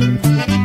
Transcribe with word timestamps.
thank 0.00 0.50
you 0.50 0.59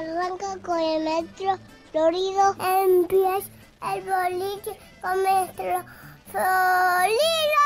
arranca 0.00 0.56
con 0.62 0.78
el 0.78 1.04
metro 1.04 1.58
florido. 1.90 2.54
Empieza 2.58 3.50
el 3.92 4.02
boliche 4.02 4.78
con 5.02 5.22
metro 5.22 5.84
florido. 6.30 7.60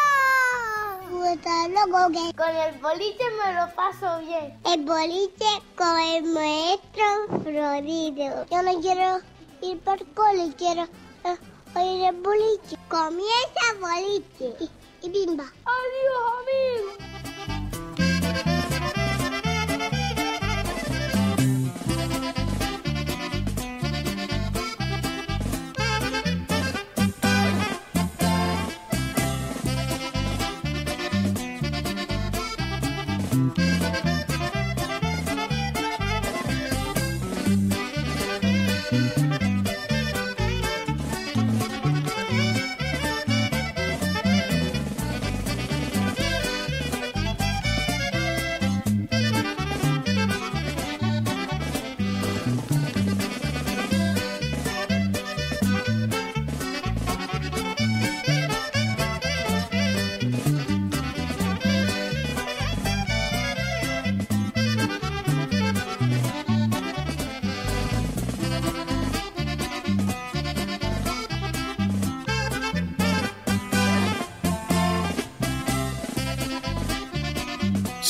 loco 1.74 2.12
que 2.12 2.36
con 2.36 2.48
el 2.48 2.78
boliche 2.80 3.24
me 3.38 3.52
lo 3.54 3.74
paso 3.74 4.20
bien. 4.20 4.58
El 4.64 4.84
boliche 4.84 5.50
con 5.76 5.98
el 5.98 6.24
maestro 6.24 7.40
florido. 7.42 8.46
Yo 8.50 8.62
no 8.62 8.80
quiero 8.80 9.20
ir 9.62 9.78
por 9.80 10.04
cole, 10.14 10.52
quiero 10.56 10.82
eh, 11.24 11.36
uh, 11.74 11.80
ir 11.80 12.06
al 12.06 12.16
boliche. 12.16 12.76
Comienza 12.88 13.64
boliche 13.80 14.54
y, 14.60 14.70
y 15.06 15.10
bimba. 15.10 15.44
Adiós 15.44 16.98
amigos. 16.98 17.13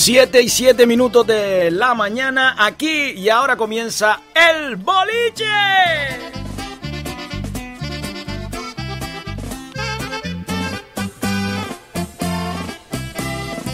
7 0.05 0.43
y 0.43 0.51
7 0.51 0.87
minutos 0.87 1.27
de 1.27 1.71
la 1.71 1.95
mañana 1.95 2.57
aquí 2.59 3.13
y 3.13 3.31
ahora 3.31 3.57
comienza 3.57 4.21
el 4.35 4.77
boliche. 4.77 5.47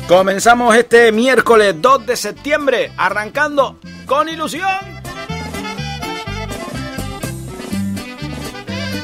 Comenzamos 0.07 0.77
este 0.77 1.11
miércoles 1.11 1.75
2 1.83 2.07
de 2.07 2.17
septiembre, 2.17 2.93
arrancando 2.97 3.81
con 4.07 4.29
ilusión. 4.29 4.71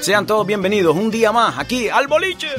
Sean 0.00 0.26
todos 0.26 0.46
bienvenidos 0.46 0.94
un 0.94 1.10
día 1.10 1.32
más 1.32 1.58
aquí 1.58 1.88
al 1.88 2.06
boliche. 2.06 2.54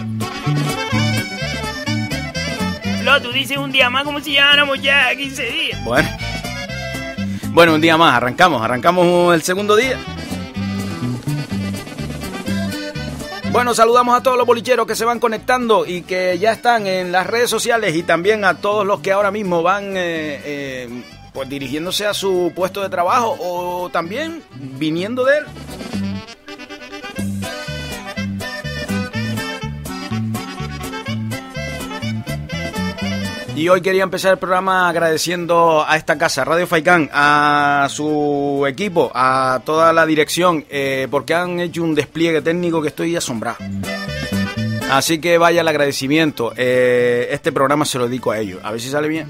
Tú 3.22 3.32
dices 3.32 3.58
un 3.58 3.72
día 3.72 3.90
más 3.90 4.04
como 4.04 4.20
si 4.20 4.32
lleváramos 4.32 4.82
ya 4.82 5.16
15 5.16 5.44
días. 5.44 5.84
Bueno. 5.86 6.10
Bueno, 7.52 7.74
un 7.74 7.82
día 7.82 7.98
más, 7.98 8.14
arrancamos, 8.14 8.62
arrancamos 8.62 9.34
el 9.34 9.42
segundo 9.42 9.78
día. 9.78 9.98
Bueno, 13.52 13.74
saludamos 13.74 14.16
a 14.16 14.22
todos 14.22 14.38
los 14.38 14.46
bolicheros 14.46 14.86
que 14.86 14.94
se 14.94 15.06
van 15.06 15.20
conectando 15.20 15.86
y 15.86 16.02
que 16.02 16.38
ya 16.38 16.52
están 16.52 16.86
en 16.86 17.14
las 17.14 17.26
redes 17.26 17.50
sociales 17.50 17.96
y 17.96 18.04
también 18.04 18.44
a 18.44 18.56
todos 18.56 18.86
los 18.86 19.00
que 19.00 19.14
ahora 19.14 19.32
mismo 19.32 19.64
van 19.64 19.96
eh, 19.96 20.42
eh, 20.44 21.04
pues 21.34 21.48
dirigiéndose 21.48 22.06
a 22.06 22.14
su 22.14 22.52
puesto 22.54 22.84
de 22.84 22.90
trabajo 22.90 23.38
o 23.40 23.90
también 23.90 24.44
viniendo 24.54 25.24
de 25.24 25.38
él. 25.40 25.46
Y 33.58 33.70
hoy 33.70 33.82
quería 33.82 34.04
empezar 34.04 34.34
el 34.34 34.38
programa 34.38 34.88
agradeciendo 34.88 35.84
a 35.86 35.98
esta 35.98 36.16
casa, 36.16 36.46
Radio 36.46 36.68
Faicán, 36.68 37.10
a 37.12 37.88
su 37.90 38.64
equipo, 38.70 39.12
a 39.16 39.62
toda 39.66 39.92
la 39.94 40.06
dirección, 40.06 40.64
eh, 40.70 41.08
porque 41.10 41.34
han 41.34 41.60
hecho 41.60 41.82
un 41.82 41.96
despliegue 41.96 42.44
técnico 42.44 42.84
que 42.84 42.90
estoy 42.90 43.16
asombrado. 43.16 43.58
Así 44.92 45.20
que 45.20 45.40
vaya 45.40 45.62
el 45.62 45.68
agradecimiento. 45.68 46.54
Eh, 46.56 47.30
este 47.32 47.52
programa 47.52 47.84
se 47.86 47.98
lo 47.98 48.08
dedico 48.08 48.30
a 48.30 48.38
ellos. 48.38 48.60
A 48.62 48.70
ver 48.70 48.80
si 48.80 48.90
sale 48.90 49.08
bien. 49.08 49.28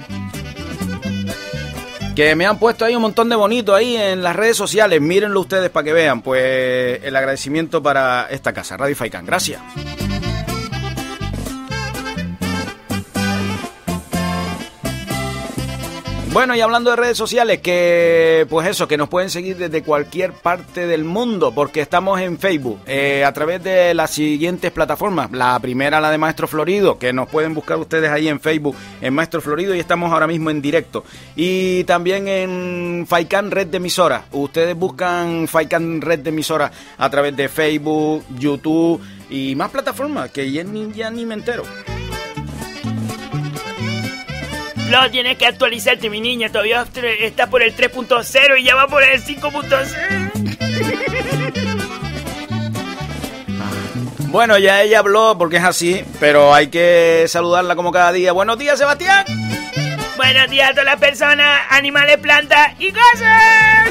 Que 2.14 2.36
me 2.36 2.46
han 2.46 2.60
puesto 2.60 2.84
ahí 2.84 2.98
un 2.98 3.04
montón 3.04 3.30
de 3.30 3.38
bonito 3.38 3.74
ahí 3.74 3.96
en 3.96 4.24
las 4.24 4.36
redes 4.36 4.58
sociales. 4.58 5.00
Mírenlo 5.00 5.40
ustedes 5.40 5.70
para 5.70 5.86
que 5.86 5.94
vean. 5.94 6.22
Pues 6.22 7.02
el 7.02 7.16
agradecimiento 7.16 7.82
para 7.82 8.28
esta 8.30 8.52
casa, 8.52 8.76
Radio 8.76 8.94
Faicán. 8.94 9.26
Gracias. 9.26 9.62
Bueno, 16.38 16.56
y 16.56 16.62
hablando 16.62 16.92
de 16.92 16.98
redes 16.98 17.18
sociales, 17.18 17.62
que 17.62 18.46
pues 18.48 18.68
eso, 18.68 18.88
que 18.88 18.96
nos 18.96 19.10
pueden 19.10 19.32
seguir 19.32 19.58
desde 19.58 19.82
cualquier 19.82 20.34
parte 20.34 20.86
del 20.86 21.04
mundo, 21.04 21.52
porque 21.52 21.82
estamos 21.82 22.22
en 22.22 22.38
Facebook, 22.38 22.80
eh, 22.86 23.26
a 23.26 23.34
través 23.34 23.64
de 23.64 23.96
las 23.96 24.12
siguientes 24.12 24.72
plataformas. 24.72 25.32
La 25.32 25.60
primera, 25.60 26.00
la 26.00 26.12
de 26.12 26.20
Maestro 26.20 26.48
Florido, 26.48 27.00
que 27.00 27.12
nos 27.12 27.28
pueden 27.28 27.56
buscar 27.56 27.80
ustedes 27.80 28.12
ahí 28.12 28.28
en 28.28 28.40
Facebook, 28.40 28.76
en 29.02 29.16
Maestro 29.16 29.42
Florido, 29.42 29.74
y 29.74 29.80
estamos 29.80 30.14
ahora 30.14 30.28
mismo 30.28 30.52
en 30.52 30.62
directo. 30.62 31.04
Y 31.36 31.86
también 31.86 32.28
en 32.28 33.08
Faikan 33.10 33.50
Red 33.50 33.70
de 33.70 33.78
Emisora. 33.78 34.26
Ustedes 34.32 34.76
buscan 34.76 35.48
Faikan 35.48 36.02
Red 36.02 36.20
de 36.20 36.30
Emisora 36.30 36.72
a 37.00 37.10
través 37.10 37.36
de 37.36 37.50
Facebook, 37.50 38.24
YouTube 38.38 39.02
y 39.32 39.56
más 39.56 39.72
plataformas, 39.72 40.30
que 40.30 40.52
ya 40.52 40.64
ni, 40.64 40.92
ya 40.92 41.10
ni 41.10 41.26
me 41.26 41.34
entero. 41.34 41.64
Flo, 44.88 45.12
tienes 45.12 45.38
que 45.38 45.46
actualizarte, 45.46 46.10
mi 46.10 46.22
niña. 46.22 46.50
Todavía 46.50 46.86
está 47.20 47.50
por 47.50 47.62
el 47.62 47.76
3.0 47.76 48.58
y 48.60 48.64
ya 48.64 48.76
va 48.76 48.88
por 48.88 49.04
el 49.04 49.22
5.0. 49.22 50.32
Bueno, 54.30 54.58
ya 54.58 54.82
ella 54.82 55.00
habló 55.00 55.38
porque 55.38 55.58
es 55.58 55.64
así, 55.64 56.06
pero 56.20 56.54
hay 56.54 56.68
que 56.68 57.26
saludarla 57.28 57.76
como 57.76 57.92
cada 57.92 58.14
día. 58.14 58.32
Buenos 58.32 58.58
días, 58.58 58.78
Sebastián. 58.78 59.26
Buenos 60.16 60.50
días 60.50 60.70
a 60.70 60.72
todas 60.72 60.86
las 60.86 60.98
personas, 60.98 61.62
animales, 61.70 62.18
plantas 62.18 62.74
y 62.80 62.92
cosas. 62.92 63.90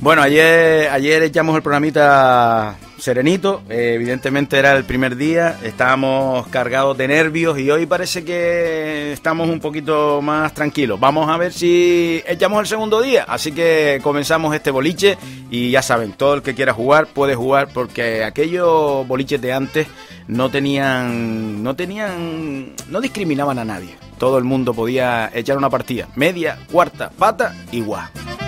Bueno, 0.00 0.22
ayer, 0.22 0.90
ayer 0.90 1.22
echamos 1.22 1.56
el 1.56 1.62
programita 1.62 2.76
serenito, 3.04 3.60
eh, 3.68 3.92
evidentemente 3.96 4.58
era 4.58 4.74
el 4.74 4.84
primer 4.84 5.16
día, 5.16 5.58
estábamos 5.62 6.46
cargados 6.48 6.96
de 6.96 7.06
nervios 7.06 7.58
y 7.58 7.70
hoy 7.70 7.84
parece 7.84 8.24
que 8.24 9.12
estamos 9.12 9.46
un 9.50 9.60
poquito 9.60 10.22
más 10.22 10.54
tranquilos. 10.54 10.98
Vamos 10.98 11.28
a 11.28 11.36
ver 11.36 11.52
si 11.52 12.22
echamos 12.26 12.60
el 12.60 12.66
segundo 12.66 13.02
día, 13.02 13.24
así 13.28 13.52
que 13.52 14.00
comenzamos 14.02 14.54
este 14.54 14.70
boliche 14.70 15.18
y 15.50 15.70
ya 15.70 15.82
saben, 15.82 16.14
todo 16.14 16.32
el 16.32 16.40
que 16.40 16.54
quiera 16.54 16.72
jugar 16.72 17.06
puede 17.08 17.34
jugar 17.34 17.68
porque 17.74 18.24
aquellos 18.24 19.06
boliches 19.06 19.42
de 19.42 19.52
antes 19.52 19.86
no 20.26 20.48
tenían, 20.48 21.62
no 21.62 21.76
tenían, 21.76 22.72
no 22.88 23.02
discriminaban 23.02 23.58
a 23.58 23.66
nadie. 23.66 23.98
Todo 24.16 24.38
el 24.38 24.44
mundo 24.44 24.72
podía 24.72 25.30
echar 25.34 25.58
una 25.58 25.68
partida, 25.68 26.08
media, 26.16 26.58
cuarta, 26.72 27.10
pata, 27.10 27.54
igual. 27.70 28.08
¿Qué 28.14 28.43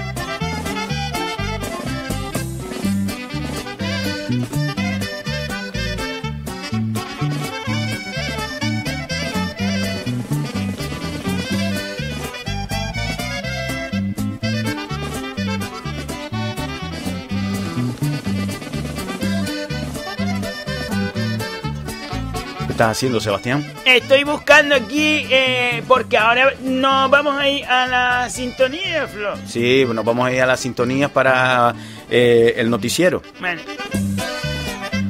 estás 22.77 22.91
haciendo, 22.91 23.21
Sebastián? 23.21 23.67
Estoy 23.87 24.25
buscando 24.25 24.75
aquí 24.75 25.27
eh, 25.31 25.83
porque 25.89 26.19
ahora 26.19 26.53
nos 26.63 27.11
vamos 27.11 27.35
a 27.39 27.49
ir 27.49 27.65
a 27.65 27.87
la 27.87 28.29
sintonía, 28.29 29.09
Flo. 29.09 29.35
Sí, 29.47 29.87
nos 29.91 30.05
vamos 30.05 30.27
a 30.27 30.33
ir 30.33 30.43
a 30.43 30.47
las 30.47 30.61
sintonías 30.61 31.11
para 31.11 31.75
eh, 32.11 32.53
el 32.59 32.69
noticiero. 32.69 33.23
Bueno. 33.41 33.63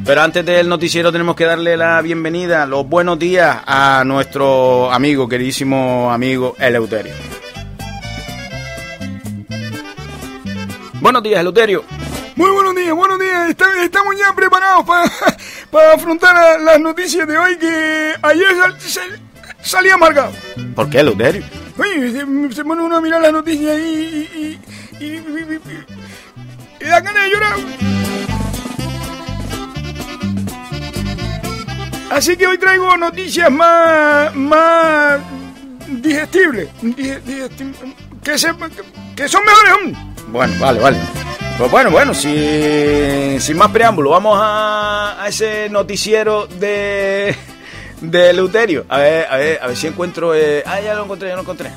Pero 0.06 0.22
antes 0.22 0.46
del 0.46 0.68
noticiero 0.68 1.10
tenemos 1.10 1.34
que 1.34 1.44
darle 1.44 1.76
la 1.76 2.00
bienvenida, 2.00 2.64
los 2.64 2.88
buenos 2.88 3.18
días 3.18 3.58
a 3.66 4.04
nuestro 4.06 4.92
amigo, 4.92 5.28
queridísimo 5.28 6.12
amigo 6.12 6.54
Eleuterio. 6.60 7.12
Buenos 11.00 11.25
días, 11.25 11.40
Eleuterio. 11.40 11.82
Muy 12.36 12.50
buenos 12.50 12.76
días, 12.76 12.94
buenos 12.94 13.18
días. 13.18 13.50
Estamos 13.50 14.16
ya 14.16 14.32
preparados 14.32 14.84
para, 14.86 15.92
afrontar 15.94 16.60
las 16.60 16.78
noticias 16.78 17.26
de 17.26 17.36
hoy 17.36 17.58
que 17.58 18.12
ayer 18.22 18.46
salía 19.60 19.94
amargado. 19.94 20.30
¿Por 20.76 20.88
qué, 20.88 21.00
Eleuterio? 21.00 21.42
Oye, 21.78 22.12
se, 22.52 22.64
pone 22.64 22.80
uno 22.80 22.98
a 22.98 23.00
mirar 23.00 23.20
las 23.22 23.32
noticias 23.32 23.76
y, 23.76 24.60
y, 25.00 25.04
y, 25.04 25.20
y 26.80 26.84
da 26.84 27.00
ganas 27.00 27.25
de 27.25 27.30
llorar. 27.30 27.95
Así 32.10 32.36
que 32.36 32.46
hoy 32.46 32.56
traigo 32.56 32.96
noticias 32.96 33.50
más, 33.50 34.34
más 34.34 35.18
digestibles, 35.88 36.68
que, 38.23 38.38
se, 38.38 38.54
que 39.16 39.28
son 39.28 39.42
mejores. 39.45 39.99
Bueno, 40.28 40.54
vale, 40.60 40.80
vale. 40.80 40.99
Pues 41.58 41.71
bueno, 41.71 41.90
bueno, 41.90 42.14
sin, 42.14 43.40
sin 43.40 43.56
más 43.56 43.71
preámbulo, 43.71 44.10
vamos 44.10 44.38
a, 44.40 45.23
a 45.23 45.28
ese 45.28 45.69
noticiero 45.69 46.47
de, 46.47 47.34
de 48.00 48.32
Luterio. 48.34 48.84
A 48.88 48.99
ver, 48.99 49.26
a 49.28 49.36
ver, 49.36 49.58
a 49.62 49.66
ver 49.66 49.76
si 49.76 49.86
encuentro. 49.88 50.34
Eh... 50.34 50.62
Ah, 50.64 50.80
ya 50.80 50.95
lo 50.95 51.04
encontré, 51.04 51.28
ya 51.28 51.34
lo 51.34 51.40
encontré. 51.42 51.71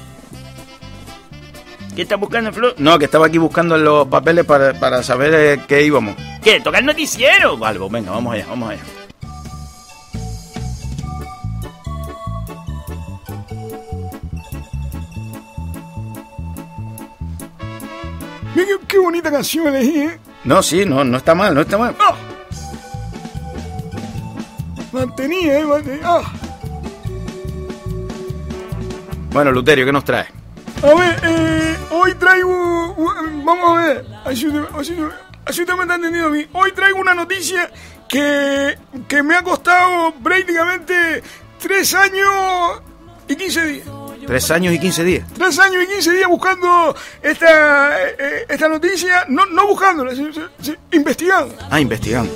¿Qué 1.95 2.03
estás 2.03 2.19
buscando, 2.19 2.53
Flor? 2.53 2.75
No, 2.77 2.99
que 2.99 3.05
estaba 3.05 3.25
aquí 3.27 3.37
buscando 3.37 3.77
los 3.77 4.07
papeles 4.07 4.45
para, 4.45 4.73
para 4.79 5.01
saber 5.01 5.33
eh, 5.33 5.63
qué 5.67 5.81
íbamos. 5.81 6.15
¿Qué? 6.43 6.59
¿Tocar 6.59 6.83
noticiero? 6.83 7.57
Vale, 7.57 7.79
pues 7.79 7.91
venga, 7.91 8.11
vamos 8.11 8.33
allá, 8.35 8.45
vamos 8.47 8.69
allá. 8.69 8.81
Qué, 18.87 18.97
bonita 18.97 19.31
canción 19.31 19.67
elegí, 19.67 19.99
¿eh? 20.01 20.19
No, 20.43 20.61
sí, 20.61 20.85
no, 20.85 21.03
no 21.03 21.17
está 21.17 21.35
mal, 21.35 21.53
no 21.53 21.61
está 21.61 21.77
mal. 21.77 21.95
¡Ah! 21.99 22.15
Mantenía, 24.91 25.59
¿eh? 25.59 25.65
Mantenía. 25.65 26.01
¡Ah! 26.03 26.21
Bueno, 29.31 29.51
Luterio, 29.51 29.85
¿qué 29.85 29.91
nos 29.91 30.03
trae? 30.03 30.27
A 30.83 30.93
ver, 30.93 31.19
eh, 31.23 31.77
hoy 31.91 32.13
traigo... 32.15 32.95
Vamos 33.45 33.69
a 33.69 33.81
ver. 33.81 34.05
Así, 34.25 34.47
así, 34.77 34.97
así 35.45 35.61
usted 35.61 35.73
me 35.75 35.81
está 35.83 35.95
entendiendo 35.95 36.27
a 36.27 36.31
mí. 36.31 36.47
Hoy 36.53 36.71
traigo 36.73 36.99
una 36.99 37.13
noticia 37.13 37.69
que, 38.07 38.77
que 39.07 39.23
me 39.23 39.35
ha 39.35 39.43
costado 39.43 40.13
prácticamente 40.23 41.23
tres 41.59 41.93
años 41.93 42.81
y 43.27 43.35
quince 43.35 43.65
días. 43.65 43.87
Tres 44.25 44.51
años 44.51 44.73
y 44.73 44.79
quince 44.79 45.03
días. 45.03 45.25
Tres 45.33 45.59
años 45.59 45.83
y 45.83 45.87
quince 45.87 46.11
días 46.11 46.27
buscando 46.27 46.95
esta, 47.21 48.09
eh, 48.09 48.45
esta 48.47 48.69
noticia, 48.69 49.25
no, 49.27 49.45
no 49.47 49.67
buscándola, 49.67 50.13
investigando. 50.91 51.55
Ah, 51.69 51.79
investigando. 51.79 52.31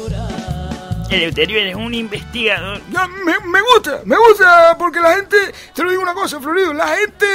Eleuterio, 1.10 1.60
eres 1.60 1.76
un 1.76 1.94
investigador. 1.94 2.82
me, 3.24 3.40
me, 3.40 3.62
gusta, 3.62 4.02
me 4.06 4.16
gusta 4.18 4.76
porque 4.78 5.00
la 5.00 5.16
gente, 5.16 5.38
te 5.74 5.84
lo 5.84 5.92
digo 5.92 6.02
una 6.02 6.14
cosa, 6.14 6.40
Florido, 6.40 6.74
la 6.74 6.88
gente 6.88 7.26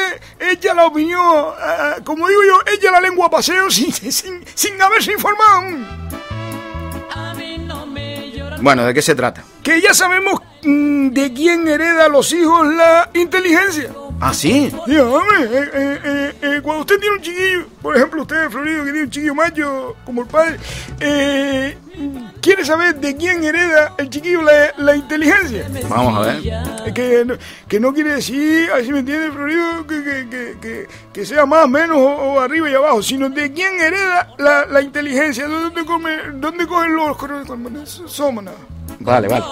echa 0.40 0.74
la 0.74 0.86
opinión, 0.86 1.20
uh, 1.20 2.02
como 2.02 2.26
digo 2.28 2.40
yo, 2.42 2.60
echa 2.72 2.90
la 2.90 3.00
lengua 3.00 3.26
a 3.26 3.30
paseo 3.30 3.70
sin, 3.70 3.92
sin, 3.92 4.44
sin 4.54 4.82
haberse 4.82 5.12
informado. 5.12 6.08
Bueno, 8.60 8.84
¿de 8.84 8.94
qué 8.94 9.02
se 9.02 9.14
trata? 9.14 9.44
Que 9.62 9.80
ya 9.80 9.94
sabemos 9.94 10.40
mm, 10.62 11.08
de 11.10 11.32
quién 11.32 11.66
hereda 11.68 12.08
los 12.08 12.32
hijos 12.32 12.66
la 12.74 13.10
inteligencia. 13.14 13.90
¿Ah, 14.20 14.34
sí? 14.34 14.72
Sí, 14.86 14.96
hombre, 14.98 15.44
eh, 15.44 15.70
eh, 15.74 16.34
eh, 16.42 16.60
cuando 16.62 16.80
usted 16.80 16.98
tiene 16.98 17.16
un 17.16 17.22
chiquillo, 17.22 17.66
por 17.80 17.96
ejemplo, 17.96 18.22
usted, 18.22 18.50
Florido, 18.50 18.84
que 18.84 18.90
tiene 18.90 19.04
un 19.04 19.10
chiquillo 19.10 19.34
macho 19.34 19.96
como 20.04 20.22
el 20.22 20.28
padre, 20.28 20.58
quiere 22.40 22.64
saber 22.64 22.96
de 22.96 23.16
quién 23.16 23.44
hereda 23.44 23.94
el 23.98 24.10
chiquillo 24.10 24.42
la, 24.42 24.96
inteligencia. 24.96 25.68
Vamos 25.88 26.26
a 26.26 26.32
ver. 26.32 26.94
Que, 26.94 27.24
no, 27.24 27.34
que 27.68 27.80
no 27.80 27.92
quiere 27.92 28.14
decir, 28.14 28.70
así 28.72 28.92
me 28.92 29.00
entiende, 29.00 29.30
Florido, 29.30 29.86
que, 29.86 30.02
que, 30.02 30.56
que, 30.60 30.88
que, 31.12 31.26
sea 31.26 31.46
más, 31.46 31.68
menos 31.68 31.98
o, 31.98 32.40
arriba 32.40 32.70
y 32.70 32.74
abajo, 32.74 33.02
sino 33.02 33.28
de 33.28 33.52
quién 33.52 33.80
hereda 33.80 34.34
la, 34.38 34.66
la 34.66 34.80
inteligencia, 34.80 35.46
dónde, 35.46 35.84
come, 35.84 36.16
dónde 36.34 36.66
cogen 36.66 36.94
los 36.94 37.16
somos 38.06 38.44
Vale, 39.00 39.28
vale. 39.28 39.44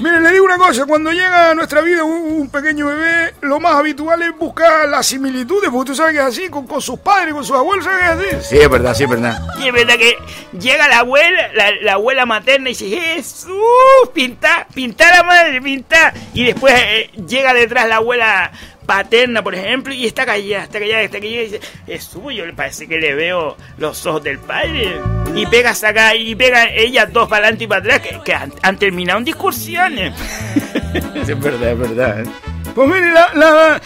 Miren, 0.00 0.22
le 0.22 0.32
digo 0.32 0.44
una 0.44 0.56
cosa, 0.56 0.86
cuando 0.86 1.10
llega 1.10 1.50
a 1.50 1.54
nuestra 1.54 1.80
vida 1.80 2.04
un, 2.04 2.48
pequeño 2.48 2.86
bebé, 2.86 3.34
lo 3.42 3.60
más 3.60 3.74
habitual 3.74 4.22
es 4.22 4.36
buscar 4.38 4.88
las 4.88 5.06
similitudes, 5.06 5.70
porque 5.70 5.90
tú 5.90 5.94
sabes 5.96 6.14
que 6.14 6.20
es 6.20 6.24
así, 6.24 6.48
con, 6.48 6.66
con 6.66 6.80
sus 6.80 6.98
padres, 7.00 7.34
con 7.34 7.44
sus 7.44 7.56
abuelos, 7.56 7.84
¿sabes 7.84 7.98
que 7.98 8.26
es 8.28 8.38
así? 8.38 8.48
Sí, 8.48 8.58
es 8.58 8.70
verdad, 8.70 8.94
sí, 8.94 9.04
es 9.04 9.10
verdad. 9.10 9.42
Y 9.58 9.66
es 9.66 9.72
verdad 9.72 9.96
que 9.96 10.16
llega 10.58 10.88
la 10.88 11.00
abuela, 11.00 11.50
la, 11.82 11.92
abuela 11.92 12.26
materna 12.26 12.70
y 12.70 12.74
dice, 12.74 12.88
Jesús, 12.88 13.52
pinta, 14.14 14.66
pinta 14.72 15.10
la 15.10 15.24
madre, 15.24 15.60
pinta. 15.60 16.14
Y 16.32 16.44
después 16.44 16.74
eh, 16.76 17.10
llega 17.26 17.52
detrás 17.52 17.88
la 17.88 17.96
abuela 17.96 18.52
paterna, 18.88 19.44
por 19.44 19.54
ejemplo, 19.54 19.92
y 19.92 20.06
está 20.06 20.24
callada, 20.24 20.64
está 20.64 20.78
callada, 20.78 21.02
está 21.02 21.20
callada, 21.20 21.42
y 21.42 21.44
dice, 21.44 21.60
es 21.86 22.04
suyo, 22.04 22.46
le 22.46 22.54
parece 22.54 22.88
que 22.88 22.96
le 22.96 23.14
veo 23.14 23.54
los 23.76 24.06
ojos 24.06 24.24
del 24.24 24.38
padre. 24.38 24.98
Y 25.34 25.44
pega 25.46 25.72
acá, 25.72 26.16
y 26.16 26.34
pega 26.34 26.70
ellas 26.72 27.12
dos 27.12 27.28
para 27.28 27.42
adelante 27.42 27.64
y 27.64 27.66
para 27.66 27.80
atrás, 27.80 27.87
que, 28.24 28.34
han, 28.34 28.78
terminado 28.78 29.18
en 29.18 29.24
discusiones. 29.24 30.14
es 30.94 31.40
verdad, 31.40 31.72
es 31.72 31.78
verdad. 31.78 32.24
Pues 32.74 32.88
mire, 32.88 33.12
la 33.12 33.80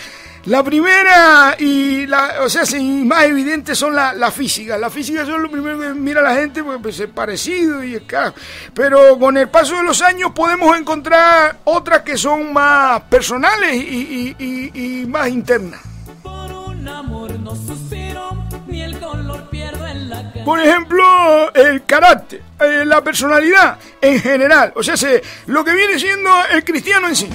la 0.47 0.65
primera 0.65 1.55
y 1.57 2.05
la, 2.07 2.43
o 2.43 2.49
sea, 2.49 2.67
sí, 2.67 3.05
más 3.05 3.25
evidente 3.25 3.77
son 3.77 3.95
la, 3.95 4.13
la 4.13 4.33
física. 4.33 4.77
La 4.77 4.91
física 4.91 5.25
son 5.25 5.41
lo 5.41 5.51
primero 5.51 5.79
que 5.79 5.95
mira 5.95 6.21
la 6.21 6.35
gente 6.35 6.65
porque 6.65 6.81
pues, 6.81 6.99
es 6.99 7.09
parecido 7.09 7.85
y 7.85 7.95
es 7.95 8.03
caro. 8.03 8.35
Pero 8.75 9.17
con 9.21 9.37
el 9.37 9.49
paso 9.49 9.77
de 9.77 9.85
los 9.85 10.03
años 10.03 10.33
podemos 10.33 10.77
encontrar 10.77 11.59
otras 11.65 12.03
que 12.03 12.17
son 12.17 12.53
más 12.53 13.03
personales 13.03 13.73
y, 13.73 14.35
y, 14.39 15.07
más 15.07 15.29
internas. 15.29 15.81
Por 20.45 20.59
ejemplo, 20.59 21.55
el 21.55 21.85
carácter, 21.85 22.43
eh, 22.59 22.85
la 22.85 23.01
personalidad 23.01 23.79
en 24.03 24.21
general. 24.21 24.73
O 24.77 24.83
sea, 24.83 24.95
lo 25.47 25.65
que 25.65 25.73
viene 25.73 25.99
siendo 25.99 26.31
el 26.51 26.63
cristiano 26.65 27.09
en 27.09 27.17
sí. 27.17 27.29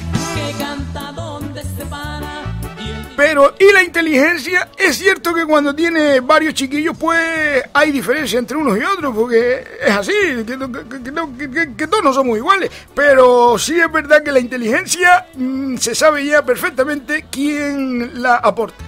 Pero, 3.17 3.55
¿y 3.57 3.73
la 3.73 3.81
inteligencia? 3.81 4.69
Es 4.77 4.97
cierto 4.99 5.33
que 5.33 5.43
cuando 5.43 5.73
tiene 5.73 6.19
varios 6.19 6.53
chiquillos, 6.53 6.95
pues 6.95 7.63
hay 7.73 7.91
diferencia 7.91 8.37
entre 8.37 8.57
unos 8.57 8.77
y 8.77 8.83
otros, 8.83 9.15
porque 9.15 9.65
es 9.83 9.91
así, 9.91 10.13
que, 10.45 11.87
todos 11.87 12.03
no 12.03 12.13
somos 12.13 12.37
iguales. 12.37 12.69
Pero 12.93 13.57
sí 13.57 13.79
es 13.79 13.91
verdad 13.91 14.21
que 14.21 14.31
la 14.31 14.39
inteligencia 14.39 15.25
mm, 15.33 15.77
se 15.77 15.95
sabe 15.95 16.25
ya 16.25 16.45
perfectamente 16.45 17.25
quién 17.31 18.21
la 18.21 18.35
aporta. 18.35 18.86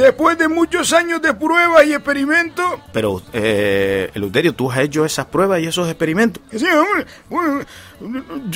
Después 0.00 0.38
de 0.38 0.48
muchos 0.48 0.94
años 0.94 1.20
de 1.20 1.34
pruebas 1.34 1.84
y 1.84 1.92
experimentos. 1.92 2.80
Pero, 2.90 3.20
eh, 3.34 4.10
Eleuterio, 4.14 4.54
¿tú 4.54 4.72
has 4.72 4.78
hecho 4.78 5.04
esas 5.04 5.26
pruebas 5.26 5.60
y 5.60 5.66
esos 5.66 5.86
experimentos? 5.90 6.42
Sí, 6.50 6.64
hombre. 6.64 7.66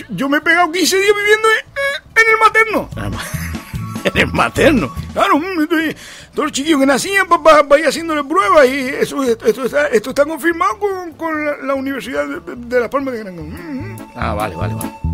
yo, 0.08 0.28
me 0.30 0.38
he 0.38 0.40
pegado 0.40 0.72
15 0.72 0.96
días 0.96 1.14
viviendo 1.14 1.48
en, 2.16 2.28
el 2.30 2.38
materno. 2.40 2.88
Ah, 2.96 3.10
en 4.04 4.18
el 4.22 4.32
materno. 4.32 4.94
Claro, 5.12 5.38
todos 6.32 6.46
los 6.46 6.52
chiquillos 6.52 6.80
que 6.80 6.86
nacían 6.86 7.26
para 7.28 7.78
ir 7.78 7.88
haciéndole 7.88 8.24
pruebas 8.24 8.66
y 8.66 8.78
eso, 8.78 9.22
esto, 9.22 9.66
está, 9.66 9.88
esto 9.88 10.10
está 10.10 10.24
confirmado 10.24 10.78
con, 10.78 11.12
con 11.12 11.66
la, 11.66 11.74
Universidad 11.74 12.26
de, 12.26 12.56
de, 12.56 12.80
La 12.80 12.88
Palma 12.88 13.10
de 13.10 13.18
Gran 13.18 13.98
Ah, 14.16 14.32
vale, 14.32 14.56
vale, 14.56 14.74
vale. 14.76 15.13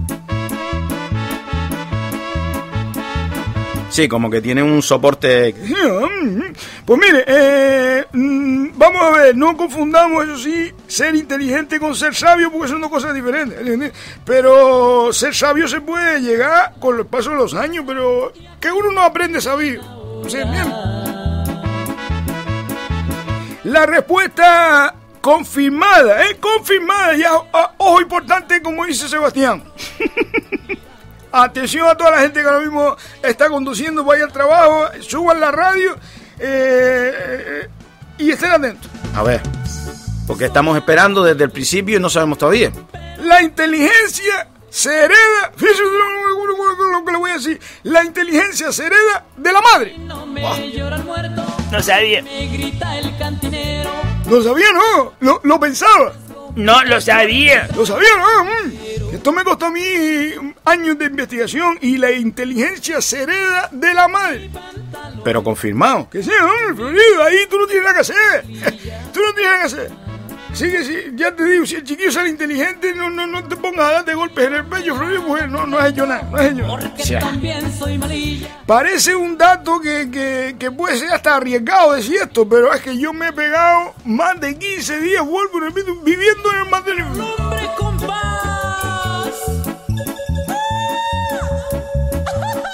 Sí, 3.91 4.07
como 4.07 4.31
que 4.31 4.41
tiene 4.41 4.63
un 4.63 4.83
soporte. 4.83 5.55
Pues 6.85 7.01
mire, 7.01 7.25
eh, 7.27 8.05
mm, 8.13 8.71
vamos 8.75 9.03
a 9.03 9.11
ver, 9.11 9.37
no 9.37 9.57
confundamos, 9.57 10.25
eso 10.25 10.39
sí, 10.39 10.73
ser 10.89 11.15
inteligente 11.15 11.79
con 11.79 11.95
ser 11.95 12.15
sabio, 12.15 12.51
porque 12.51 12.69
son 12.69 12.81
dos 12.81 12.91
cosas 12.91 13.15
diferentes. 13.15 13.93
Pero 14.25 15.13
ser 15.13 15.35
sabio 15.35 15.69
se 15.69 15.81
puede 15.81 16.21
llegar 16.21 16.75
con 16.81 16.99
el 16.99 17.07
paso 17.07 17.31
de 17.31 17.37
los 17.37 17.55
años, 17.55 17.85
pero 17.87 18.33
que 18.61 18.73
uno 18.73 18.91
no 18.91 19.03
aprende 19.03 19.41
sabio. 19.41 19.81
La 23.65 23.87
respuesta 23.87 24.95
confirmada, 25.21 26.27
¿eh? 26.27 26.37
Confirmada, 26.41 27.17
ya, 27.17 27.33
ojo 27.79 28.01
importante, 28.01 28.61
como 28.63 28.85
dice 28.85 29.09
Sebastián. 29.09 29.63
Atención 31.33 31.89
a 31.89 31.95
toda 31.95 32.11
la 32.13 32.19
gente 32.21 32.41
que 32.41 32.47
ahora 32.47 32.61
mismo 32.61 32.97
está 33.23 33.49
conduciendo, 33.49 34.05
vaya 34.05 34.25
al 34.25 34.33
trabajo, 34.33 34.87
suban 35.01 35.41
la 35.41 35.51
radio 35.53 35.93
eh, 36.39 37.13
eh, 37.15 37.69
y 38.19 38.31
estén 38.31 38.51
atentos. 38.51 38.91
A 39.15 39.23
ver. 39.23 39.41
Porque 40.27 40.47
estamos 40.47 40.77
esperando 40.77 41.23
desde 41.23 41.45
el 41.45 41.51
principio 41.51 41.97
y 41.97 42.01
no 42.01 42.09
sabemos 42.09 42.39
todavía. 42.39 42.73
La 43.19 43.43
inteligencia 43.43 44.49
se 44.69 45.05
hereda, 45.05 45.53
fíjese 45.57 45.83
lo 45.83 47.05
que 47.05 47.13
le 47.13 47.19
voy 47.19 47.31
a 47.31 47.35
decir, 47.35 47.61
la 47.83 48.05
inteligencia 48.05 48.73
se 48.73 48.87
hereda 48.87 49.25
de 49.37 49.53
la 49.53 49.61
madre. 49.61 49.97
No 49.99 51.83
sabía. 51.83 52.23
No 54.27 54.43
sabía, 54.43 54.67
no, 54.73 55.13
lo, 55.21 55.41
lo 55.43 55.61
pensaba. 55.61 56.13
No, 56.57 56.85
lo 56.85 57.01
sabía. 57.01 57.69
Lo 57.77 57.87
sabía, 57.87 58.09
no. 58.19 58.45
Mm. 58.45 59.15
Esto 59.15 59.33
me 59.33 59.45
costó 59.45 59.67
a 59.67 59.71
mí 59.71 59.83
años 60.65 60.99
de 60.99 61.07
investigación 61.07 61.79
y 61.81 61.97
la 61.97 62.11
inteligencia 62.13 63.01
se 63.01 63.23
hereda 63.23 63.69
de 63.73 63.95
la 63.95 64.09
madre. 64.09 64.51
Pero 65.25 65.43
confirmado. 65.43 66.09
Que 66.09 66.23
sí, 66.23 66.31
hombre, 66.71 66.99
ahí 67.25 67.39
tú 67.51 67.59
no 67.59 67.67
tienes 67.67 67.85
nada 67.85 67.95
que 67.95 68.01
hacer. 68.01 68.45
Tú 69.13 69.21
no 69.21 69.35
tienes 69.35 69.53
nada 69.53 69.59
que 69.59 69.67
hacer. 69.67 70.10
Sí 70.53 70.71
que 70.71 70.85
sí, 70.85 70.95
ya 71.15 71.35
te 71.35 71.45
digo, 71.45 71.65
si 71.65 71.77
el 71.77 71.85
chiquillo 71.85 72.11
sale 72.11 72.29
inteligente, 72.29 72.93
no, 72.95 73.09
no, 73.09 73.27
no 73.27 73.45
te 73.45 73.57
pongas 73.57 73.87
a 73.87 73.93
darte 73.93 74.15
golpes 74.15 74.47
en 74.47 74.55
el 74.55 74.65
pecho, 74.67 74.97
Florido, 74.97 75.23
mujer, 75.23 75.49
no, 75.49 75.67
no 75.67 75.79
has 75.79 75.91
hecho 75.91 76.07
nada, 76.07 76.23
no 76.23 76.37
has 76.37 76.47
hecho 76.47 76.67
nada. 76.67 76.93
Parece 78.67 79.15
un 79.15 79.39
dato 79.39 79.81
que, 79.81 80.11
que, 80.11 80.57
que, 80.59 80.71
puede 80.71 80.97
ser 80.97 81.13
hasta 81.13 81.37
arriesgado 81.37 81.93
decir 81.93 82.17
esto, 82.23 82.49
pero 82.49 82.75
es 82.75 82.81
que 82.81 82.99
yo 82.99 83.13
me 83.13 83.29
he 83.29 83.33
pegado 83.33 83.95
más 84.05 84.41
de 84.41 84.59
15 84.59 85.01
días, 85.01 85.25
vuelvo 85.25 85.59
y 85.59 85.61
repito, 85.61 85.95
viviendo 86.03 86.53
en 86.53 86.59
el 86.59 86.71
matrimonio. 86.71 87.35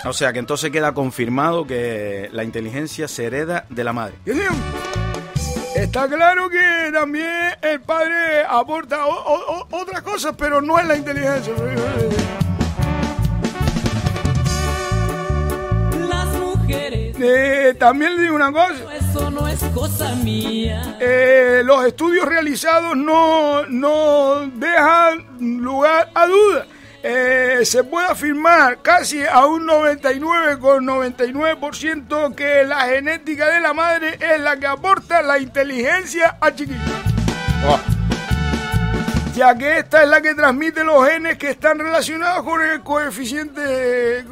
O 0.07 0.13
sea 0.13 0.33
que 0.33 0.39
entonces 0.39 0.71
queda 0.71 0.95
confirmado 0.95 1.67
que 1.67 2.31
la 2.33 2.45
inteligencia 2.45 3.09
se 3.09 3.25
hereda 3.25 3.67
de 3.69 3.85
la 3.85 3.93
madre. 3.93 4.15
Está 5.87 6.09
claro 6.09 6.51
que 6.51 6.91
también 6.93 7.55
el 7.63 7.81
padre 7.81 8.45
aporta 8.47 9.07
otras 9.71 10.03
cosas, 10.03 10.35
pero 10.37 10.61
no 10.61 10.81
es 10.81 10.85
la 10.85 10.97
inteligencia. 10.97 11.53
Las 16.09 16.27
mujeres. 16.41 17.17
Eh, 17.21 17.77
también 17.79 18.17
le 18.17 18.23
digo 18.23 18.35
una 18.35 18.51
cosa. 18.51 18.75
Eso 18.99 19.31
no 19.31 19.47
es 19.47 19.63
cosa 19.73 20.13
mía. 20.17 20.99
Eh, 21.01 21.63
los 21.65 21.87
estudios 21.87 22.27
realizados 22.27 22.97
no, 22.97 23.65
no 23.67 24.41
dejan 24.55 25.25
lugar 25.39 26.11
a 26.15 26.27
dudas. 26.27 26.67
Eh, 27.09 27.65
se 27.65 27.85
puede 27.85 28.09
afirmar 28.09 28.83
casi 28.83 29.25
a 29.25 29.47
un 29.47 29.65
99,99% 29.65 32.35
que 32.35 32.65
la 32.65 32.81
genética 32.81 33.47
de 33.47 33.61
la 33.61 33.73
madre 33.73 34.19
es 34.19 34.41
la 34.41 34.57
que 34.57 34.67
aporta 34.67 35.23
la 35.23 35.39
inteligencia 35.39 36.37
al 36.41 36.57
chiquillo. 36.57 36.81
Oh. 37.65 37.79
Ya 39.37 39.57
que 39.57 39.79
esta 39.79 40.03
es 40.03 40.09
la 40.09 40.21
que 40.21 40.35
transmite 40.35 40.83
los 40.83 41.09
genes 41.09 41.39
que 41.39 41.51
están 41.51 41.79
relacionados 41.79 42.43
con 42.43 42.61
el 42.61 42.81
coeficiente 42.81 44.25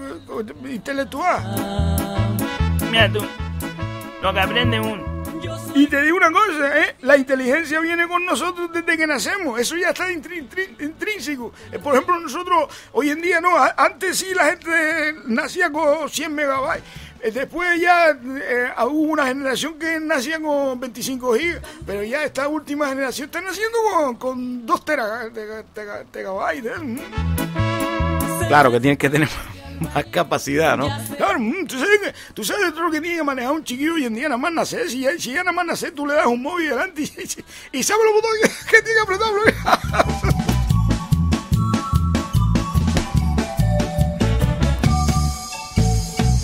intelectual. 0.69 1.45
Mira 2.91 3.09
tú, 3.09 3.25
lo 4.21 4.35
que 4.35 4.41
aprende 4.41 4.81
uno. 4.81 5.14
Y 5.75 5.89
te 5.89 6.03
digo 6.03 6.17
una 6.17 6.31
cosa, 6.31 6.79
¿eh? 6.81 6.97
la 7.01 7.17
inteligencia 7.17 7.81
viene 7.81 8.07
con 8.07 8.25
nosotros 8.25 8.71
desde 8.73 8.97
que 8.97 9.07
nacemos, 9.09 9.59
eso 9.59 9.77
ya 9.77 9.89
está 9.91 10.11
intrínseco. 10.11 11.53
Eh, 11.73 11.81
por 11.81 11.95
ejemplo, 11.95 12.19
nosotros 12.21 12.69
hoy 12.93 13.11
en 13.11 13.21
día 13.21 13.41
no, 13.41 13.51
antes 13.77 14.19
sí 14.19 14.27
la 14.35 14.45
gente 14.47 15.15
nacía 15.27 15.73
con 15.73 16.09
100 16.09 16.33
megabytes. 16.33 16.85
Eh, 17.21 17.33
después 17.33 17.81
ya 17.81 18.11
eh, 18.11 18.69
hubo 18.87 19.13
una 19.13 19.27
generación 19.27 19.77
que 19.77 19.99
nacía 19.99 20.41
con 20.41 20.79
25 20.79 21.35
gigas, 21.35 21.63
pero 21.85 22.05
ya 22.05 22.23
esta 22.23 22.47
última 22.47 22.89
generación 22.89 23.27
está 23.27 23.41
naciendo 23.41 23.79
con, 23.91 24.17
con 24.17 24.67
2 24.67 24.85
terabytes. 24.85 26.73
Claro 28.47 28.71
que 28.71 28.81
tienes 28.81 28.99
que 28.99 29.11
tener 29.11 29.29
más 29.95 30.05
capacidad, 30.07 30.77
¿no? 30.77 30.89
Claro, 31.17 31.39
mm, 31.39 31.67
tú 31.67 31.79
sabes, 31.79 32.15
tú 32.35 32.45
sabes 32.45 32.73
todo 32.73 32.85
lo 32.85 32.91
que 32.91 33.01
tiene 33.01 33.17
que 33.19 33.25
manejar 33.25 33.53
un 33.53 33.65
chiquillo 33.65 33.95
hoy 33.95 34.05
en 34.05 34.15
día, 34.15 34.29
nada 34.29 34.39
más 34.39 34.53
nacer. 34.53 34.89
Si, 34.89 35.07
si 35.19 35.33
ya 35.33 35.45
nada 35.45 35.53
más 35.53 35.67
nacer, 35.67 35.93
tú 35.93 36.07
le 36.07 36.15
das 36.15 36.27
un 36.27 36.43
móvil 36.43 36.71
delante 36.71 37.03
y, 37.03 37.05
y, 37.05 37.79
y 37.79 37.83
sabes 37.83 38.05
los 38.05 38.15
botones 38.15 38.65
que, 38.71 38.83
tiene 38.83 38.95
que 38.95 39.03
apretar. 39.03 39.29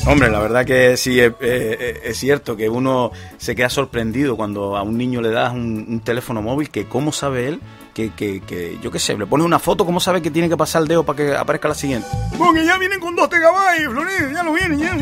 Hombre, 0.07 0.31
la 0.31 0.41
verdad 0.41 0.65
que 0.65 0.97
sí 0.97 1.21
es, 1.21 1.33
es, 1.41 2.19
cierto 2.19 2.57
que 2.57 2.69
uno 2.69 3.13
se 3.39 3.55
queda 3.55 3.69
sorprendido 3.69 4.37
cuando 4.37 4.77
a 4.77 4.83
un 4.83 4.99
niño 4.99 5.21
le 5.21 5.31
das 5.31 5.53
un, 5.53 5.87
un 5.89 6.01
teléfono 6.01 6.43
móvil 6.43 6.69
que 6.71 6.87
cómo 6.87 7.13
sabe 7.13 7.47
él 7.47 7.61
que, 7.95 8.13
que, 8.15 8.41
que, 8.41 8.79
yo 8.83 8.91
qué 8.91 8.99
sé, 8.99 9.17
le 9.17 9.27
pones 9.27 9.47
una 9.47 9.59
foto, 9.59 9.85
¿cómo 9.85 10.01
sabe 10.01 10.23
que 10.23 10.31
tiene 10.31 10.49
que 10.49 10.57
pasar 10.57 10.83
el 10.83 10.89
dedo 10.89 11.05
para 11.05 11.17
que 11.17 11.37
aparezca 11.37 11.69
la 11.69 11.75
siguiente? 11.75 12.09
Porque 12.37 12.65
ya 12.65 12.79
vienen 12.79 13.01
con 13.01 13.15
dos 13.17 13.29
tegabytes, 13.29 13.87
Florido, 13.87 14.31
ya 14.33 14.43
lo 14.43 14.53
vienen, 14.53 14.79
ya. 14.79 14.97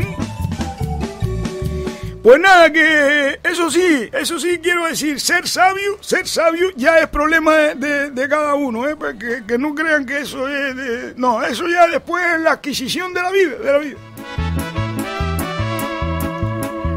Pues 2.22 2.40
nada, 2.40 2.70
que 2.70 3.40
eso 3.42 3.70
sí, 3.70 4.10
eso 4.12 4.38
sí 4.38 4.58
quiero 4.62 4.86
decir, 4.86 5.18
ser 5.20 5.48
sabio, 5.48 5.96
ser 6.02 6.26
sabio 6.26 6.68
ya 6.76 6.98
es 6.98 7.08
problema 7.08 7.54
de, 7.54 8.10
de, 8.10 8.28
cada 8.28 8.54
uno, 8.54 8.86
¿eh? 8.88 8.96
que, 9.18 9.46
que 9.46 9.56
no 9.56 9.74
crean 9.74 10.04
que 10.04 10.18
eso 10.18 10.46
es 10.48 10.76
de... 10.76 11.14
No, 11.16 11.42
eso 11.42 11.66
ya 11.68 11.86
después 11.86 12.22
es 12.34 12.40
la 12.40 12.52
adquisición 12.52 13.14
de 13.14 13.22
la 13.22 13.30
vida, 13.30 13.56
de 13.56 13.72
la 13.72 13.78
vida. 13.78 13.96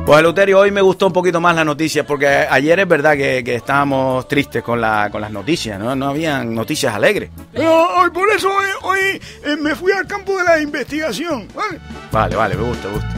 Pues 0.06 0.20
Eleuterio, 0.20 0.60
hoy 0.60 0.72
me 0.72 0.82
gustó 0.82 1.08
un 1.08 1.14
poquito 1.14 1.40
más 1.40 1.56
la 1.56 1.64
noticia, 1.64 2.06
porque 2.06 2.28
ayer 2.28 2.80
es 2.80 2.88
verdad 2.88 3.16
que, 3.16 3.44
que 3.44 3.56
estábamos 3.56 4.28
tristes 4.28 4.64
con, 4.64 4.82
la, 4.82 5.10
con 5.12 5.22
las 5.22 5.32
noticias, 5.32 5.80
¿no? 5.80 5.96
No 5.96 6.08
habían 6.10 6.54
noticias 6.54 6.94
alegres. 6.94 7.30
Pero 7.54 7.88
hoy, 7.98 8.10
por 8.10 8.28
eso 8.30 8.50
hoy, 8.50 8.66
hoy 8.82 9.22
eh, 9.46 9.56
me 9.62 9.76
fui 9.76 9.92
al 9.92 10.08
campo 10.08 10.38
de 10.38 10.44
la 10.44 10.60
investigación, 10.60 11.48
¿vale? 11.54 11.80
Vale, 12.12 12.36
vale, 12.36 12.56
me 12.56 12.64
gusta, 12.64 12.88
me 12.88 12.94
gusta. 12.96 13.10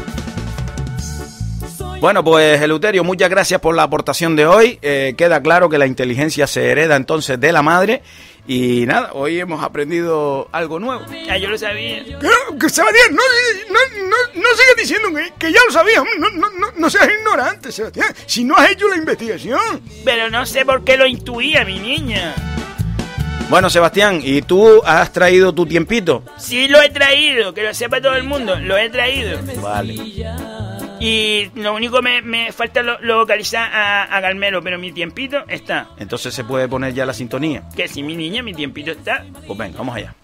Bueno, 2.00 2.22
pues 2.22 2.62
Eleuterio, 2.62 3.04
muchas 3.06 3.30
gracias 3.30 3.62
por 3.62 3.74
la 3.76 3.84
aportación 3.84 4.36
de 4.36 4.46
hoy. 4.46 4.78
Eh, 4.82 5.13
queda 5.17 5.41
claro 5.41 5.69
que 5.69 5.78
la 5.78 5.88
inteligencia 5.88 6.48
se 6.48 6.69
hereda 6.69 6.98
entonces 6.98 7.39
de 7.39 7.52
la 7.54 7.62
madre. 7.62 8.04
Y 8.45 8.86
nada, 8.86 9.12
hoy 9.13 9.39
hemos 9.39 9.63
aprendido 9.63 10.49
algo 10.51 10.79
nuevo. 10.79 11.06
Ya, 11.25 11.38
yo 11.38 11.49
lo 11.49 11.58
sabía. 11.58 12.03
¿Qué? 12.03 12.29
Que 12.60 12.69
Sebastián, 12.69 13.12
no, 13.12 13.21
no, 13.69 14.08
no, 14.10 14.41
no 14.41 14.49
sigas 14.49 14.75
diciendo 14.77 15.10
que, 15.13 15.34
que, 15.39 15.53
ya 15.53 15.60
lo 15.65 15.71
sabías. 15.71 16.03
No, 16.17 16.29
no, 16.29 16.49
no, 16.49 16.67
no 16.75 16.89
seas 16.89 17.10
ignorante, 17.17 17.71
Sebastián. 17.71 18.13
Si 18.25 18.43
no 18.43 18.58
has 18.58 18.71
hecho 18.71 18.89
la 18.89 18.97
investigación. 18.97 19.82
Pero 20.03 20.29
no 20.29 20.45
sé 20.45 20.65
por 20.65 20.84
qué 20.84 20.97
lo 20.97 21.08
intuía, 21.08 21.63
mi 21.63 21.79
niña. 21.79 22.36
Bueno, 23.49 23.69
Sebastián, 23.69 24.19
¿y 24.23 24.41
tú 24.41 24.82
has 24.84 25.13
traído 25.13 25.53
tu 25.53 25.65
tiempito? 25.65 26.23
Sí, 26.38 26.67
lo 26.67 26.82
he 26.82 26.89
traído, 26.89 27.53
que 27.53 27.63
lo 27.63 27.73
sepa 27.73 28.01
todo 28.01 28.15
el 28.15 28.23
mundo. 28.23 28.58
Lo 28.58 28.77
he 28.77 28.89
traído. 28.89 29.39
Vale. 29.62 29.95
Y 31.06 31.52
lo 31.56 31.74
único 31.76 32.02
me, 32.02 32.22
me 32.22 32.54
falta 32.54 32.82
lo, 32.82 32.98
localizar 33.02 33.70
a, 33.74 34.04
a 34.16 34.22
Carmelo, 34.22 34.62
pero 34.63 34.80
mi 34.80 34.94
tiempito 34.94 35.44
está. 35.50 35.89
Entonces 35.98 36.34
se 36.34 36.46
puede 36.46 36.70
poner 36.70 36.94
ya 36.94 37.06
la 37.06 37.13
sintonía. 37.13 37.68
Que 37.76 37.89
si 37.89 38.02
mi 38.04 38.16
niña, 38.16 38.42
mi 38.42 38.54
tiempito 38.54 38.92
está. 38.92 39.26
Pues 39.46 39.60
venga, 39.60 39.80
vamos 39.80 39.98
allá. 39.98 40.16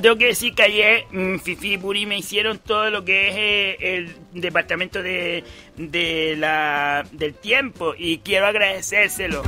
Bueno, 0.00 0.14
tengo 0.14 0.18
que 0.18 0.26
decir 0.28 0.54
que 0.54 0.62
ayer 0.62 1.04
mmm, 1.10 1.36
Fifi 1.36 1.74
y 1.74 1.78
Puri 1.78 2.06
me 2.06 2.16
hicieron 2.16 2.58
todo 2.58 2.88
lo 2.88 3.04
que 3.04 3.28
es 3.28 3.34
eh, 3.36 3.76
el 3.80 4.16
departamento 4.32 5.02
de, 5.02 5.44
de 5.76 6.36
la, 6.38 7.04
del 7.12 7.34
tiempo 7.34 7.92
y 7.98 8.18
quiero 8.18 8.46
agradecérselo. 8.46 9.42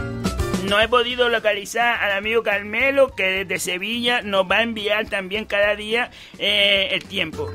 No 0.69 0.79
he 0.79 0.89
podido 0.89 1.31
localizar 1.31 2.03
al 2.03 2.13
amigo 2.13 2.43
Carmelo 2.43 3.15
que 3.17 3.45
desde 3.45 3.59
Sevilla 3.59 4.21
nos 4.21 4.45
va 4.45 4.59
a 4.59 4.63
enviar 4.63 5.09
también 5.09 5.47
cada 5.47 5.75
día 5.75 6.11
eh, 6.39 6.91
el 6.93 7.05
tiempo. 7.05 7.51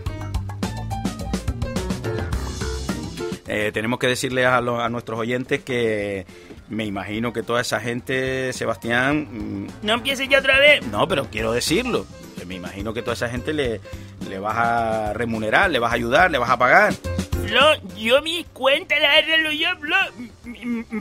Eh, 3.48 3.70
tenemos 3.76 4.00
que 4.00 4.08
decirle 4.08 4.44
a, 4.48 4.60
lo, 4.60 4.82
a 4.82 4.90
nuestros 4.90 5.20
oyentes 5.20 5.64
que 5.64 6.26
me 6.68 6.84
imagino 6.84 7.32
que 7.32 7.44
toda 7.44 7.62
esa 7.62 7.80
gente, 7.80 8.52
Sebastián... 8.54 9.28
Mmm, 9.30 9.68
no 9.84 9.94
empieces 9.94 10.28
ya 10.28 10.40
otra 10.40 10.58
vez. 10.60 10.84
No, 10.88 11.08
pero 11.08 11.28
quiero 11.30 11.52
decirlo. 11.52 12.08
Me 12.46 12.56
imagino 12.56 12.94
que 12.94 13.02
toda 13.02 13.14
esa 13.14 13.30
gente 13.30 13.54
le, 13.54 13.82
le 14.30 14.40
vas 14.40 14.56
a 14.58 15.14
remunerar, 15.14 15.70
le 15.70 15.80
vas 15.80 15.92
a 15.92 15.96
ayudar, 15.96 16.32
le 16.32 16.38
vas 16.38 16.50
a 16.50 16.58
pagar. 16.58 16.94
Flo, 16.94 17.62
yo 17.98 18.22
mi 18.22 18.46
cuenta 18.54 18.96
la 19.00 19.20
he 19.20 19.58
yo, 19.58 19.70
Flo. 19.80 19.96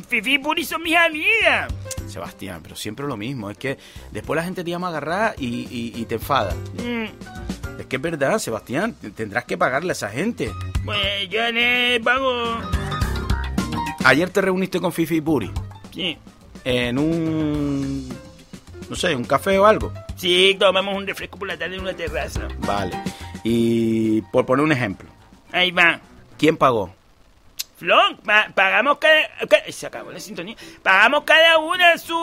Fifi 0.09 0.35
y 0.35 0.39
Puri 0.39 0.65
son 0.65 0.83
mis 0.83 0.97
amigas. 0.97 1.73
Sebastián, 2.09 2.61
pero 2.63 2.77
siempre 2.77 3.07
lo 3.07 3.17
mismo. 3.17 3.51
Es 3.51 3.59
que 3.59 3.79
después 4.13 4.37
la 4.37 4.45
gente 4.45 4.63
te 4.65 4.71
llama 4.71 4.87
a 4.89 4.91
agarrar 4.91 5.35
y, 5.39 5.67
y, 5.71 5.93
y 6.01 6.05
te 6.05 6.15
enfada. 6.17 6.55
Mm. 6.75 7.81
Es 7.81 7.87
que 7.87 7.97
es 7.97 8.03
verdad, 8.03 8.39
Sebastián. 8.39 8.95
te- 9.01 9.11
Tendrás 9.11 9.45
que 9.45 9.59
pagarle 9.59 9.91
a 9.91 9.93
esa 9.93 10.09
gente. 10.09 10.51
Pues 10.85 11.29
yo 11.29 11.51
le 11.53 12.01
pago... 12.01 12.59
Ayer 14.05 14.31
te 14.31 14.41
reuniste 14.41 14.81
con 14.81 14.93
Fifi 14.93 15.17
y 15.17 15.21
Puri 15.21 15.51
Sí. 15.93 16.17
en 16.65 16.99
un. 16.99 18.09
No 18.89 18.97
sé, 18.97 19.15
un 19.15 19.25
café 19.25 19.59
o 19.59 19.67
algo. 19.67 19.93
Sí, 20.17 20.57
tomamos 20.59 20.95
un 20.97 21.07
refresco 21.07 21.39
por 21.39 21.49
la 21.49 21.57
tarde 21.59 21.75
en 21.77 21.83
una 21.83 21.95
terraza. 21.95 22.49
Vale. 22.59 22.93
Y 23.45 24.23
por 24.33 24.47
poner 24.47 24.65
un 24.65 24.73
ejemplo, 24.73 25.09
Ahí 25.53 25.71
va. 25.71 26.01
¿quién 26.39 26.57
pagó? 26.57 26.93
Flon, 27.79 28.17
pa- 28.25 28.49
pagamos 28.55 28.99
cada, 28.99 29.23
ca- 29.49 29.71
Se 29.71 29.87
acabó 29.87 30.11
la 30.11 30.19
sintonía. 30.21 30.57
Pagamos 30.83 31.25
cada 31.25 31.59
una 31.59 31.99
su... 31.99 32.15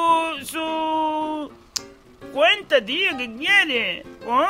su... 0.45 1.51
Cuenta, 2.33 2.83
tío, 2.83 3.15
¿qué 3.17 3.31
quiere? 3.35 4.03
Oh. 4.27 4.45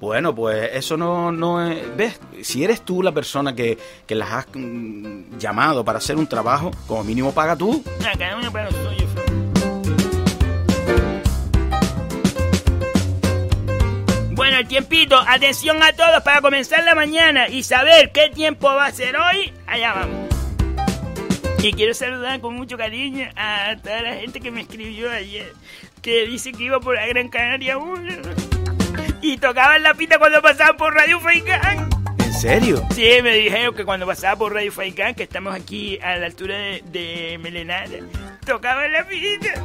Bueno, 0.00 0.34
pues 0.34 0.70
eso 0.72 0.96
no, 0.96 1.30
no 1.30 1.64
es... 1.64 1.96
¿Ves? 1.96 2.20
Si 2.42 2.64
eres 2.64 2.82
tú 2.84 3.02
la 3.02 3.12
persona 3.12 3.54
que, 3.54 3.78
que 4.06 4.14
las 4.16 4.32
has 4.32 4.46
mm, 4.54 5.38
llamado 5.38 5.84
para 5.84 5.98
hacer 5.98 6.16
un 6.16 6.26
trabajo, 6.26 6.70
como 6.88 7.04
mínimo 7.04 7.32
paga 7.32 7.54
tú. 7.54 7.84
Ah, 8.04 8.12
cada 8.18 8.36
uno 8.36 8.50
para 8.50 8.70
lo 8.70 8.72
suyo, 8.72 9.06
Bueno, 14.48 14.62
el 14.62 14.66
tiempito, 14.66 15.22
atención 15.28 15.82
a 15.82 15.92
todos 15.92 16.22
para 16.22 16.40
comenzar 16.40 16.82
la 16.82 16.94
mañana 16.94 17.48
y 17.48 17.62
saber 17.62 18.12
qué 18.12 18.30
tiempo 18.30 18.66
va 18.68 18.86
a 18.86 18.92
ser 18.92 19.14
hoy, 19.14 19.52
allá 19.66 19.92
vamos. 19.92 20.26
Y 21.62 21.70
quiero 21.74 21.92
saludar 21.92 22.40
con 22.40 22.54
mucho 22.54 22.78
cariño 22.78 23.28
a 23.36 23.76
toda 23.82 24.00
la 24.00 24.14
gente 24.14 24.40
que 24.40 24.50
me 24.50 24.62
escribió 24.62 25.10
ayer, 25.10 25.52
que 26.00 26.24
dice 26.24 26.52
que 26.52 26.62
iba 26.62 26.80
por 26.80 26.94
la 26.94 27.06
Gran 27.08 27.28
Canaria 27.28 27.76
1 27.76 28.22
y 29.20 29.36
tocaban 29.36 29.82
la 29.82 29.92
pita 29.92 30.18
cuando 30.18 30.40
pasaban 30.40 30.78
por 30.78 30.94
Radio 30.94 31.20
Faikán. 31.20 31.90
¿En 32.24 32.32
serio? 32.32 32.82
Sí, 32.94 33.06
me 33.22 33.34
dijeron 33.34 33.74
que 33.74 33.84
cuando 33.84 34.06
pasaba 34.06 34.36
por 34.36 34.54
Radio 34.54 34.72
Faikán, 34.72 35.14
que 35.14 35.24
estamos 35.24 35.54
aquí 35.54 35.98
a 36.00 36.16
la 36.16 36.24
altura 36.24 36.56
de, 36.56 36.82
de 36.86 37.36
Melenara, 37.36 37.98
tocaban 38.46 38.92
la 38.92 39.06
pita. 39.06 39.62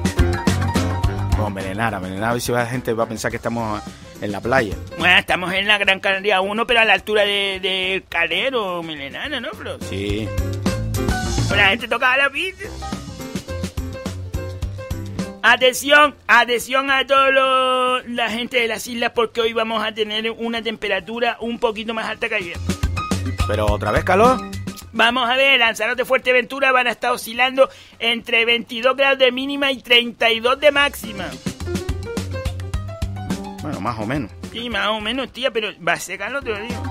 No, 1.38 1.50
Melenara, 1.50 2.02
Melenara, 2.02 2.34
a 2.34 2.52
la 2.52 2.65
gente 2.65 2.91
va 2.91 3.06
a 3.06 3.08
pensar 3.08 3.32
que 3.32 3.38
estamos 3.38 3.82
en 4.24 4.32
la 4.32 4.40
playa. 4.40 4.76
Bueno, 4.98 5.18
estamos 5.18 5.54
en 5.54 5.68
la 5.68 5.78
Gran 5.78 6.00
Canaria 6.00 6.40
1, 6.40 6.66
pero 6.66 6.80
a 6.80 6.86
la 6.86 6.94
altura 6.94 7.24
de, 7.24 7.60
de 7.62 8.04
Calero, 8.08 8.82
Melenana, 8.82 9.42
¿no, 9.42 9.50
Flo? 9.52 9.78
Sí. 9.82 10.28
La 11.56 11.68
gente 11.70 11.88
tocaba 11.88 12.18
la 12.18 12.30
pista. 12.30 12.64
Atención, 15.44 16.16
atención 16.26 16.90
a 16.90 17.06
toda 17.06 18.02
la 18.08 18.30
gente 18.30 18.62
de 18.62 18.68
las 18.70 18.88
islas 18.88 19.12
porque 19.14 19.42
hoy 19.42 19.52
vamos 19.52 19.84
a 19.84 19.94
tener 19.94 20.32
una 20.32 20.62
temperatura 20.64 21.36
un 21.42 21.60
poquito 21.60 21.94
más 21.94 22.08
alta 22.08 22.30
que 22.30 22.36
ayer. 22.36 22.58
Pero 23.46 23.66
otra 23.66 23.92
vez 23.92 24.06
calor. 24.06 24.40
Vamos 24.94 25.30
a 25.30 25.36
ver, 25.36 25.60
Lanzarote 25.60 26.06
Fuerteventura 26.06 26.72
van 26.72 26.88
a 26.88 26.92
estar 26.92 27.12
oscilando 27.12 27.70
entre 28.00 28.46
22 28.46 28.96
grados 28.96 29.20
de 29.20 29.32
mínima 29.32 29.72
y 29.72 29.82
32 29.82 30.60
de 30.60 30.72
máxima. 30.72 31.26
Bueno, 33.63 33.80
más 33.80 33.97
o 33.97 34.06
menos. 34.06 34.30
Sí, 34.52 34.69
más 34.69 34.89
o 34.89 34.99
menos, 34.99 35.32
tía, 35.32 35.49
pero 35.49 35.69
va 35.82 35.93
a 35.93 36.17
calor, 36.17 36.43
te 36.43 36.49
lo 36.49 36.60
digo. 36.60 36.84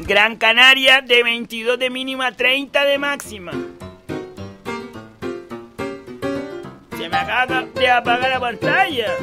Gran 0.00 0.36
Canaria 0.36 1.00
de 1.00 1.22
22 1.22 1.78
de 1.78 1.88
mínima 1.88 2.26
a 2.26 2.32
30 2.32 2.84
de 2.84 2.98
máxima. 2.98 3.52
Se 6.98 7.08
me 7.08 7.16
acaba 7.16 7.62
de 7.62 7.90
apagar 7.90 8.28
la 8.28 8.40
pantalla. 8.40 9.14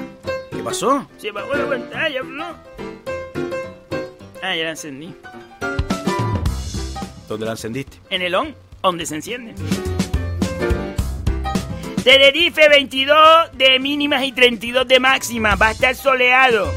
¿Qué 0.49 0.63
pasó? 0.63 1.07
Se 1.17 1.29
apagó 1.29 1.53
la 1.53 1.69
pantalla, 1.69 2.23
¿no? 2.23 2.55
Ah, 4.41 4.55
ya 4.55 4.63
la 4.63 4.69
encendí. 4.71 5.13
¿Dónde 7.27 7.45
la 7.45 7.51
encendiste? 7.51 7.99
En 8.09 8.23
el 8.23 8.33
on, 8.33 8.55
donde 8.81 9.05
se 9.05 9.13
enciende. 9.13 9.53
Tenerife 12.07 12.69
22 12.69 13.51
de 13.57 13.79
mínimas 13.79 14.23
y 14.23 14.31
32 14.31 14.87
de 14.87 14.97
máxima. 14.97 15.55
Va 15.55 15.67
a 15.67 15.71
estar 15.71 15.93
soleado. 15.93 16.71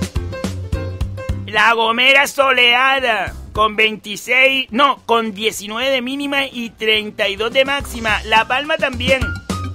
La 1.46 1.72
Gomera 1.74 2.26
soleada. 2.26 3.32
Con 3.52 3.76
26, 3.76 4.72
no, 4.72 5.00
con 5.06 5.32
19 5.32 5.88
de 5.88 6.02
mínima 6.02 6.46
y 6.46 6.70
32 6.70 7.52
de 7.52 7.64
máxima. 7.64 8.20
La 8.24 8.48
Palma 8.48 8.76
también. 8.76 9.20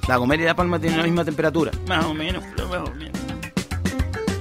La 0.09 0.17
Gomera 0.17 0.43
y 0.43 0.45
La 0.45 0.57
Palma 0.57 0.77
tienen 0.77 0.97
la 0.97 1.05
misma 1.05 1.23
temperatura. 1.23 1.71
Más 1.87 2.03
o 2.03 2.13
menos, 2.13 2.43
más 2.57 2.89
o 2.89 2.93
menos. 2.93 3.17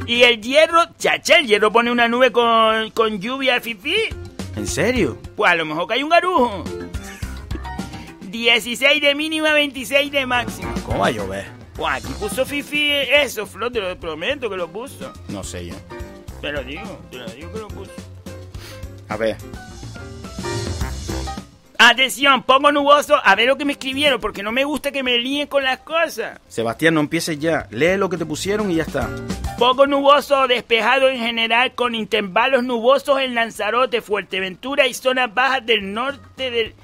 Y 0.09 0.25
el 0.25 0.41
hierro, 0.41 0.83
chacha, 0.99 1.39
el 1.39 1.47
hierro 1.47 1.71
pone 1.71 1.93
una 1.93 2.09
nube 2.09 2.33
con, 2.33 2.91
con 2.91 3.21
lluvia 3.21 3.55
al 3.55 3.61
fifí. 3.61 3.95
¿En 4.57 4.67
serio? 4.67 5.17
Pues 5.37 5.53
a 5.53 5.55
lo 5.55 5.65
mejor 5.65 5.87
que 5.87 5.95
hay 5.95 6.03
un 6.03 6.11
garujo. 6.11 6.65
16 8.39 9.01
de 9.01 9.15
mínima, 9.15 9.53
26 9.53 10.11
de 10.11 10.27
máxima. 10.27 10.75
¿Cómo 10.85 10.99
va 10.99 11.07
a 11.07 11.11
llover? 11.13 11.47
Pues 11.75 11.95
aquí 11.95 12.13
puso 12.19 12.45
Fifi 12.45 12.91
eso, 12.91 13.47
Flo, 13.47 13.71
te 13.71 13.81
lo 13.81 13.97
prometo 13.97 14.51
que 14.51 14.57
lo 14.57 14.67
puso. 14.67 15.13
No 15.29 15.45
sé 15.45 15.67
yo. 15.67 15.75
Te 16.41 16.51
lo 16.51 16.65
digo, 16.65 17.01
te 17.13 17.19
lo 17.19 17.27
digo 17.29 17.53
que 17.53 17.59
lo 17.61 17.69
puso. 17.69 17.93
A 19.09 19.17
ver. 19.17 19.37
Atención, 21.79 22.43
pongo 22.43 22.73
nuboso, 22.73 23.15
a 23.23 23.35
ver 23.37 23.47
lo 23.47 23.57
que 23.57 23.65
me 23.65 23.73
escribieron, 23.73 24.21
porque 24.21 24.43
no 24.43 24.51
me 24.51 24.65
gusta 24.65 24.91
que 24.91 25.05
me 25.05 25.17
líen 25.19 25.47
con 25.47 25.63
las 25.63 25.79
cosas. 25.81 26.41
Sebastián, 26.49 26.95
no 26.95 27.01
empieces 27.01 27.39
ya. 27.39 27.69
Lee 27.71 27.97
lo 27.97 28.09
que 28.09 28.17
te 28.17 28.27
pusieron 28.27 28.69
y 28.71 28.77
ya 28.77 28.83
está. 28.83 29.09
Poco 29.59 29.87
nuboso, 29.87 30.49
despejado 30.49 31.09
en 31.09 31.21
general, 31.21 31.75
con 31.77 31.95
intervalos 31.95 32.65
nubosos 32.65 33.21
en 33.21 33.37
Lanzarote, 33.37 34.01
Fuerteventura 34.01 34.89
y 34.89 34.95
zonas 34.95 35.33
bajas 35.33 35.65
del 35.65 35.93
norte 35.93 36.51
del... 36.51 36.75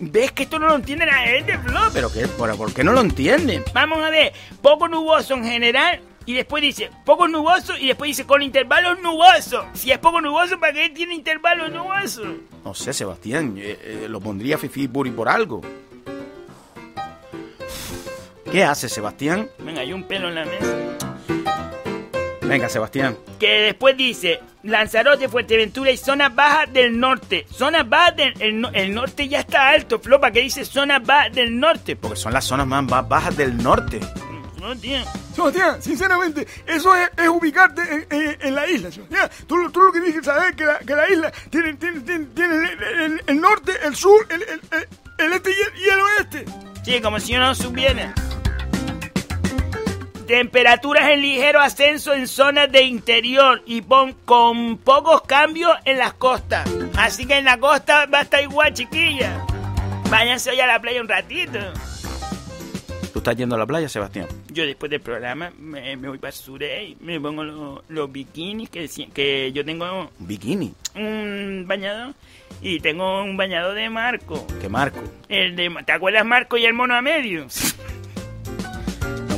¿Ves 0.00 0.32
que 0.32 0.44
esto 0.44 0.58
no 0.58 0.68
lo 0.68 0.76
entiende 0.76 1.04
la 1.06 1.12
gente, 1.14 1.58
Flo? 1.58 1.80
¿Pero 1.92 2.10
qué? 2.12 2.26
¿Por, 2.26 2.56
por 2.56 2.72
qué 2.72 2.82
no 2.82 2.92
lo 2.92 3.00
entienden? 3.02 3.62
Vamos 3.74 4.02
a 4.02 4.08
ver, 4.10 4.32
poco 4.62 4.88
nuboso 4.88 5.34
en 5.34 5.44
general 5.44 6.00
y 6.24 6.32
después 6.34 6.62
dice 6.62 6.90
poco 7.04 7.28
nuboso 7.28 7.76
y 7.76 7.88
después 7.88 8.08
dice 8.08 8.24
con 8.26 8.42
intervalos 8.42 9.00
nubosos. 9.02 9.64
Si 9.74 9.90
es 9.92 9.98
poco 9.98 10.20
nuboso, 10.22 10.58
¿para 10.58 10.72
qué 10.72 10.88
tiene 10.90 11.14
intervalos 11.14 11.70
nubosos? 11.70 12.26
No 12.64 12.74
sé, 12.74 12.92
Sebastián. 12.94 13.56
eh, 13.58 13.78
eh, 13.82 14.06
lo 14.08 14.20
pondría 14.20 14.56
Fifi 14.56 14.88
Puri 14.88 15.10
por 15.10 15.28
algo. 15.28 15.60
¿Qué 18.50 18.64
hace, 18.64 18.88
Sebastián? 18.88 19.48
Venga, 19.58 19.82
hay 19.82 19.92
un 19.92 20.04
pelo 20.04 20.28
en 20.28 20.34
la 20.34 20.44
mesa. 20.44 20.76
Venga, 22.50 22.68
Sebastián. 22.68 23.16
Que 23.38 23.60
después 23.62 23.96
dice 23.96 24.40
Lanzarote, 24.62 25.28
Fuerteventura 25.28 25.90
y 25.90 25.96
zonas 25.96 26.34
bajas 26.34 26.72
del 26.72 26.98
norte. 26.98 27.46
Zonas 27.50 27.88
bajas 27.88 28.16
del 28.16 28.34
el, 28.42 28.60
no- 28.60 28.70
el 28.72 28.94
norte 28.94 29.28
ya 29.28 29.40
está 29.40 29.68
alto, 29.70 29.98
Flo, 30.00 30.20
¿para 30.20 30.32
qué 30.32 30.40
dice 30.40 30.64
zonas 30.64 31.04
bajas 31.04 31.32
del 31.34 31.58
norte? 31.58 31.96
Porque 31.96 32.16
son 32.16 32.32
las 32.32 32.44
zonas 32.44 32.66
más 32.66 32.84
ba- 32.86 33.02
bajas 33.02 33.36
del 33.36 33.56
norte. 33.62 34.00
No, 34.60 34.76
tío. 34.76 34.98
Sebastián, 35.34 35.80
sinceramente, 35.80 36.46
eso 36.66 36.94
es, 36.94 37.08
es 37.16 37.28
ubicarte 37.28 37.80
en, 37.80 38.06
en- 38.10 38.36
en 38.42 38.54
la 38.54 38.68
isla. 38.68 38.90
Sebastián. 38.92 39.30
Tú, 39.46 39.56
lo- 39.56 39.70
tú 39.70 39.80
lo 39.80 39.90
que 39.92 40.00
tienes 40.00 40.18
que 40.20 40.24
saber 40.24 40.50
es 40.50 40.56
que 40.56 40.64
la, 40.66 40.78
que 40.80 40.94
la 40.94 41.08
isla 41.10 41.32
tiene, 41.48 41.74
tiene, 41.74 42.00
tiene, 42.00 42.26
tiene 42.34 42.54
el, 42.56 43.00
el- 43.00 43.22
el 43.26 43.40
norte, 43.40 43.72
el 43.84 43.96
sur, 43.96 44.26
el, 44.28 44.42
el- 44.42 44.60
el- 44.72 44.88
el 45.26 45.32
este 45.32 45.50
y 45.50 45.54
el, 45.54 45.82
y 45.82 45.88
el 45.88 46.00
oeste. 46.00 46.44
Sí, 46.84 47.00
como 47.00 47.18
si 47.20 47.32
yo 47.32 47.38
no 47.38 47.54
supiera. 47.54 48.12
Temperaturas 50.30 51.08
en 51.10 51.22
ligero 51.22 51.58
ascenso 51.60 52.14
en 52.14 52.28
zonas 52.28 52.70
de 52.70 52.82
interior 52.84 53.62
y 53.66 53.82
pon- 53.82 54.14
con 54.24 54.78
pocos 54.78 55.22
cambios 55.22 55.72
en 55.84 55.98
las 55.98 56.12
costas. 56.14 56.70
Así 56.96 57.26
que 57.26 57.38
en 57.38 57.44
la 57.46 57.58
costa 57.58 58.06
va 58.06 58.20
a 58.20 58.22
estar 58.22 58.40
igual, 58.40 58.72
chiquilla. 58.72 59.44
Váyanse 60.08 60.50
hoy 60.50 60.60
a 60.60 60.68
la 60.68 60.80
playa 60.80 61.00
un 61.00 61.08
ratito. 61.08 61.58
¿Tú 63.12 63.18
estás 63.18 63.34
yendo 63.34 63.56
a 63.56 63.58
la 63.58 63.66
playa, 63.66 63.88
Sebastián? 63.88 64.28
Yo 64.52 64.64
después 64.64 64.88
del 64.88 65.00
programa 65.00 65.50
me, 65.58 65.96
me 65.96 66.08
voy 66.08 66.18
para 66.18 66.30
Surey, 66.30 66.96
me 67.00 67.20
pongo 67.20 67.42
los, 67.42 67.80
los 67.88 68.12
bikinis 68.12 68.70
que, 68.70 68.88
que 69.12 69.50
yo 69.50 69.64
tengo 69.64 70.10
Un 70.16 70.26
bikini. 70.28 70.72
un 70.94 71.64
bañador 71.66 72.14
y 72.62 72.78
tengo 72.78 73.24
un 73.24 73.36
bañador 73.36 73.74
de 73.74 73.90
Marco. 73.90 74.46
¿Qué 74.60 74.68
marco? 74.68 75.00
El 75.28 75.56
de, 75.56 75.74
¿Te 75.84 75.90
acuerdas 75.90 76.24
Marco 76.24 76.56
y 76.56 76.66
el 76.66 76.72
mono 76.72 76.94
a 76.94 77.02
medio? 77.02 77.48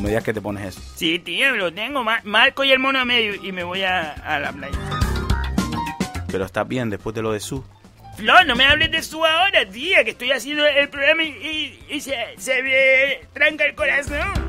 Me 0.02 0.08
digas 0.08 0.24
que 0.24 0.32
te 0.34 0.40
pones 0.40 0.66
eso. 0.76 0.80
Sí, 0.96 1.18
tío, 1.20 1.52
lo 1.56 1.72
tengo. 1.72 2.02
Ma- 2.02 2.20
Marco 2.24 2.64
y 2.64 2.72
el 2.72 2.78
mono 2.80 2.98
a 2.98 3.04
medio. 3.04 3.34
Y 3.36 3.52
me 3.52 3.62
voy 3.62 3.82
a, 3.82 4.12
a 4.12 4.38
la 4.40 4.52
playa. 4.52 4.76
Pero 6.28 6.44
estás 6.44 6.66
bien 6.66 6.90
después 6.90 7.14
de 7.14 7.22
lo 7.22 7.32
de 7.32 7.40
su. 7.40 7.64
Flor, 8.16 8.44
no 8.46 8.54
me 8.56 8.64
hables 8.64 8.90
de 8.90 9.02
su 9.02 9.24
ahora, 9.24 9.64
tía, 9.66 10.04
que 10.04 10.10
estoy 10.10 10.32
haciendo 10.32 10.66
el 10.66 10.88
programa 10.88 11.22
y, 11.22 11.28
y- 11.28 11.94
y 11.96 12.00
se, 12.00 12.14
se 12.36 12.62
me 12.62 13.26
tranca 13.32 13.64
el 13.64 13.74
corazón. 13.74 14.48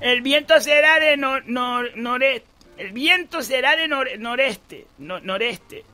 El 0.00 0.20
viento 0.22 0.60
será 0.60 1.00
de 1.00 1.16
nor, 1.16 1.44
nor- 1.46 1.94
noreste. 1.96 2.46
El 2.78 2.92
viento 2.92 3.42
será 3.42 3.74
de 3.76 3.88
nor- 3.88 4.18
noreste. 4.18 4.86
No- 4.98 5.20
noreste. 5.20 5.84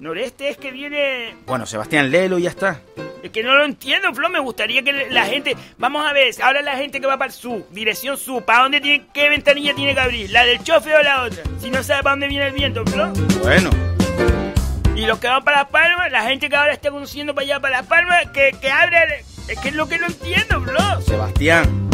Noreste 0.00 0.48
es 0.50 0.56
que 0.58 0.70
viene... 0.70 1.34
Bueno, 1.46 1.64
Sebastián, 1.66 2.10
léelo 2.10 2.38
y 2.38 2.42
ya 2.42 2.50
está. 2.50 2.80
Es 3.22 3.30
que 3.30 3.42
no 3.42 3.54
lo 3.56 3.64
entiendo, 3.64 4.12
Flo. 4.14 4.28
Me 4.28 4.38
gustaría 4.38 4.82
que 4.82 5.08
la 5.10 5.24
gente. 5.26 5.56
Vamos 5.76 6.06
a 6.08 6.12
ver, 6.12 6.32
ahora 6.42 6.62
la 6.62 6.76
gente 6.76 7.00
que 7.00 7.06
va 7.06 7.16
para 7.18 7.30
el 7.30 7.36
sur, 7.36 7.66
dirección 7.70 8.16
sur, 8.16 8.44
¿para 8.44 8.62
dónde 8.62 8.80
tiene, 8.80 9.06
qué 9.12 9.28
ventanilla 9.28 9.74
tiene 9.74 9.94
que 9.94 10.00
abrir? 10.00 10.30
¿La 10.30 10.44
del 10.44 10.62
chofe 10.62 10.94
o 10.94 11.02
la 11.02 11.22
otra? 11.24 11.42
Si 11.60 11.70
no 11.70 11.82
sabe 11.82 12.02
para 12.02 12.12
dónde 12.12 12.28
viene 12.28 12.46
el 12.46 12.52
viento, 12.52 12.84
Flo. 12.86 13.12
Bueno. 13.42 13.70
Y 14.94 15.06
los 15.06 15.18
que 15.18 15.28
van 15.28 15.44
para 15.44 15.58
Las 15.62 15.68
Palmas, 15.70 16.10
la 16.10 16.22
gente 16.22 16.48
que 16.48 16.56
ahora 16.56 16.72
está 16.72 16.90
conduciendo 16.90 17.34
para 17.34 17.44
allá, 17.44 17.60
para 17.60 17.76
Las 17.78 17.86
Palmas, 17.86 18.26
que, 18.32 18.50
que 18.60 18.70
abre. 18.70 19.24
Es 19.48 19.58
que 19.60 19.68
es 19.68 19.74
lo 19.74 19.88
que 19.88 19.98
no 19.98 20.06
entiendo, 20.06 20.60
Flo. 20.60 21.00
Sebastián. 21.02 21.88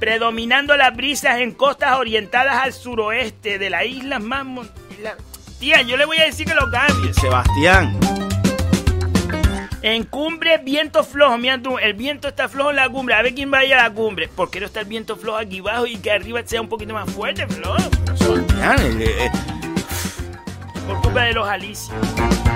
Predominando 0.00 0.76
las 0.76 0.94
brisas 0.96 1.38
en 1.38 1.52
costas 1.52 1.96
orientadas 1.96 2.56
al 2.62 2.72
suroeste 2.72 3.58
de 3.58 3.70
las 3.70 3.84
islas 3.86 4.20
más. 4.20 4.44
mon- 4.44 4.70
la- 5.02 5.16
Tía, 5.60 5.82
yo 5.82 5.96
le 5.96 6.04
voy 6.06 6.18
a 6.18 6.24
decir 6.24 6.44
que 6.46 6.54
lo 6.54 6.68
cambie. 6.70 7.14
Sebastián. 7.14 7.96
En 9.82 10.04
cumbre, 10.04 10.58
viento 10.58 11.02
flojo. 11.02 11.36
Mira 11.38 11.60
tú, 11.60 11.76
el 11.76 11.94
viento 11.94 12.28
está 12.28 12.48
flojo 12.48 12.70
en 12.70 12.76
la 12.76 12.88
cumbre. 12.88 13.16
A 13.16 13.22
ver 13.22 13.34
quién 13.34 13.52
va 13.52 13.58
a 13.58 13.64
la 13.64 13.90
cumbre. 13.90 14.28
¿Por 14.28 14.48
qué 14.48 14.60
no 14.60 14.66
está 14.66 14.80
el 14.80 14.86
viento 14.86 15.16
flojo 15.16 15.38
aquí 15.38 15.58
abajo 15.58 15.86
y 15.86 15.96
que 15.96 16.12
arriba 16.12 16.40
sea 16.44 16.60
un 16.60 16.68
poquito 16.68 16.94
más 16.94 17.10
fuerte, 17.10 17.46
flojo? 17.48 17.78
Eh, 17.78 19.16
eh, 19.18 19.30
Por 20.86 21.02
culpa 21.02 21.24
de 21.24 21.32
los 21.32 21.48
alicios. 21.48 21.98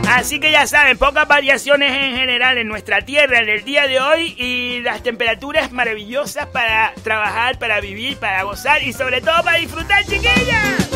Así 0.08 0.38
que 0.38 0.52
ya 0.52 0.68
saben, 0.68 0.96
pocas 0.98 1.26
variaciones 1.26 1.90
en 1.90 2.16
general 2.16 2.58
en 2.58 2.68
nuestra 2.68 3.00
tierra 3.00 3.40
en 3.40 3.48
el 3.48 3.64
día 3.64 3.88
de 3.88 3.98
hoy 3.98 4.36
y 4.38 4.80
las 4.82 5.02
temperaturas 5.02 5.72
maravillosas 5.72 6.46
para 6.46 6.94
trabajar, 7.02 7.58
para 7.58 7.80
vivir, 7.80 8.16
para 8.18 8.44
gozar 8.44 8.84
y 8.84 8.92
sobre 8.92 9.20
todo 9.20 9.42
para 9.42 9.58
disfrutar, 9.58 10.04
chiquillas. 10.04 10.95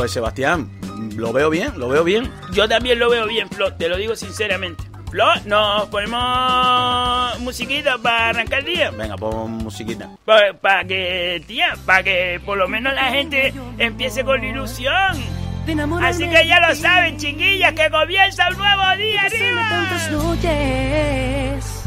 Pues 0.00 0.12
Sebastián, 0.12 0.70
lo 1.14 1.30
veo 1.30 1.50
bien, 1.50 1.78
lo 1.78 1.90
veo 1.90 2.02
bien. 2.02 2.32
Yo 2.54 2.66
también 2.66 2.98
lo 2.98 3.10
veo 3.10 3.26
bien, 3.26 3.50
Flo, 3.50 3.74
te 3.74 3.86
lo 3.86 3.98
digo 3.98 4.16
sinceramente. 4.16 4.82
Flo, 5.10 5.26
nos 5.44 5.88
ponemos 5.90 7.38
musiquita 7.40 7.98
para 7.98 8.30
arrancar 8.30 8.60
el 8.60 8.64
día. 8.64 8.90
Venga, 8.92 9.18
pon 9.18 9.50
musiquita. 9.58 10.08
Para 10.24 10.84
que, 10.84 11.44
tía, 11.46 11.76
para 11.84 12.02
que 12.02 12.40
por 12.46 12.56
lo 12.56 12.66
menos 12.66 12.94
la 12.94 13.10
gente 13.10 13.52
empiece 13.76 14.24
con 14.24 14.42
ilusión. 14.42 15.18
De 15.66 15.72
enamorarme 15.72 16.08
Así 16.08 16.26
que 16.34 16.48
ya 16.48 16.66
lo 16.66 16.74
saben, 16.74 17.18
chiquillas, 17.18 17.74
que 17.74 17.90
comienza 17.90 18.48
un 18.48 18.56
nuevo 18.56 18.96
día 18.96 19.20
tantas 19.24 20.06
arriba. 20.06 20.22
noches 20.22 21.84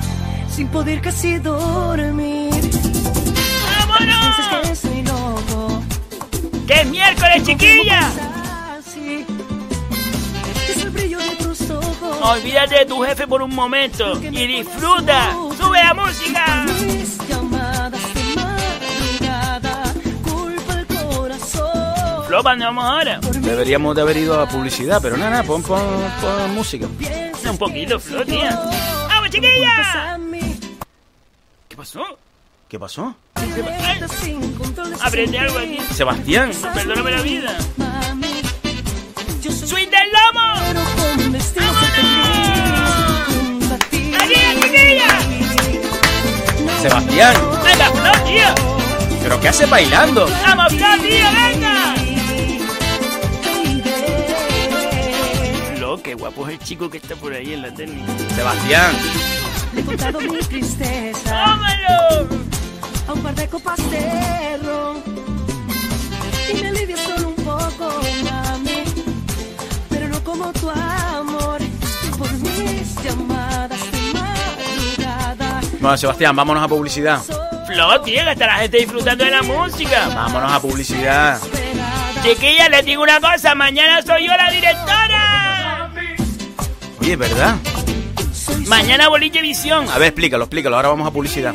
sin 0.49 0.67
poder 0.67 1.02
casi 1.02 1.39
dormir. 1.39 2.54
¡Vámonos! 3.80 4.23
Piensas 6.67 7.45
que 7.56 7.58
soy 7.60 7.84
loco. 7.84 8.15
¡Que 10.65 10.71
es 10.73 10.86
miércoles, 10.91 11.69
ojos. 11.71 12.17
Olvídate 12.21 12.76
de 12.80 12.86
tu 12.86 13.02
jefe 13.04 13.28
por 13.28 13.41
un 13.41 13.54
momento 13.54 14.19
y 14.21 14.47
disfruta. 14.47 15.32
¡Sube 15.58 15.84
la 15.84 15.93
música! 15.93 16.65
Mis 16.80 17.17
llamadas 17.28 18.13
de 18.13 18.36
madrugada, 18.36 19.93
culpa 20.23 20.73
el 20.80 20.86
corazón. 20.88 22.26
Flo, 22.28 22.43
¿para 22.43 22.54
dónde 22.54 22.65
vamos 22.65 22.86
ahora? 22.86 23.19
Deberíamos 23.19 23.95
de 23.95 24.02
haber 24.02 24.17
ido 24.17 24.39
a 24.39 24.47
publicidad, 24.47 24.99
pero 25.02 25.17
nada, 25.17 25.43
pon, 25.43 25.62
pon, 25.63 25.82
pon 26.21 26.54
música. 26.56 26.88
Un 27.49 27.58
poquito, 27.58 27.99
Flo, 27.99 28.26
tía. 28.26 28.52
¡Vamos, 28.52 29.30
Culpas 29.30 29.32
chiquillas! 29.32 29.95
a 29.95 30.17
mí. 30.17 30.60
¿Qué 31.67 31.76
pasó? 31.76 32.04
¿Qué 32.69 32.80
pasó? 32.80 33.15
Aprende 35.01 35.38
algo 35.38 35.60
aquí. 35.60 35.77
Sebastián. 35.93 36.51
Perdóname 36.73 37.12
la 37.12 37.21
vida. 37.21 37.58
Soy 39.41 39.51
¡Sweet 39.51 39.89
del 39.91 40.10
lomo! 40.12 40.53
pero 40.67 40.82
con 40.95 41.32
destino 41.32 41.73
feliz. 41.73 43.36
Junto 43.36 43.73
a 43.73 43.77
ti. 43.77 44.12
¡Aquí, 44.19 44.34
chiquillas! 44.62 45.23
Sebastián. 46.82 47.36
¡Venga, 47.63 47.91
Flo, 47.91 48.12
tío! 48.25 48.47
¿Pero 49.21 49.39
qué 49.39 49.47
hace 49.49 49.65
bailando? 49.65 50.27
¡Vamos, 50.43 50.73
Flo, 50.73 50.88
tío, 51.01 51.27
venga! 51.34 51.95
Flo, 55.75 56.01
qué 56.01 56.13
guapo 56.15 56.47
es 56.47 56.53
el 56.53 56.60
chico 56.60 56.89
que 56.89 56.97
está 56.97 57.15
por 57.15 57.34
ahí 57.34 57.53
en 57.53 57.62
la 57.62 57.73
técnica. 57.73 58.12
Sebastián. 58.36 58.95
¡Tómalo! 61.23 62.53
A 63.08 63.13
un 63.13 63.22
par 63.22 63.36
de 63.36 63.48
copas 63.48 63.78
de 63.89 64.58
ron. 64.63 65.04
Y 66.50 66.62
me 66.62 66.68
alivia 66.68 66.98
solo 66.98 67.30
un 67.30 67.36
poco, 67.36 68.02
mami. 68.24 68.84
Pero 69.89 70.08
no 70.08 70.24
como 70.24 70.52
tu 70.54 70.70
amor. 70.70 71.60
Por 72.18 72.32
mis 72.34 72.96
llamadas 73.04 73.92
de 73.92 74.13
madrugada. 74.13 75.62
Bueno, 75.80 75.98
Sebastián, 75.98 76.36
vámonos 76.36 76.63
a 76.63 76.68
publicidad. 76.68 77.22
Flo, 77.68 78.02
tío, 78.02 78.24
que 78.24 78.32
está 78.32 78.48
la 78.48 78.58
gente 78.58 78.78
disfrutando 78.78 79.24
de 79.26 79.32
la 79.32 79.42
música. 79.42 80.08
Vámonos 80.10 80.52
a 80.52 80.60
publicidad. 80.62 81.39
Chiquilla, 82.22 82.70
les 82.70 82.86
digo 82.86 83.04
una 83.04 83.20
cosa, 83.20 83.54
mañana 83.56 84.02
soy 84.02 84.28
yo 84.28 84.34
la 84.38 84.50
directora. 84.52 85.92
Oye, 87.02 87.16
¿verdad? 87.18 87.58
Mañana 88.68 89.10
Boliche 89.10 89.42
Visión. 89.42 89.90
A 89.90 89.98
ver, 89.98 90.10
explícalo, 90.10 90.46
explícalo. 90.46 90.77
Ahora 90.77 90.90
vamos 90.90 91.06
a 91.06 91.12
publicidad. 91.12 91.54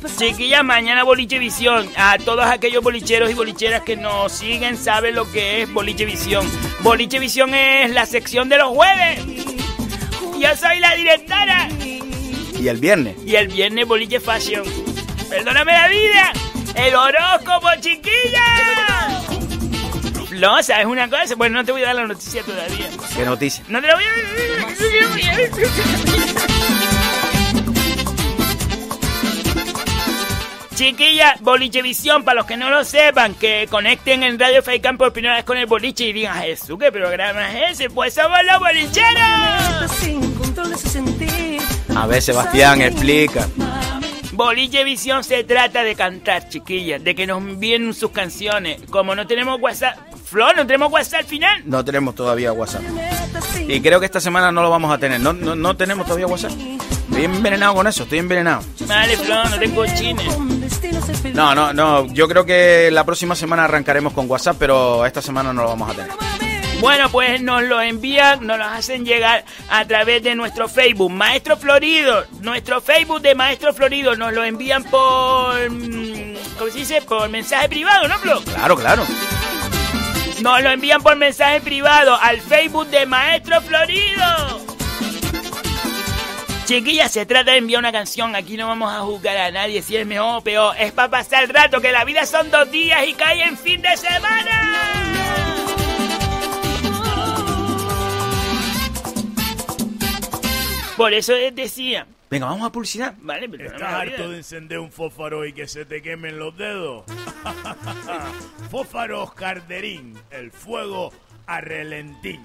Culpes 0.00 0.16
Chiquilla, 0.16 0.62
mañana 0.62 1.02
Boliche 1.04 1.38
Visión. 1.38 1.86
A 1.96 2.16
todos 2.18 2.46
aquellos 2.46 2.82
bolicheros 2.82 3.30
y 3.30 3.34
bolicheras 3.34 3.82
que 3.82 3.96
nos 3.96 4.32
siguen 4.32 4.78
saben 4.78 5.14
lo 5.14 5.30
que 5.30 5.62
es 5.62 5.72
Boliche 5.72 6.06
Visión. 6.06 6.50
Boliche 6.80 7.18
Visión 7.18 7.54
es 7.54 7.90
la 7.90 8.06
sección 8.06 8.48
de 8.48 8.56
los 8.56 8.68
jueves. 8.68 9.20
Yo 10.38 10.56
soy 10.56 10.78
la 10.80 10.94
directora. 10.94 11.68
Y 12.58 12.68
el 12.68 12.78
viernes. 12.78 13.16
Y 13.26 13.36
el 13.36 13.48
viernes 13.48 13.86
Boliche 13.86 14.20
Fashion. 14.20 14.64
Perdóname 15.28 15.72
la 15.72 15.88
vida. 15.88 16.32
El 16.76 16.94
horóscopo, 16.94 17.68
chiquilla. 17.80 19.20
No, 20.32 20.62
¿sabes 20.62 20.86
una 20.86 21.10
cosa? 21.10 21.34
Bueno, 21.34 21.58
no 21.58 21.64
te 21.64 21.72
voy 21.72 21.82
a 21.82 21.86
dar 21.86 21.96
la 21.96 22.06
noticia 22.06 22.42
todavía. 22.42 22.88
¿Qué 23.14 23.24
noticia? 23.24 23.64
No 23.68 23.80
te 23.82 23.88
la 23.88 23.96
voy 23.96 24.04
a... 24.04 24.10
Chiquilla, 30.80 31.36
Bolichevisión, 31.40 32.24
para 32.24 32.36
los 32.36 32.46
que 32.46 32.56
no 32.56 32.70
lo 32.70 32.84
sepan, 32.84 33.34
que 33.34 33.68
conecten 33.70 34.22
en 34.22 34.38
Radio 34.38 34.62
Faikán 34.62 34.96
por 34.96 35.12
primera 35.12 35.34
vez 35.34 35.44
con 35.44 35.58
el 35.58 35.66
boliche 35.66 36.06
y 36.06 36.14
digan, 36.14 36.40
Jesús, 36.40 36.78
¿qué 36.80 36.90
programa 36.90 37.52
es 37.52 37.72
ese? 37.72 37.90
Pues 37.90 38.14
somos 38.14 38.38
los 38.50 38.58
bolicheros. 38.58 39.20
A 41.94 42.06
ver, 42.06 42.22
Sebastián, 42.22 42.80
explica. 42.80 43.46
Bolichevisión 44.32 45.22
se 45.22 45.44
trata 45.44 45.82
de 45.82 45.94
cantar, 45.94 46.48
chiquillas, 46.48 47.04
de 47.04 47.14
que 47.14 47.26
nos 47.26 47.42
envíen 47.42 47.92
sus 47.92 48.10
canciones. 48.10 48.80
Como 48.88 49.14
no 49.14 49.26
tenemos 49.26 49.60
WhatsApp, 49.60 49.98
Flor, 50.24 50.56
no 50.56 50.66
tenemos 50.66 50.90
WhatsApp 50.90 51.20
al 51.20 51.26
final. 51.26 51.62
No 51.66 51.84
tenemos 51.84 52.14
todavía 52.14 52.54
WhatsApp. 52.54 52.80
Y 53.68 53.82
creo 53.82 54.00
que 54.00 54.06
esta 54.06 54.20
semana 54.20 54.50
no 54.50 54.62
lo 54.62 54.70
vamos 54.70 54.90
a 54.90 54.96
tener. 54.96 55.20
No, 55.20 55.34
no, 55.34 55.54
no 55.54 55.76
tenemos 55.76 56.06
todavía 56.06 56.26
WhatsApp. 56.26 56.52
Estoy 57.10 57.24
envenenado 57.24 57.74
con 57.74 57.86
eso, 57.86 58.04
estoy 58.04 58.18
envenenado. 58.18 58.62
Vale, 58.86 59.16
Flor, 59.16 59.50
no 59.50 59.58
tengo 59.58 59.84
chines. 59.86 60.38
No, 61.34 61.54
no, 61.54 61.72
no. 61.72 62.06
Yo 62.06 62.28
creo 62.28 62.46
que 62.46 62.88
la 62.90 63.04
próxima 63.04 63.34
semana 63.34 63.64
arrancaremos 63.64 64.12
con 64.12 64.30
WhatsApp, 64.30 64.56
pero 64.58 65.04
esta 65.04 65.20
semana 65.20 65.52
no 65.52 65.62
lo 65.62 65.68
vamos 65.68 65.90
a 65.90 65.94
tener. 65.94 66.10
Bueno, 66.80 67.10
pues 67.10 67.42
nos 67.42 67.62
lo 67.64 67.82
envían, 67.82 68.46
nos 68.46 68.56
lo 68.56 68.64
hacen 68.64 69.04
llegar 69.04 69.44
a 69.68 69.84
través 69.84 70.22
de 70.22 70.34
nuestro 70.34 70.66
Facebook, 70.66 71.10
Maestro 71.10 71.56
Florido. 71.58 72.24
Nuestro 72.40 72.80
Facebook 72.80 73.20
de 73.20 73.34
Maestro 73.34 73.74
Florido 73.74 74.16
nos 74.16 74.32
lo 74.32 74.42
envían 74.44 74.84
por. 74.84 75.70
mm, 75.70 76.36
¿Cómo 76.58 76.70
se 76.70 76.78
dice? 76.78 77.02
Por 77.02 77.28
mensaje 77.28 77.68
privado, 77.68 78.08
¿no, 78.08 78.18
Flo? 78.18 78.40
Claro, 78.44 78.76
claro. 78.76 79.04
Nos 80.40 80.62
lo 80.62 80.70
envían 80.70 81.02
por 81.02 81.16
mensaje 81.16 81.60
privado 81.60 82.16
al 82.18 82.40
Facebook 82.40 82.86
de 82.86 83.04
Maestro 83.04 83.60
Florido. 83.60 84.69
Chiquilla, 86.70 87.08
se 87.08 87.26
trata 87.26 87.50
de 87.50 87.56
enviar 87.56 87.80
una 87.80 87.90
canción. 87.90 88.36
Aquí 88.36 88.56
no 88.56 88.68
vamos 88.68 88.92
a 88.92 89.00
juzgar 89.00 89.36
a 89.36 89.50
nadie 89.50 89.82
si 89.82 89.96
es 89.96 90.06
mejor 90.06 90.38
o 90.38 90.40
peor. 90.40 90.76
Es 90.78 90.92
para 90.92 91.10
pasar 91.10 91.42
el 91.42 91.48
rato, 91.48 91.80
que 91.80 91.90
la 91.90 92.04
vida 92.04 92.24
son 92.24 92.48
dos 92.48 92.70
días 92.70 93.04
y 93.08 93.12
cae 93.14 93.42
en 93.42 93.58
fin 93.58 93.82
de 93.82 93.96
semana. 93.96 95.02
Por 100.96 101.12
eso 101.12 101.32
decía. 101.52 102.06
Venga, 102.30 102.46
vamos 102.46 102.68
a 102.68 102.70
publicidad. 102.70 103.14
Vale, 103.18 103.48
pero 103.48 103.66
¿Estás 103.66 103.92
harto 103.92 104.30
de 104.30 104.36
encender 104.36 104.78
un 104.78 104.92
fósforo 104.92 105.44
y 105.44 105.52
que 105.52 105.66
se 105.66 105.84
te 105.84 106.00
quemen 106.00 106.38
los 106.38 106.56
dedos? 106.56 107.02
Fósfaros 108.70 109.34
Carderín, 109.34 110.16
el 110.30 110.52
fuego 110.52 111.12
a 111.48 111.60
relentín. 111.60 112.40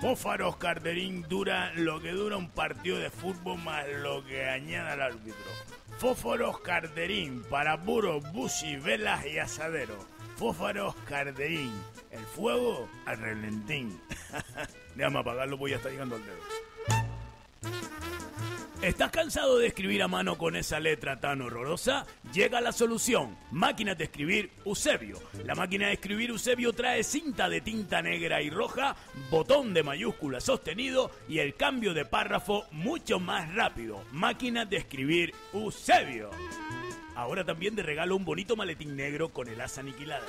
Fósfaros 0.00 0.56
Carderín 0.58 1.22
dura 1.28 1.72
lo 1.74 2.00
que 2.00 2.12
dura 2.12 2.36
un 2.36 2.48
partido 2.50 2.98
de 2.98 3.10
fútbol 3.10 3.58
más 3.58 3.84
lo 4.00 4.24
que 4.24 4.48
añada 4.48 4.94
el 4.94 5.02
árbitro. 5.02 5.50
Fósforos 5.98 6.60
Carderín 6.60 7.42
para 7.50 7.76
burros, 7.76 8.22
bushi, 8.32 8.76
velas 8.76 9.26
y 9.26 9.40
asadero. 9.40 9.98
Fósforos 10.36 10.94
Carderín. 11.08 11.72
El 12.12 12.24
fuego 12.24 12.88
al 13.06 13.18
relentín. 13.18 14.00
Déjame 14.94 15.18
apagarlo, 15.18 15.56
voy 15.56 15.72
a 15.72 15.76
estar 15.76 15.90
llegando 15.90 16.14
al 16.14 16.22
dedo. 16.24 16.38
¿Estás 18.82 19.10
cansado 19.10 19.58
de 19.58 19.66
escribir 19.66 20.04
a 20.04 20.08
mano 20.08 20.38
con 20.38 20.54
esa 20.54 20.78
letra 20.78 21.18
tan 21.18 21.42
horrorosa? 21.42 22.06
Llega 22.32 22.60
la 22.60 22.70
solución. 22.70 23.36
Máquinas 23.50 23.98
de 23.98 24.04
escribir 24.04 24.52
Eusebio. 24.64 25.18
La 25.44 25.56
máquina 25.56 25.88
de 25.88 25.94
escribir 25.94 26.30
Eusebio 26.30 26.72
trae 26.72 27.02
cinta 27.02 27.48
de 27.48 27.60
tinta 27.60 28.00
negra 28.02 28.40
y 28.40 28.50
roja, 28.50 28.94
botón 29.30 29.74
de 29.74 29.82
mayúscula 29.82 30.40
sostenido 30.40 31.10
y 31.28 31.40
el 31.40 31.56
cambio 31.56 31.92
de 31.92 32.04
párrafo 32.04 32.66
mucho 32.70 33.18
más 33.18 33.52
rápido. 33.52 34.04
Máquinas 34.12 34.70
de 34.70 34.76
escribir 34.76 35.34
Eusebio. 35.52 36.30
Ahora 37.16 37.44
también 37.44 37.74
de 37.74 37.82
regalo 37.82 38.14
un 38.14 38.24
bonito 38.24 38.54
maletín 38.54 38.94
negro 38.94 39.30
con 39.30 39.48
el 39.48 39.60
asa 39.60 39.80
aniquilada. 39.80 40.24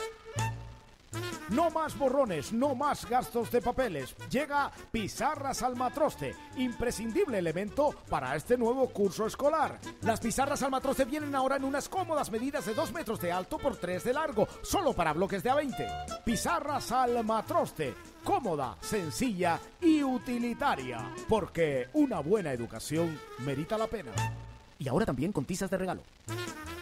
No 1.50 1.72
más 1.72 1.98
borrones, 1.98 2.54
no 2.54 2.76
más 2.76 3.10
gastos 3.10 3.52
de 3.52 3.62
papeles. 3.62 4.16
Llega 4.30 4.72
Pizarras 4.92 5.64
Almatroste, 5.64 6.36
imprescindible 6.58 7.40
elemento 7.40 7.96
para 8.10 8.36
este 8.36 8.58
nuevo 8.58 8.88
curso 8.90 9.26
escolar. 9.26 9.80
Las 10.02 10.20
pizarras 10.20 10.62
Almatroste 10.62 11.06
vienen 11.06 11.34
ahora 11.34 11.56
en 11.56 11.64
unas 11.64 11.90
cómodas 11.90 12.30
medidas 12.30 12.66
de 12.66 12.76
2 12.76 12.94
metros 12.94 13.20
de 13.20 13.32
alto 13.32 13.58
por 13.58 13.78
3 13.78 14.04
de 14.04 14.14
largo, 14.14 14.48
solo 14.62 14.94
para 14.94 15.14
bloques 15.14 15.42
de 15.42 15.52
A20. 15.52 16.24
Pizarras 16.24 16.92
Almatroste, 16.92 17.96
cómoda, 18.24 18.78
sencilla 18.82 19.60
y 19.82 20.04
utilitaria, 20.04 21.14
porque 21.28 21.90
una 21.94 22.20
buena 22.20 22.54
educación 22.54 23.20
merita 23.40 23.78
la 23.78 23.88
pena. 23.88 24.12
Y 24.80 24.88
ahora 24.88 25.06
también 25.06 25.32
con 25.32 25.46
tizas 25.46 25.70
de 25.70 25.78
regalo. 25.78 26.02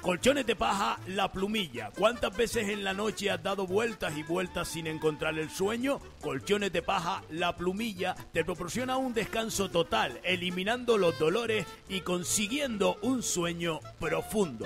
Colchones 0.02 0.46
de 0.46 0.56
paja, 0.56 1.00
la 1.08 1.32
plumilla. 1.32 1.92
¿Cuántas 1.92 2.38
veces 2.38 2.70
en 2.70 2.84
la 2.86 2.94
noche 2.94 3.30
has 3.30 3.44
dado 3.44 3.68
vueltas 3.68 4.16
y 4.16 4.24
vueltas 4.24 4.70
sin 4.70 4.88
encontrar 4.88 5.38
el 5.38 5.50
sueño? 5.50 6.00
Colchones 6.22 6.72
de 6.72 6.82
paja, 6.82 7.24
la 7.30 7.58
plumilla 7.58 8.16
te 8.32 8.46
proporciona 8.46 8.96
un 8.96 9.14
descanso 9.14 9.70
total, 9.70 10.22
eliminando 10.24 10.98
los 10.98 11.20
dolores 11.20 11.66
y 11.90 12.02
consiguiendo 12.02 12.98
un 13.02 13.22
sueño 13.22 13.82
profundo. 14.00 14.66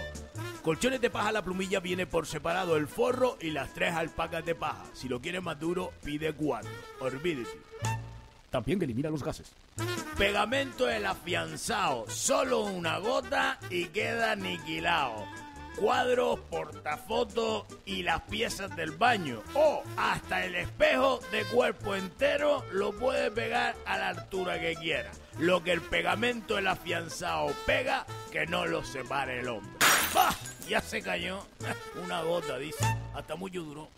Colchones 0.61 1.01
de 1.01 1.09
paja, 1.09 1.31
la 1.31 1.43
plumilla 1.43 1.79
viene 1.79 2.05
por 2.05 2.27
separado 2.27 2.77
el 2.77 2.87
forro 2.87 3.37
y 3.41 3.49
las 3.49 3.73
tres 3.73 3.95
alpacas 3.95 4.45
de 4.45 4.53
paja. 4.53 4.85
Si 4.93 5.09
lo 5.09 5.21
quieres 5.21 5.41
más 5.41 5.59
duro, 5.59 5.91
pide 6.03 6.33
cuatro. 6.33 6.69
Olvídate. 6.99 7.49
También 8.51 8.79
elimina 8.79 9.09
los 9.09 9.23
gases. 9.23 9.53
Pegamento 10.17 10.89
el 10.89 11.05
afianzado, 11.05 12.05
solo 12.09 12.61
una 12.61 12.99
gota 12.99 13.57
y 13.69 13.85
queda 13.85 14.33
aniquilado. 14.33 15.25
Cuadros, 15.75 16.39
portafotos 16.41 17.65
y 17.85 18.03
las 18.03 18.21
piezas 18.23 18.75
del 18.75 18.91
baño. 18.91 19.41
O 19.55 19.81
hasta 19.97 20.45
el 20.45 20.55
espejo 20.55 21.21
de 21.31 21.43
cuerpo 21.45 21.95
entero 21.95 22.63
lo 22.71 22.91
puede 22.91 23.31
pegar 23.31 23.75
a 23.85 23.97
la 23.97 24.09
altura 24.09 24.59
que 24.59 24.75
quiera. 24.75 25.11
Lo 25.39 25.63
que 25.63 25.71
el 25.71 25.81
pegamento 25.81 26.57
el 26.57 26.67
afianzado 26.67 27.53
pega, 27.65 28.05
que 28.31 28.45
no 28.45 28.65
lo 28.65 28.83
separe 28.83 29.39
el 29.39 29.47
hombre. 29.47 29.71
¡Ah! 30.15 30.35
Ya 30.67 30.81
se 30.81 31.01
cayó. 31.01 31.45
Una 32.03 32.21
gota, 32.21 32.57
dice. 32.57 32.85
Hasta 33.13 33.35
mucho 33.35 33.63
duró. 33.63 33.89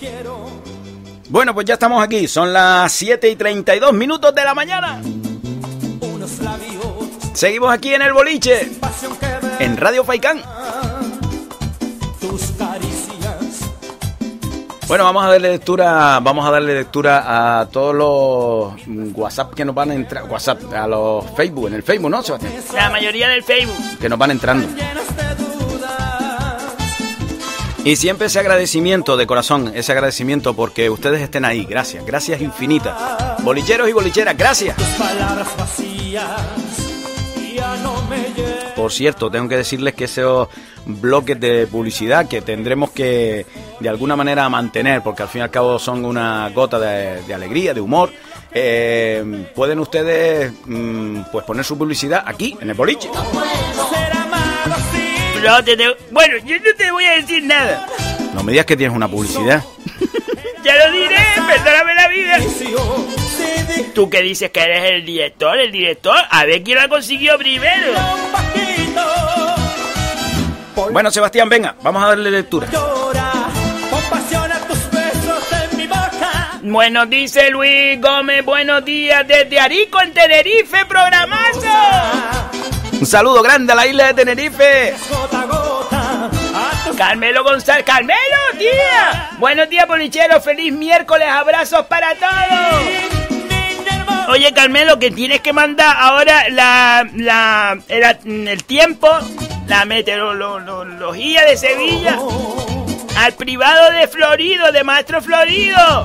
Quiero. 0.00 0.48
Bueno, 1.28 1.54
pues 1.54 1.66
ya 1.66 1.74
estamos 1.74 2.02
aquí. 2.02 2.26
Son 2.26 2.52
las 2.52 2.90
7 2.92 3.28
y 3.30 3.36
32 3.36 3.92
minutos 3.92 4.34
de 4.34 4.44
la 4.44 4.54
mañana. 4.54 5.00
Unos 6.00 6.38
labios, 6.40 6.84
Seguimos 7.34 7.72
aquí 7.72 7.94
en 7.94 8.02
el 8.02 8.12
boliche, 8.12 8.68
en 9.60 9.76
Radio 9.76 10.02
Faicán. 10.02 10.42
tus 12.20 12.42
caricias. 12.58 13.70
Bueno, 14.88 15.04
vamos 15.04 15.24
a 15.24 15.28
darle 15.28 15.52
lectura, 15.52 16.18
vamos 16.20 16.44
a 16.44 16.50
darle 16.50 16.74
lectura 16.74 17.60
a 17.60 17.66
todos 17.66 17.94
los 17.94 19.14
WhatsApp 19.14 19.54
que 19.54 19.64
nos 19.64 19.72
van 19.74 19.92
a 19.92 19.94
entrar, 19.94 20.24
WhatsApp, 20.24 20.60
a 20.74 20.88
los 20.88 21.24
Facebook, 21.36 21.68
en 21.68 21.74
el 21.74 21.84
Facebook, 21.84 22.10
¿no, 22.10 22.20
Sebastián? 22.22 22.52
La 22.74 22.90
mayoría 22.90 23.28
del 23.28 23.44
Facebook. 23.44 23.76
Que 24.00 24.08
nos 24.08 24.18
van 24.18 24.32
entrando. 24.32 24.66
Y 27.84 27.96
siempre 27.96 28.26
ese 28.26 28.38
agradecimiento 28.38 29.16
de 29.16 29.26
corazón, 29.26 29.72
ese 29.74 29.92
agradecimiento 29.92 30.54
porque 30.54 30.90
ustedes 30.90 31.22
estén 31.22 31.44
ahí. 31.44 31.64
Gracias, 31.64 32.04
gracias 32.04 32.40
infinitas. 32.40 32.94
Bolicheros 33.42 33.88
y 33.88 33.92
bolicheras, 33.92 34.36
gracias. 34.36 34.76
Por 38.76 38.92
cierto, 38.92 39.30
tengo 39.30 39.48
que 39.48 39.56
decirles 39.56 39.94
que 39.94 40.04
esos 40.04 40.48
bloques 40.84 41.40
de 41.40 41.66
publicidad 41.66 42.28
que 42.28 42.42
tendremos 42.42 42.90
que 42.90 43.46
de 43.80 43.88
alguna 43.88 44.14
manera 44.14 44.48
mantener, 44.48 45.02
porque 45.02 45.22
al 45.22 45.28
fin 45.28 45.40
y 45.40 45.42
al 45.44 45.50
cabo 45.50 45.78
son 45.78 46.04
una 46.04 46.50
gota 46.50 46.78
de, 46.78 47.22
de 47.22 47.34
alegría, 47.34 47.72
de 47.72 47.80
humor, 47.80 48.10
eh, 48.52 49.48
pueden 49.54 49.78
ustedes 49.78 50.52
mm, 50.66 51.22
pues 51.32 51.44
poner 51.44 51.64
su 51.64 51.78
publicidad 51.78 52.24
aquí, 52.26 52.56
en 52.60 52.70
el 52.70 52.76
boliche. 52.76 53.08
No 55.44 55.64
te 55.64 55.76
te- 55.76 55.96
Bueno, 56.10 56.36
yo 56.44 56.56
no 56.58 56.74
te 56.76 56.90
voy 56.90 57.04
a 57.04 57.12
decir 57.12 57.42
nada. 57.44 57.86
No 58.34 58.42
me 58.42 58.52
digas 58.52 58.66
que 58.66 58.76
tienes 58.76 58.94
una 58.96 59.08
publicidad. 59.08 59.62
Ya 60.62 60.74
lo 60.76 60.92
diré, 60.92 61.16
perdóname 61.48 61.94
la 61.94 62.08
vida. 62.08 62.36
Tú 63.94 64.10
que 64.10 64.20
dices 64.20 64.50
que 64.50 64.60
eres 64.60 64.90
el 64.92 65.06
director, 65.06 65.58
el 65.58 65.72
director, 65.72 66.18
a 66.30 66.44
ver 66.44 66.62
quién 66.62 66.76
lo 66.76 66.84
ha 66.84 66.88
conseguido 66.88 67.38
primero. 67.38 67.94
Bueno, 70.92 71.10
Sebastián, 71.10 71.48
venga, 71.48 71.74
vamos 71.82 72.02
a 72.04 72.08
darle 72.08 72.30
lectura. 72.30 72.68
Bueno, 76.62 77.06
dice 77.06 77.50
Luis 77.50 77.98
Gómez, 78.00 78.44
buenos 78.44 78.84
días 78.84 79.26
desde 79.26 79.58
Arico 79.58 80.02
en 80.02 80.12
Tenerife, 80.12 80.84
programazo. 80.84 81.60
Un 83.00 83.06
saludo 83.06 83.42
grande 83.42 83.72
a 83.72 83.76
la 83.76 83.86
isla 83.86 84.08
de 84.08 84.14
Tenerife. 84.14 84.94
Carmelo 86.98 87.42
González, 87.42 87.84
Carmelo, 87.86 88.18
tía. 88.58 89.30
Buenos 89.38 89.70
días, 89.70 89.88
bolicheros, 89.88 90.44
feliz 90.44 90.70
miércoles, 90.72 91.26
abrazos 91.28 91.86
para 91.86 92.14
todos. 92.14 92.28
Oye, 94.28 94.52
Carmelo, 94.52 94.98
que 94.98 95.10
tienes 95.10 95.40
que 95.40 95.54
mandar 95.54 95.96
ahora 95.98 96.48
la, 96.50 97.08
la, 97.14 97.78
el, 97.88 98.48
el 98.48 98.64
tiempo, 98.64 99.08
la 99.66 99.86
meteorología 99.86 101.46
de 101.46 101.56
Sevilla 101.56 102.18
al 103.16 103.32
privado 103.32 103.90
de 103.92 104.08
Florido, 104.08 104.72
de 104.72 104.84
Maestro 104.84 105.22
Florido. 105.22 106.04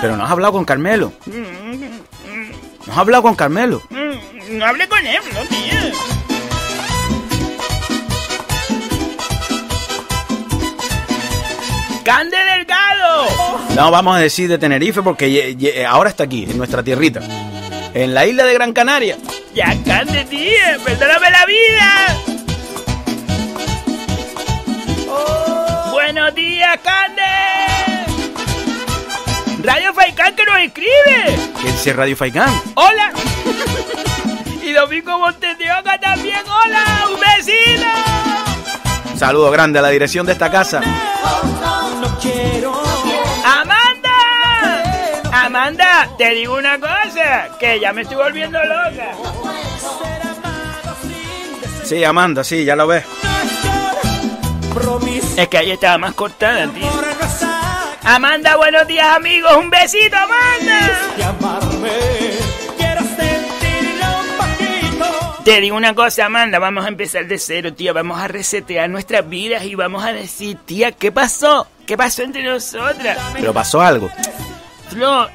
Pero 0.00 0.16
no 0.18 0.24
has 0.24 0.30
hablado 0.30 0.52
con 0.52 0.64
Carmelo. 0.66 1.12
No 2.86 2.92
has 2.92 2.98
hablado 2.98 3.22
con 3.22 3.34
Carmelo. 3.34 3.82
Mm, 3.90 4.58
No 4.58 4.66
hable 4.66 4.86
con 4.88 5.06
él, 5.06 5.22
no, 5.32 5.40
tía. 5.46 5.92
Cande 12.04 12.36
Delgado. 12.36 13.26
No, 13.74 13.90
vamos 13.90 14.16
a 14.16 14.20
decir 14.20 14.48
de 14.48 14.58
Tenerife 14.58 15.02
porque 15.02 15.30
ye- 15.30 15.56
ye- 15.56 15.86
ahora 15.86 16.10
está 16.10 16.24
aquí, 16.24 16.44
en 16.44 16.58
nuestra 16.58 16.82
tierrita. 16.82 17.20
En 17.94 18.12
la 18.12 18.26
isla 18.26 18.44
de 18.44 18.52
Gran 18.54 18.72
Canaria. 18.72 19.16
Ya 19.54 19.74
Cande, 19.86 20.24
tía, 20.24 20.76
perdóname 20.84 21.30
la 21.30 21.46
vida. 21.46 22.16
Buenos 25.92 26.34
días, 26.34 26.78
Cande. 26.82 27.22
Radio 29.64 29.94
Faicán 29.94 30.36
que 30.36 30.44
nos 30.44 30.58
escribe. 30.58 31.38
Que 31.62 31.72
dice 31.72 31.94
Radio 31.94 32.14
Faicán. 32.14 32.52
Hola. 32.74 33.12
y 34.62 34.72
Domingo 34.72 35.18
Montes 35.18 35.56
de 35.58 35.72
Oca 35.72 35.98
también. 35.98 36.42
Hola, 36.46 36.84
un. 37.08 37.24
Un 39.10 39.18
saludo 39.18 39.50
grande 39.50 39.78
a 39.78 39.82
la 39.82 39.88
dirección 39.88 40.26
de 40.26 40.32
esta 40.32 40.50
casa. 40.50 40.80
No 40.80 42.18
quiero. 42.20 42.74
Amanda. 43.44 44.10
Amanda, 45.32 46.10
te 46.18 46.30
digo 46.30 46.56
una 46.56 46.78
cosa, 46.78 47.48
que 47.58 47.80
ya 47.80 47.92
me 47.92 48.02
estoy 48.02 48.16
volviendo 48.18 48.58
loca. 48.62 49.12
Sí, 51.84 52.04
Amanda, 52.04 52.44
sí, 52.44 52.64
ya 52.64 52.76
lo 52.76 52.86
ves. 52.86 53.04
Es 55.36 55.48
que 55.48 55.58
ahí 55.58 55.70
estaba 55.70 55.96
más 55.98 56.14
cortada, 56.14 56.66
tío. 56.68 56.86
Amanda, 58.04 58.56
buenos 58.56 58.86
días, 58.86 59.06
amigos. 59.16 59.50
Un 59.56 59.70
besito, 59.70 60.16
Amanda. 60.16 60.90
de 61.16 61.24
amarme. 61.24 61.90
Quiero 62.76 63.00
sentirlo 63.00 64.06
un 64.20 64.36
poquito. 64.36 65.42
Te 65.44 65.60
digo 65.60 65.76
una 65.76 65.94
cosa, 65.94 66.26
Amanda, 66.26 66.58
vamos 66.58 66.84
a 66.84 66.88
empezar 66.88 67.26
de 67.26 67.38
cero, 67.38 67.72
tía. 67.72 67.92
Vamos 67.92 68.20
a 68.20 68.28
resetear 68.28 68.90
nuestras 68.90 69.26
vidas 69.28 69.64
y 69.64 69.74
vamos 69.74 70.04
a 70.04 70.12
decir, 70.12 70.58
tía, 70.66 70.92
¿qué 70.92 71.12
pasó? 71.12 71.66
¿Qué 71.86 71.96
pasó 71.96 72.22
entre 72.22 72.42
nosotras? 72.42 73.18
Pero 73.32 73.54
pasó 73.54 73.80
algo. 73.80 74.10
Flo, 74.90 75.28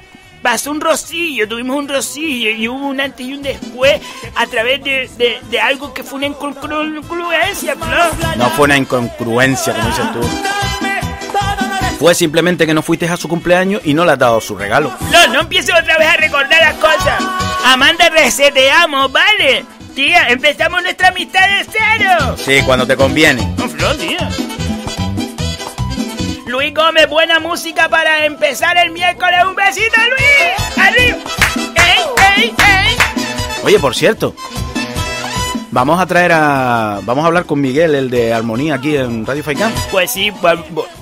pasó 0.43 0.69
un 0.71 0.79
rocillo, 0.81 1.47
tuvimos 1.47 1.75
un 1.75 1.87
rocillo 1.89 2.51
y 2.51 2.67
hubo 2.67 2.87
un 2.87 3.01
antes 3.01 3.25
y 3.25 3.33
un 3.33 3.41
después 3.41 3.99
a 4.35 4.45
través 4.45 4.83
de, 4.83 5.09
de- 5.17 5.39
de 5.49 5.59
algo 5.59 5.91
que 5.93 6.03
fue 6.03 6.17
una 6.17 6.27
incongruencia, 6.27 7.75
Flo. 7.75 8.35
No 8.37 8.49
fue 8.51 8.65
una 8.65 8.77
incongruencia, 8.77 9.73
como 9.73 9.87
dices 9.89 10.11
tú. 10.13 10.19
Fue 11.99 12.15
simplemente 12.15 12.65
que 12.65 12.73
no 12.73 12.81
fuiste 12.81 13.07
a 13.09 13.17
su 13.17 13.27
cumpleaños 13.27 13.81
y 13.83 13.93
no 13.93 14.05
le 14.05 14.13
has 14.13 14.19
dado 14.19 14.39
su 14.39 14.55
regalo. 14.55 14.91
No, 15.11 15.27
no 15.27 15.41
empieces 15.41 15.75
otra 15.77 15.97
vez 15.97 16.07
a 16.07 16.15
recordar 16.17 16.61
las 16.61 16.75
cosas. 16.75 17.21
Amanda, 17.65 18.09
reseteamos, 18.09 19.11
¿vale? 19.11 19.65
Tía, 19.95 20.29
empezamos 20.29 20.81
nuestra 20.81 21.09
amistad 21.09 21.45
de 21.45 21.65
cero. 21.69 22.35
Sí, 22.37 22.61
cuando 22.65 22.87
te 22.87 22.95
conviene. 22.95 23.53
No, 23.57 23.67
Flo, 23.67 23.93
tía. 23.97 24.29
Luis 26.45 26.73
Gómez, 26.73 27.09
buena 27.09 27.39
música 27.39 27.89
para 27.89 28.25
empezar 28.25 28.77
el 28.77 28.91
miércoles. 28.91 29.39
Un 29.45 29.55
besito, 29.55 29.95
Luis. 30.09 30.77
Arriba. 30.77 31.17
¡Ey, 31.75 32.43
ey, 32.43 32.55
ey! 32.57 32.95
Oye, 33.63 33.77
por 33.77 33.93
cierto, 33.93 34.33
vamos 35.69 35.99
a 35.99 36.05
traer 36.05 36.31
a. 36.33 37.01
Vamos 37.03 37.23
a 37.25 37.27
hablar 37.27 37.45
con 37.45 37.59
Miguel, 37.59 37.93
el 37.93 38.09
de 38.09 38.33
Armonía, 38.33 38.75
aquí 38.75 38.95
en 38.95 39.25
Radio 39.25 39.43
Faicán. 39.43 39.71
Pues 39.91 40.09
sí, 40.11 40.29
va- 40.31 40.55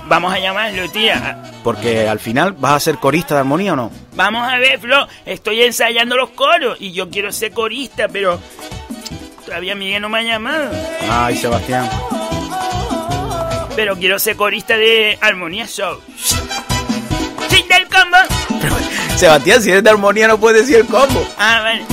vamos 0.08 0.34
a 0.34 0.39
llamarlo, 0.39 0.89
tía. 0.89 1.43
Porque 1.64 2.08
al 2.08 2.20
final 2.20 2.53
vas 2.53 2.74
a 2.74 2.80
ser 2.80 2.97
corista 2.97 3.36
de 3.36 3.41
Armonía 3.41 3.74
o 3.74 3.76
no. 3.76 3.91
Vamos 4.14 4.47
a 4.47 4.58
ver, 4.58 4.80
Flo. 4.80 5.08
Estoy 5.26 5.64
ensayando 5.64 6.16
los 6.16 6.30
coros 6.30 6.78
y 6.80 6.91
yo 6.91 7.10
quiero 7.10 7.32
ser 7.32 7.51
corista, 7.51 8.08
pero 8.08 8.39
todavía 9.45 9.76
Miguel 9.76 10.01
no 10.01 10.10
me 10.10 10.20
ha 10.20 10.24
llamado. 10.24 10.72
Ay, 11.10 11.38
Sebastián. 11.38 11.89
Pero 13.76 13.95
quiero 13.95 14.18
ser 14.18 14.36
corista 14.36 14.76
de 14.78 15.18
Armonía 15.22 15.68
Show. 15.68 16.01
¡Sin 17.49 17.68
del 17.68 17.88
combo! 17.88 18.18
Sebastián, 19.16 19.62
si 19.62 19.72
eres 19.72 19.84
de 19.84 19.89
Armonía 19.89 20.28
no 20.28 20.39
puedes 20.39 20.62
decir 20.62 20.78
el 20.82 20.88
combo. 20.88 21.28
Ah, 21.38 21.62
vale. 21.64 21.86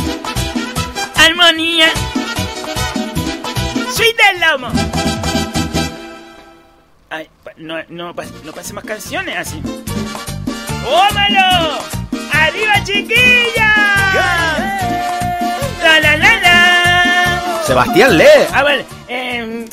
Armonía. 1.16 1.88
Soy 3.94 4.06
del 4.14 4.40
lomo. 4.40 5.13
No, 7.56 7.76
no, 7.88 8.12
no 8.12 8.52
pase 8.52 8.72
más 8.72 8.84
canciones 8.84 9.36
así. 9.36 9.62
¡Ómalo! 10.86 11.78
¡Arriba, 12.32 12.82
chiquilla! 12.82 13.74
¡La, 15.82 16.00
la, 16.00 16.16
la, 16.16 16.40
la! 16.40 17.62
Sebastián, 17.64 18.18
lee. 18.18 18.24
A 18.52 18.62
ver, 18.64 18.84
eh, 19.08 19.66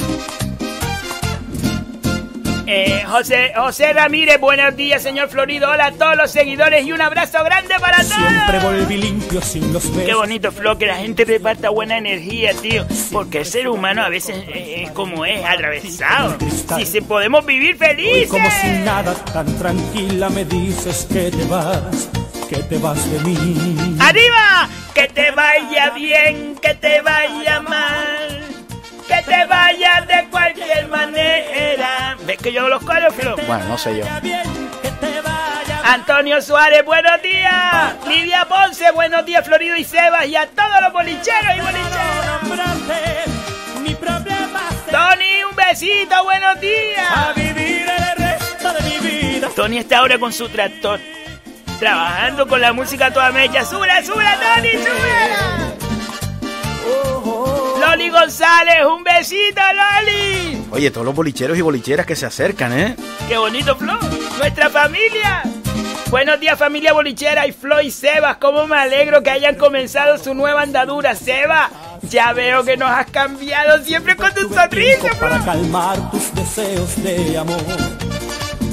eh, 2.71 3.03
José, 3.05 3.51
José 3.55 3.91
Ramírez, 3.93 4.39
buenos 4.39 4.75
días, 4.75 5.03
señor 5.03 5.29
Florido. 5.29 5.69
Hola 5.69 5.87
a 5.87 5.91
todos 5.91 6.15
los 6.15 6.31
seguidores 6.31 6.85
y 6.85 6.93
un 6.93 7.01
abrazo 7.01 7.43
grande 7.43 7.75
para 7.79 7.97
todos. 7.97 8.13
Siempre 8.13 8.59
volví 8.59 8.97
limpio 8.97 9.41
sin 9.41 9.73
los 9.73 9.89
besos. 9.89 10.05
Qué 10.05 10.13
bonito, 10.13 10.51
Flo, 10.51 10.77
que 10.77 10.85
la 10.85 10.95
gente 10.95 11.25
reparta 11.25 11.69
buena 11.69 11.97
energía, 11.97 12.53
tío. 12.53 12.85
Porque 13.11 13.39
el 13.39 13.45
ser 13.45 13.67
humano 13.67 14.03
a 14.03 14.09
veces 14.09 14.43
es 14.53 14.89
como 14.91 15.25
es, 15.25 15.43
atravesado. 15.43 16.37
Si 16.77 16.85
se 16.85 17.01
podemos 17.01 17.45
vivir 17.45 17.73
Hoy 17.73 17.87
felices. 17.87 18.29
como 18.29 18.49
sin 18.61 18.85
nada, 18.85 19.13
tan 19.33 19.45
tranquila 19.57 20.29
me 20.29 20.45
dices 20.45 21.07
que 21.11 21.29
te 21.29 21.43
vas, 21.45 22.09
que 22.49 22.57
te 22.57 22.77
vas 22.77 23.11
de 23.11 23.19
mí. 23.19 23.97
¡Arriba! 23.99 24.69
Que 24.93 25.07
te 25.07 25.31
vaya 25.31 25.89
bien, 25.91 26.55
que 26.61 26.73
te 26.75 27.01
vaya 27.01 27.61
mal. 27.61 28.40
Que 29.11 29.21
te 29.23 29.45
vaya 29.45 30.05
de 30.07 30.25
cualquier 30.29 30.87
manera. 30.87 32.15
¿Ves 32.21 32.37
que 32.37 32.53
yo 32.53 32.69
los 32.69 32.81
Flo? 32.81 33.35
Bueno, 33.45 33.65
no 33.65 33.77
sé 33.77 33.97
yo. 33.97 34.05
Antonio 35.83 36.41
Suárez, 36.41 36.85
buenos 36.85 37.21
días. 37.21 37.93
Lidia 38.07 38.45
Ponce, 38.45 38.89
buenos 38.91 39.25
días, 39.25 39.45
Florido 39.45 39.75
y 39.75 39.83
Sebas. 39.83 40.27
Y 40.27 40.37
a 40.37 40.47
todos 40.47 40.81
los 40.81 40.93
bolicheros 40.93 41.57
y 41.57 41.59
problema 43.95 44.61
Tony, 44.89 45.43
un 45.43 45.55
besito, 45.57 46.23
buenos 46.23 46.61
días. 46.61 47.05
a 47.13 47.33
vivir 47.33 47.85
el 47.87 48.15
resto 48.15 48.73
de 48.73 48.81
mi 48.89 48.97
vida. 49.09 49.49
Tony 49.53 49.77
está 49.79 49.97
ahora 49.99 50.17
con 50.19 50.31
su 50.31 50.47
tractor. 50.47 51.01
Trabajando 51.79 52.47
con 52.47 52.61
la 52.61 52.71
música 52.71 53.11
toda 53.11 53.31
mecha. 53.31 53.65
¡Súbela, 53.65 54.01
súbela, 54.03 54.37
Tony, 54.55 54.69
súbela! 54.69 55.70
Loli 57.91 58.09
González, 58.09 58.85
un 58.85 59.03
besito, 59.03 59.59
Loli. 59.73 60.63
Oye, 60.71 60.91
todos 60.91 61.05
los 61.05 61.13
bolicheros 61.13 61.57
y 61.57 61.61
bolicheras 61.61 62.05
que 62.05 62.15
se 62.15 62.25
acercan, 62.25 62.71
¿eh? 62.71 62.95
¡Qué 63.27 63.37
bonito, 63.37 63.75
Flo! 63.75 63.99
¡Nuestra 64.37 64.69
familia! 64.69 65.43
Buenos 66.09 66.39
días, 66.39 66.57
familia 66.57 66.93
bolichera 66.93 67.45
y 67.47 67.51
Flo 67.51 67.81
y 67.81 67.91
Sebas. 67.91 68.37
Cómo 68.37 68.65
me 68.65 68.77
alegro 68.77 69.21
que 69.23 69.29
hayan 69.29 69.55
comenzado 69.55 70.17
su 70.17 70.33
nueva 70.33 70.61
andadura. 70.61 71.15
Seba, 71.15 71.69
ya 72.03 72.31
veo 72.31 72.63
que 72.63 72.77
nos 72.77 72.89
has 72.89 73.07
cambiado 73.11 73.83
siempre 73.83 74.15
con 74.15 74.33
tu 74.33 74.47
sonrisa, 74.53 75.09
Para 75.19 75.41
Flo. 75.41 75.45
calmar 75.51 76.11
tus 76.11 76.33
deseos 76.33 77.03
de 77.03 77.37
amor. 77.37 77.61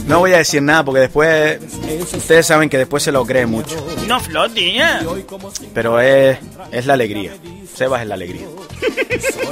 No 0.07 0.21
voy 0.21 0.33
a 0.33 0.39
decir 0.39 0.63
nada 0.63 0.85
porque 0.85 1.01
después. 1.01 1.59
Ustedes 2.15 2.47
saben 2.47 2.69
que 2.71 2.79
después 2.79 3.03
se 3.03 3.11
lo 3.11 3.27
cree 3.27 3.47
mucho. 3.47 3.85
No, 4.07 4.21
Flo, 4.21 4.49
tía. 4.49 5.01
Pero 5.75 6.01
es, 6.01 6.39
es 6.71 6.87
la 6.87 6.95
alegría. 6.95 7.33
Sebas 7.79 8.03
es 8.03 8.09
la 8.09 8.15
alegría. 8.17 8.49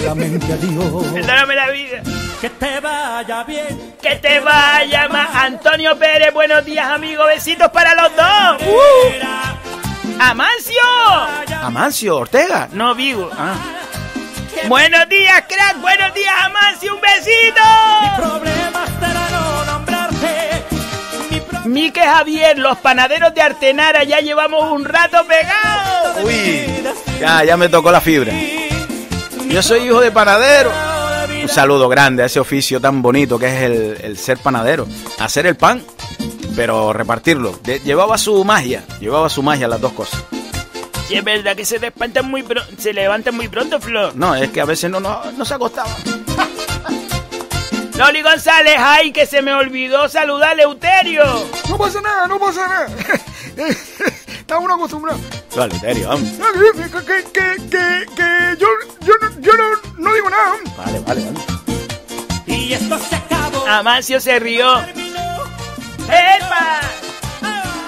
Solamente 0.00 0.52
adiós. 0.52 1.04
Perdóname 1.14 1.54
la 1.54 1.70
vida. 1.70 2.02
Que 2.40 2.50
te 2.50 2.80
vaya 2.80 3.44
bien. 3.44 3.94
Que 4.02 4.16
te 4.16 4.40
vaya 4.40 5.08
más. 5.08 5.28
Antonio 5.32 5.96
Pérez, 5.96 6.34
buenos 6.34 6.64
días, 6.64 6.88
amigo. 6.90 7.24
Besitos 7.26 7.70
para 7.70 7.94
los 7.94 8.10
dos. 8.16 8.68
¡Uh! 8.68 10.18
¡Amancio! 10.18 10.82
Amancio, 11.62 12.16
Ortega. 12.16 12.68
No, 12.72 12.96
Vigo. 12.96 13.30
Ah, 13.32 13.54
Buenos 14.66 15.08
días, 15.08 15.44
crack. 15.48 15.80
Buenos 15.80 16.12
días, 16.12 16.34
Amancio. 16.46 16.96
Un 16.96 17.00
besito. 17.00 17.62
Problemas 18.16 18.90
será 18.98 19.28
no 19.30 19.38
nombrarte. 19.38 19.45
Mi 21.66 21.90
pro- 21.90 21.96
Mique 21.96 22.00
Javier, 22.00 22.58
los 22.58 22.78
panaderos 22.78 23.34
de 23.34 23.42
Artenara, 23.42 24.04
ya 24.04 24.20
llevamos 24.20 24.70
un 24.72 24.84
rato 24.84 25.18
pegados. 25.26 26.24
uy. 26.24 26.66
Ya, 27.20 27.44
ya 27.44 27.56
me 27.56 27.68
tocó 27.68 27.90
la 27.90 28.00
fibra. 28.00 28.32
Yo 29.48 29.62
soy 29.62 29.84
hijo 29.86 30.00
de 30.00 30.10
panadero. 30.10 30.70
Un 31.42 31.48
saludo 31.48 31.88
grande 31.88 32.22
a 32.22 32.26
ese 32.26 32.40
oficio 32.40 32.80
tan 32.80 33.02
bonito 33.02 33.38
que 33.38 33.46
es 33.46 33.62
el, 33.62 33.98
el 34.02 34.18
ser 34.18 34.38
panadero. 34.38 34.86
Hacer 35.18 35.46
el 35.46 35.56
pan, 35.56 35.82
pero 36.56 36.92
repartirlo. 36.92 37.58
Llevaba 37.84 38.18
su 38.18 38.44
magia. 38.44 38.84
Llevaba 39.00 39.28
su 39.28 39.42
magia 39.42 39.68
las 39.68 39.80
dos 39.80 39.92
cosas. 39.92 40.22
Sí, 41.06 41.14
es 41.14 41.22
verdad 41.22 41.54
que 41.54 41.64
se 41.64 41.78
levantan 41.78 42.28
muy, 42.28 42.44
se 42.78 42.92
levantan 42.92 43.36
muy 43.36 43.46
pronto, 43.48 43.80
Flor. 43.80 44.16
No, 44.16 44.34
es 44.34 44.50
que 44.50 44.60
a 44.60 44.64
veces 44.64 44.90
no, 44.90 44.98
no, 44.98 45.22
no 45.36 45.44
se 45.44 45.54
acostaba. 45.54 45.88
Loli 47.96 48.20
González, 48.22 48.76
ay, 48.78 49.10
que 49.12 49.24
se 49.26 49.40
me 49.40 49.54
olvidó 49.54 50.08
saludar 50.08 50.58
a 50.58 50.62
Euterio. 50.62 51.24
No 51.68 51.78
pasa 51.78 52.00
nada, 52.02 52.26
no 52.26 52.38
pasa 52.38 52.68
nada. 52.68 52.88
Está 54.38 54.58
uno 54.58 54.74
acostumbrado. 54.74 55.18
Vale, 55.56 55.78
serio, 55.80 56.08
vamos. 56.08 56.28
Que, 56.30 57.24
que, 57.32 57.56
que, 57.70 58.06
que 58.14 58.56
yo, 58.58 58.66
yo, 59.00 59.14
no- 59.20 59.40
yo 59.40 59.52
no, 59.54 59.64
no 59.98 60.12
digo 60.14 60.28
nada. 60.30 60.56
Vale, 60.76 61.00
vale, 61.00 61.24
vale. 61.24 61.40
Y 62.46 62.72
esto 62.74 62.98
se 62.98 63.16
acabó. 63.16 63.66
Amancio 63.66 64.20
se 64.20 64.38
rió. 64.38 64.78
¡Epa! 66.08 66.80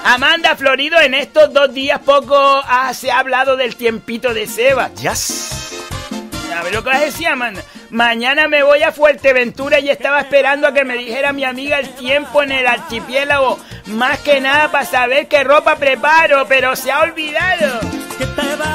Amanda 0.05 0.55
Florido, 0.55 0.99
en 0.99 1.13
estos 1.13 1.53
dos 1.53 1.71
días 1.73 1.99
poco 1.99 2.35
ah, 2.65 2.91
se 2.95 3.11
ha 3.11 3.19
hablado 3.19 3.55
del 3.57 3.75
tiempito 3.75 4.33
de 4.33 4.47
Seba. 4.47 4.89
Yes. 4.95 5.49
A 6.57 6.63
ver 6.63 6.73
lo 6.73 6.83
que 6.83 6.89
vas 6.89 6.97
a 6.97 7.05
decir, 7.05 7.27
Amanda. 7.27 7.61
Mañana 7.91 8.47
me 8.47 8.61
voy 8.61 8.83
a 8.83 8.91
Fuerteventura 8.91 9.79
y 9.79 9.89
estaba 9.89 10.19
esperando 10.19 10.67
a 10.67 10.73
que 10.73 10.85
me 10.85 10.95
dijera 10.95 11.33
mi 11.33 11.43
amiga 11.43 11.79
el 11.79 11.89
tiempo 11.89 12.43
en 12.43 12.51
el 12.51 12.67
archipiélago. 12.67 13.59
Más 13.87 14.19
que 14.19 14.39
nada 14.39 14.71
para 14.71 14.85
saber 14.85 15.27
qué 15.27 15.43
ropa 15.43 15.75
preparo, 15.75 16.45
pero 16.47 16.75
se 16.75 16.91
ha 16.91 17.01
olvidado. 17.01 17.98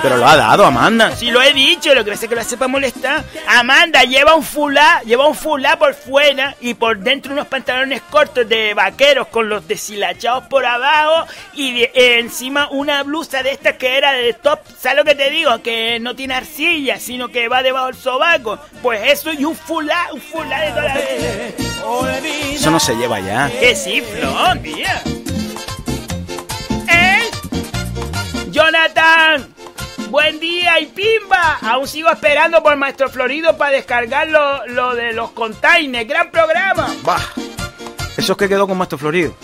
Pero 0.02 0.16
lo 0.18 0.26
ha 0.26 0.36
dado, 0.36 0.66
Amanda. 0.66 1.14
Si 1.16 1.30
lo 1.30 1.40
he 1.40 1.52
dicho, 1.54 1.94
lo 1.94 2.04
que 2.04 2.10
pasa 2.10 2.24
es 2.24 2.28
que 2.28 2.34
lo 2.34 2.40
hace 2.42 2.56
para 2.56 2.68
molestar. 2.68 3.24
Amanda 3.48 4.02
lleva 4.04 4.34
un 4.34 4.42
fulá, 4.42 5.00
lleva 5.04 5.26
un 5.26 5.34
fulá 5.34 5.78
por 5.78 5.94
fuera 5.94 6.54
y 6.60 6.74
por 6.74 6.98
dentro 6.98 7.32
unos 7.32 7.46
pantalones 7.46 8.02
cortos 8.10 8.46
de 8.48 8.74
vaqueros 8.74 9.28
con 9.28 9.48
los 9.48 9.66
deshilachados 9.66 10.44
por 10.48 10.66
abajo 10.66 11.26
y 11.54 11.72
de- 11.80 11.92
eh, 11.94 12.18
encima 12.18 12.68
una 12.70 13.02
blusa 13.02 13.42
de 13.42 13.52
estas 13.52 13.74
que 13.74 13.96
era 13.96 14.12
de 14.12 14.32
top. 14.34 14.60
¿Sabes 14.78 14.98
lo 14.98 15.04
que 15.04 15.14
te 15.14 15.30
digo? 15.30 15.62
Que 15.62 15.98
no 16.00 16.14
tiene 16.14 16.34
arcilla, 16.34 16.98
sino 16.98 17.28
que 17.28 17.48
va 17.48 17.62
debajo 17.62 17.86
del 17.86 17.96
sobaco. 17.96 18.58
Pues 18.82 19.00
eso 19.10 19.32
y 19.32 19.44
un 19.44 19.56
fulá, 19.56 20.08
un 20.12 20.20
fulá 20.20 20.60
de 20.60 20.68
toda 20.70 20.82
la 20.82 20.94
vida. 20.94 21.48
Eso 22.56 22.70
no 22.70 22.80
se 22.80 22.94
lleva 22.94 23.20
ya. 23.20 23.50
Que 23.58 23.74
sí, 23.74 24.02
Flor, 24.02 24.58
tía. 24.58 25.02
Jonathan. 28.54 29.52
Buen 30.10 30.38
día 30.38 30.78
y 30.78 30.86
pimba. 30.86 31.58
Aún 31.60 31.88
sigo 31.88 32.08
esperando 32.08 32.62
por 32.62 32.76
Maestro 32.76 33.08
Florido 33.08 33.56
para 33.56 33.72
descargar 33.72 34.28
lo, 34.28 34.64
lo 34.68 34.94
de 34.94 35.12
los 35.12 35.32
containers. 35.32 36.08
Gran 36.08 36.30
programa. 36.30 36.94
Bah. 37.02 37.20
Eso 38.16 38.32
es 38.32 38.38
que 38.38 38.48
quedó 38.48 38.68
con 38.68 38.78
Maestro 38.78 38.96
Florido. 38.96 39.34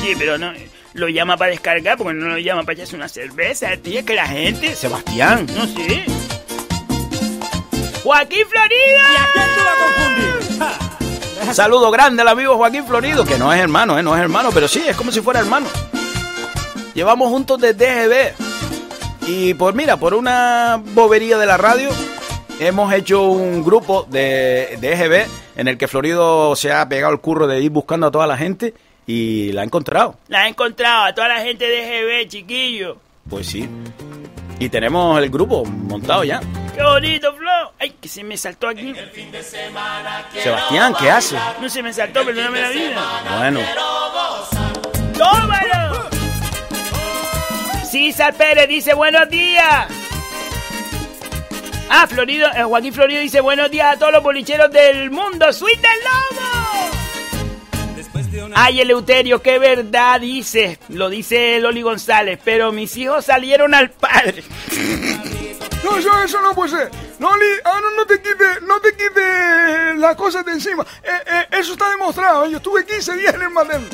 Sí, 0.00 0.14
pero 0.16 0.38
no. 0.38 0.52
Lo 0.92 1.08
llama 1.08 1.36
para 1.36 1.50
descargar 1.50 1.98
porque 1.98 2.14
no 2.14 2.28
lo 2.28 2.38
llama 2.38 2.62
para 2.62 2.74
echarse 2.74 2.94
una 2.94 3.08
cerveza, 3.08 3.76
tío. 3.76 3.98
Es 3.98 4.04
que 4.04 4.14
la 4.14 4.28
gente. 4.28 4.76
Sebastián. 4.76 5.44
No 5.56 5.66
sé. 5.66 6.04
Joaquín 8.04 8.46
Florido. 8.48 8.98
¿Y 9.12 9.16
a 9.16 9.28
quién 9.32 9.46
tú 9.56 9.64
vas 9.64 9.74
a 9.74 9.94
confundir? 9.94 10.58
Ja. 11.46 11.54
Saludo 11.54 11.90
grande 11.90 12.22
al 12.22 12.28
amigo 12.28 12.56
Joaquín 12.56 12.86
Florido, 12.86 13.24
que 13.24 13.36
no 13.36 13.52
es 13.52 13.58
hermano, 13.58 13.98
¿eh? 13.98 14.02
no 14.02 14.14
es 14.14 14.22
hermano, 14.22 14.50
pero 14.54 14.68
sí, 14.68 14.84
es 14.86 14.96
como 14.96 15.10
si 15.10 15.20
fuera 15.20 15.40
hermano. 15.40 15.66
Llevamos 16.94 17.28
juntos 17.28 17.60
desde 17.60 18.06
DGB. 18.06 18.52
Y 19.26 19.54
pues 19.54 19.74
mira, 19.74 19.96
por 19.96 20.14
una 20.14 20.82
bobería 20.94 21.38
de 21.38 21.46
la 21.46 21.56
radio, 21.56 21.88
hemos 22.58 22.92
hecho 22.92 23.22
un 23.30 23.64
grupo 23.64 24.04
de, 24.08 24.78
EGB 24.80 25.26
en 25.56 25.68
el 25.68 25.78
que 25.78 25.88
Florido 25.88 26.56
se 26.56 26.72
ha 26.72 26.88
pegado 26.88 27.12
el 27.12 27.20
curro 27.20 27.46
de 27.46 27.60
ir 27.60 27.70
buscando 27.70 28.08
a 28.08 28.10
toda 28.10 28.26
la 28.26 28.36
gente 28.36 28.74
y 29.06 29.52
la 29.52 29.62
ha 29.62 29.64
encontrado. 29.64 30.16
La 30.28 30.46
he 30.46 30.48
encontrado 30.48 31.04
a 31.04 31.14
toda 31.14 31.28
la 31.28 31.40
gente 31.40 31.66
de 31.66 32.24
GB, 32.24 32.28
chiquillo. 32.28 32.96
Pues 33.28 33.46
sí. 33.46 33.68
Y 34.58 34.68
tenemos 34.68 35.18
el 35.18 35.30
grupo 35.30 35.64
montado 35.64 36.24
ya. 36.24 36.40
¡Qué 36.74 36.82
bonito, 36.82 37.34
Flo! 37.34 37.72
¡Ay, 37.78 37.90
que 38.00 38.08
se 38.08 38.24
me 38.24 38.36
saltó 38.36 38.68
aquí! 38.68 38.94
Sebastián, 40.42 40.94
¿qué 40.98 41.10
hace? 41.10 41.36
No 41.60 41.68
se 41.68 41.82
me 41.82 41.92
saltó, 41.92 42.24
perdóname 42.24 42.60
la 42.60 42.70
vida. 42.70 43.38
Bueno, 43.38 43.60
¡Tómalo! 45.18 46.21
César 47.92 48.32
Pérez 48.32 48.66
dice 48.68 48.94
buenos 48.94 49.28
días. 49.28 49.86
Ah, 51.90 52.06
Florido, 52.08 52.48
eh, 52.56 52.62
Joaquín 52.62 52.94
Florido 52.94 53.20
dice 53.20 53.42
buenos 53.42 53.70
días 53.70 53.94
a 53.94 53.98
todos 53.98 54.12
los 54.12 54.22
bolicheros 54.22 54.72
del 54.72 55.10
mundo. 55.10 55.52
¡Suite 55.52 55.82
del 55.82 55.98
lobo! 56.02 56.42
Ay, 58.54 58.80
Eleuterio, 58.80 59.42
qué 59.42 59.58
verdad 59.58 60.22
dice. 60.22 60.78
Lo 60.88 61.10
dice 61.10 61.60
Loli 61.60 61.82
González. 61.82 62.38
Pero 62.42 62.72
mis 62.72 62.96
hijos 62.96 63.26
salieron 63.26 63.74
al 63.74 63.90
padre. 63.90 64.42
No, 65.84 65.98
eso, 65.98 66.22
eso 66.22 66.40
no 66.40 66.54
puede 66.54 66.70
ser. 66.70 66.90
No, 67.18 67.36
Li, 67.36 67.44
ah, 67.66 67.78
no, 67.82 67.90
no 67.90 68.06
te 68.06 68.22
quites, 68.22 68.62
no 68.62 68.80
te 68.80 68.92
quites 68.92 69.98
las 69.98 70.16
cosas 70.16 70.46
de 70.46 70.52
encima. 70.52 70.86
Eh, 71.02 71.10
eh, 71.26 71.46
eso 71.60 71.74
está 71.74 71.90
demostrado. 71.90 72.46
Yo 72.46 72.56
estuve 72.56 72.86
15 72.86 73.16
días 73.18 73.34
en 73.34 73.42
el 73.42 73.50
materno. 73.50 73.86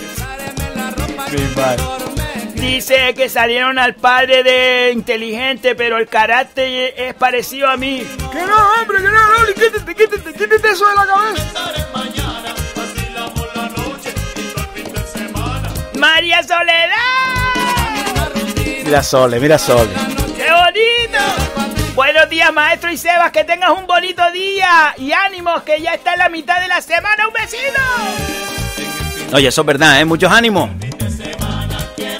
Dice 2.61 3.14
que 3.14 3.28
salieron 3.28 3.78
al 3.78 3.94
padre 3.94 4.42
de 4.42 4.90
inteligente, 4.92 5.74
pero 5.74 5.98
el 5.98 6.09
carácter 6.09 6.94
es 6.96 7.14
parecido 7.14 7.68
a 7.68 7.76
mí. 7.76 8.04
Que 8.32 8.42
no, 8.42 8.56
hombre, 8.80 8.98
que 8.98 9.09
no, 9.09 9.38
Loli, 9.38 9.54
quítate, 9.54 9.94
quítate, 9.94 10.32
quítate 10.32 10.68
eso 10.70 10.86
de 10.88 10.94
la 10.94 11.06
cabeza. 11.06 11.44
María 15.98 16.42
Soledad. 16.42 16.98
mira 18.84 19.02
Sole, 19.02 19.40
mira 19.40 19.59
Sole. 19.59 19.90
¡Qué 20.36 20.46
bonito! 20.50 21.18
Buenos 21.94 22.28
días, 22.30 22.52
maestro 22.52 22.92
y 22.92 22.96
Sebas, 22.96 23.32
que 23.32 23.44
tengas 23.44 23.70
un 23.70 23.86
bonito 23.86 24.22
día 24.32 24.94
y 24.96 25.12
ánimos, 25.12 25.62
que 25.62 25.80
ya 25.80 25.94
está 25.94 26.12
en 26.12 26.20
la 26.20 26.28
mitad 26.28 26.61
de 26.61 26.68
la 26.68 26.80
semana. 26.80 27.26
¡Un 27.26 27.34
besito! 27.34 27.80
Oye, 29.32 29.48
eso 29.48 29.61
es 29.62 29.66
verdad, 29.66 30.00
¿eh? 30.00 30.04
Muchos 30.04 30.32
ánimos. 30.32 30.70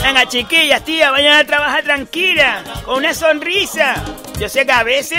Venga, 0.09 0.25
chiquillas, 0.27 0.83
tía, 0.87 1.11
vayan 1.11 1.35
a 1.35 1.45
trabajar 1.45 1.85
tranquila, 1.85 2.65
con 2.87 2.97
una 2.97 3.13
sonrisa. 3.13 3.95
Yo 4.41 4.49
sé 4.49 4.65
que 4.65 4.73
a 4.73 4.83
veces 4.83 5.19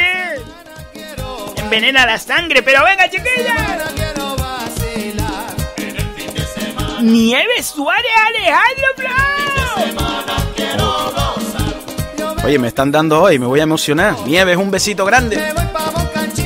envenena 1.58 2.08
la 2.08 2.18
sangre, 2.18 2.64
pero 2.64 2.84
venga, 2.84 3.08
chiquillas. 3.08 3.54
Nieves 7.02 7.68
Suárez 7.68 8.12
Alejandro 8.30 8.88
Blanc. 8.98 9.20
Oye, 12.44 12.58
me 12.58 12.70
están 12.70 12.92
dando 12.92 13.22
hoy, 13.22 13.38
me 13.38 13.46
voy 13.46 13.60
a 13.60 13.64
emocionar. 13.64 14.16
Nieves, 14.26 14.58
un 14.58 14.72
besito 14.72 15.06
grande. 15.06 15.54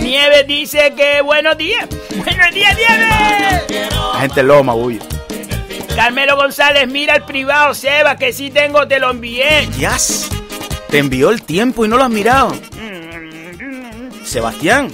Nieves 0.01 0.45
dice 0.47 0.93
que 0.97 1.21
buenos 1.21 1.57
días. 1.57 1.87
Buenos 2.13 2.53
días, 2.53 2.75
Nieves. 2.75 3.87
La 4.13 4.19
gente 4.19 4.43
loma, 4.43 4.75
uy. 4.75 4.99
Carmelo 5.95 6.35
González, 6.35 6.87
mira 6.87 7.15
el 7.15 7.23
privado, 7.23 7.73
Seba, 7.75 8.17
que 8.17 8.33
sí 8.33 8.49
tengo, 8.49 8.87
te 8.87 8.99
lo 8.99 9.11
envié. 9.11 9.69
Yas. 9.77 10.29
Te 10.89 10.97
envió 10.97 11.29
el 11.29 11.43
tiempo 11.43 11.85
y 11.85 11.87
no 11.87 11.97
lo 11.97 12.03
has 12.03 12.09
mirado. 12.09 12.55
Sebastián. 14.25 14.93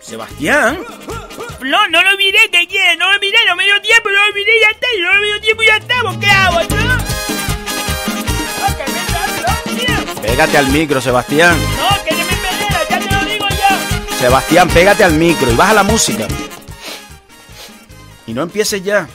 Sebastián. 0.00 0.78
No, 1.60 1.88
no 1.88 2.02
lo 2.02 2.16
miré, 2.16 2.38
¿qué 2.50 2.66
quieres? 2.66 2.98
No 2.98 3.12
lo 3.12 3.20
miré, 3.20 3.38
no 3.46 3.54
me 3.56 3.64
dio 3.64 3.80
tiempo, 3.82 4.08
no 4.08 4.26
lo 4.26 4.34
miré, 4.34 4.52
ya 4.60 4.70
está, 4.70 4.86
no 5.00 5.20
me 5.20 5.26
dio 5.26 5.40
tiempo, 5.40 5.62
ya 5.62 5.76
estamos, 5.76 6.16
¿qué 6.16 6.26
hago, 6.26 6.58
que 6.60 6.66
tío. 9.76 10.22
Pégate 10.22 10.58
al 10.58 10.66
micro, 10.68 11.00
Sebastián. 11.00 11.56
No, 11.76 12.04
que 12.04 12.12
no 12.12 12.18
me 12.18 12.32
pelea, 12.32 12.88
ya 12.90 12.98
te 12.98 13.10
lo 13.14 13.24
digo 13.24 13.46
yo. 13.48 14.16
Sebastián, 14.18 14.68
pégate 14.70 15.04
al 15.04 15.12
micro 15.12 15.50
y 15.50 15.54
baja 15.54 15.74
la 15.74 15.82
música. 15.82 16.26
Y 18.26 18.32
no 18.32 18.42
empieces 18.42 18.82
ya. 18.82 19.08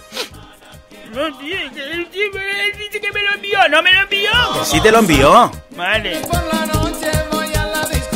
Dice 1.25 3.01
que 3.01 3.11
me 3.11 3.23
lo 3.23 3.33
envió, 3.33 3.67
no 3.69 3.81
me 3.81 3.93
lo 3.93 4.01
envió. 4.01 4.29
Que 4.59 4.65
sí 4.65 4.81
te 4.81 4.91
lo 4.91 4.99
envió. 4.99 5.51
Vale. 5.71 6.21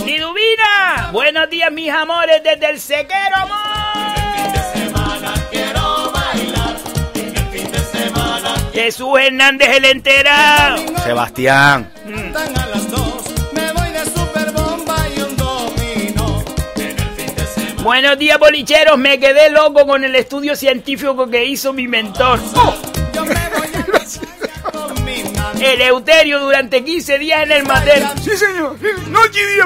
Liduvina, 0.05 1.09
buenos 1.11 1.49
días, 1.49 1.71
mis 1.71 1.91
amores, 1.91 2.41
desde 2.43 2.69
el 2.69 2.79
sequero, 2.79 3.35
amor. 3.37 3.91
Jesús 8.73 9.19
Hernández 9.19 9.69
el 9.77 9.85
enterado. 9.85 10.77
Sebastián. 11.03 11.91
Buenos 17.83 18.17
días, 18.17 18.39
bolicheros. 18.39 18.97
Me 18.97 19.19
quedé 19.19 19.49
loco 19.49 19.85
con 19.85 20.03
el 20.03 20.15
estudio 20.15 20.55
científico 20.55 21.29
que 21.29 21.45
hizo 21.45 21.73
mi 21.73 21.87
mentor. 21.87 22.39
Eleuterio 25.61 26.39
durante 26.39 26.83
15 26.83 27.17
días 27.19 27.43
en 27.43 27.51
el 27.51 27.63
mater. 27.65 28.03
Sí, 28.23 28.31
señor. 28.35 28.75
Noche 29.09 29.39
y 29.39 29.53
día. 29.55 29.65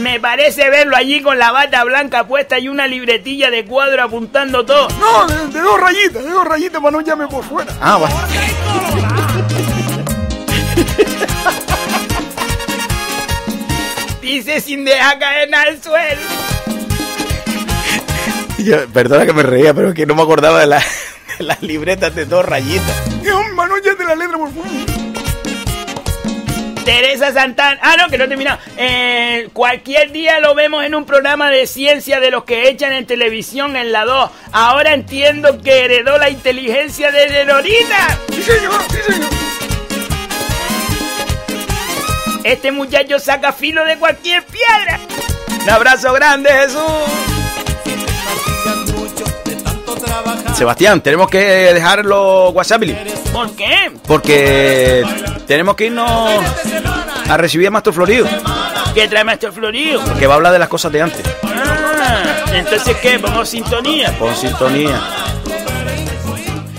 Me 0.00 0.20
parece 0.20 0.68
verlo 0.70 0.96
allí 0.96 1.22
con 1.22 1.38
la 1.38 1.50
bata 1.52 1.82
blanca 1.84 2.26
puesta 2.26 2.58
y 2.58 2.68
una 2.68 2.86
libretilla 2.86 3.50
de 3.50 3.64
cuadro 3.64 4.02
apuntando 4.02 4.64
todo. 4.66 4.88
No, 4.98 5.26
de, 5.26 5.46
de 5.48 5.60
dos 5.60 5.80
rayitas, 5.80 6.24
de 6.24 6.30
dos 6.30 6.44
rayitas 6.44 6.80
para 6.82 6.90
no 6.90 7.00
llame 7.00 7.26
por 7.28 7.44
fuera. 7.44 7.72
Ah, 7.80 7.96
bueno. 7.96 8.14
Dice 14.20 14.60
sin 14.60 14.84
dejar 14.84 15.18
caer 15.18 15.54
al 15.54 15.82
suelo. 15.82 16.20
Yo- 18.58 18.88
perdona 18.88 19.26
que 19.26 19.32
me 19.32 19.42
reía, 19.42 19.74
pero 19.74 19.90
es 19.90 19.94
que 19.94 20.06
no 20.06 20.14
me 20.14 20.22
acordaba 20.22 20.60
de, 20.60 20.66
la- 20.66 20.82
de 21.38 21.44
las 21.44 21.62
libretas 21.62 22.14
de 22.14 22.24
dos 22.24 22.44
rayitas. 22.44 23.02
Teresa 26.84 27.32
Santana. 27.32 27.78
Ah, 27.82 27.96
no, 27.98 28.08
que 28.08 28.18
no 28.18 28.24
he 28.24 28.28
terminado. 28.28 28.58
Eh, 28.76 29.48
cualquier 29.52 30.12
día 30.12 30.38
lo 30.40 30.54
vemos 30.54 30.84
en 30.84 30.94
un 30.94 31.04
programa 31.04 31.50
de 31.50 31.66
ciencia 31.66 32.20
de 32.20 32.30
los 32.30 32.44
que 32.44 32.68
echan 32.68 32.92
en 32.92 33.06
televisión 33.06 33.76
en 33.76 33.92
la 33.92 34.04
2. 34.04 34.30
Ahora 34.52 34.94
entiendo 34.94 35.60
que 35.60 35.84
heredó 35.84 36.18
la 36.18 36.30
inteligencia 36.30 37.10
de 37.10 37.44
Lorita. 37.44 38.18
Sí, 38.32 38.42
señor, 38.42 38.82
sí, 38.90 39.12
señor. 39.12 39.30
Este 42.44 42.72
muchacho 42.72 43.18
saca 43.18 43.52
filo 43.54 43.84
de 43.86 43.96
cualquier 43.96 44.44
piedra. 44.44 45.00
Un 45.62 45.70
abrazo 45.70 46.12
grande, 46.12 46.50
Jesús. 46.50 46.82
Sebastián, 50.54 51.00
tenemos 51.00 51.28
que 51.28 51.38
dejar 51.74 52.04
los 52.04 52.54
WhatsApp 52.54 52.82
¿Por 53.32 53.50
qué? 53.56 53.90
porque 54.06 55.04
tenemos 55.46 55.74
que 55.74 55.86
irnos 55.86 56.30
a 57.28 57.36
recibir 57.36 57.66
a 57.68 57.70
Maestro 57.70 57.92
Florido, 57.92 58.26
¿Qué 58.94 59.08
trae 59.08 59.24
Maestro 59.24 59.52
Florido? 59.52 60.00
que 60.18 60.26
va 60.26 60.34
a 60.34 60.36
hablar 60.36 60.52
de 60.52 60.58
las 60.60 60.68
cosas 60.68 60.92
de 60.92 61.02
antes. 61.02 61.22
Ah, 61.42 62.44
entonces 62.52 62.96
qué, 62.98 63.18
pongo 63.18 63.44
sintonía. 63.44 64.16
Con 64.18 64.34
sintonía. 64.36 65.00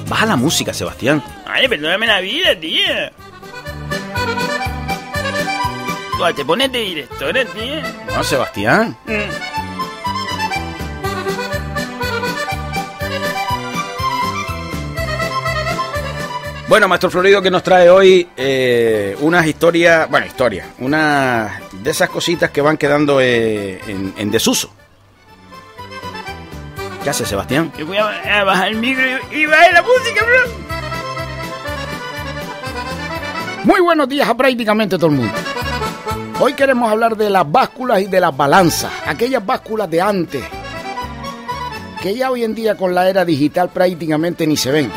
Baja 0.08 0.26
la 0.26 0.36
música, 0.38 0.74
Sebastián. 0.74 1.22
Ay, 1.46 1.68
perdóname 1.68 2.08
la 2.08 2.22
vida, 2.22 2.58
tía. 2.60 3.12
Te 6.36 6.46
pones 6.46 6.72
de 6.72 6.80
directora, 6.80 7.44
tía. 7.46 7.84
No, 8.16 8.24
Sebastián. 8.24 8.98
Mm. 9.06 9.55
Bueno, 16.68 16.88
Maestro 16.88 17.12
Florido, 17.12 17.44
que 17.44 17.52
nos 17.52 17.62
trae 17.62 17.90
hoy 17.92 18.28
eh, 18.36 19.16
unas 19.22 19.46
historias, 19.46 20.10
bueno, 20.10 20.26
historias, 20.26 20.66
unas 20.80 21.52
de 21.72 21.92
esas 21.92 22.10
cositas 22.10 22.50
que 22.50 22.60
van 22.60 22.76
quedando 22.76 23.22
eh, 23.22 23.80
en, 23.88 24.14
en 24.18 24.32
desuso. 24.32 24.72
¿Qué 27.04 27.10
hace 27.12 27.24
Sebastián? 27.24 27.72
Yo 27.78 27.86
voy 27.86 27.98
a, 27.98 28.40
a 28.40 28.44
bajar 28.44 28.70
el 28.70 28.78
micro 28.78 29.04
y, 29.32 29.36
y 29.42 29.46
bajar 29.46 29.74
la 29.74 29.84
música, 29.84 30.26
bro. 30.26 30.66
Muy 33.66 33.80
buenos 33.82 34.10
días 34.10 34.28
a 34.28 34.36
prácticamente 34.36 34.96
todo 34.98 35.08
el 35.12 35.18
mundo. 35.18 35.34
Hoy 36.40 36.54
queremos 36.54 36.92
hablar 36.92 37.16
de 37.16 37.30
las 37.30 37.50
básculas 37.50 38.02
y 38.02 38.08
de 38.08 38.20
las 38.20 38.36
balanzas, 38.36 38.92
aquellas 39.06 39.46
básculas 39.46 39.88
de 39.90 40.02
antes, 40.02 40.44
que 42.02 42.16
ya 42.16 42.32
hoy 42.32 42.44
en 42.44 42.56
día 42.56 42.76
con 42.76 42.96
la 42.96 43.08
era 43.08 43.24
digital 43.24 43.70
prácticamente 43.70 44.48
ni 44.48 44.58
se 44.58 44.72
ven. 44.72 44.92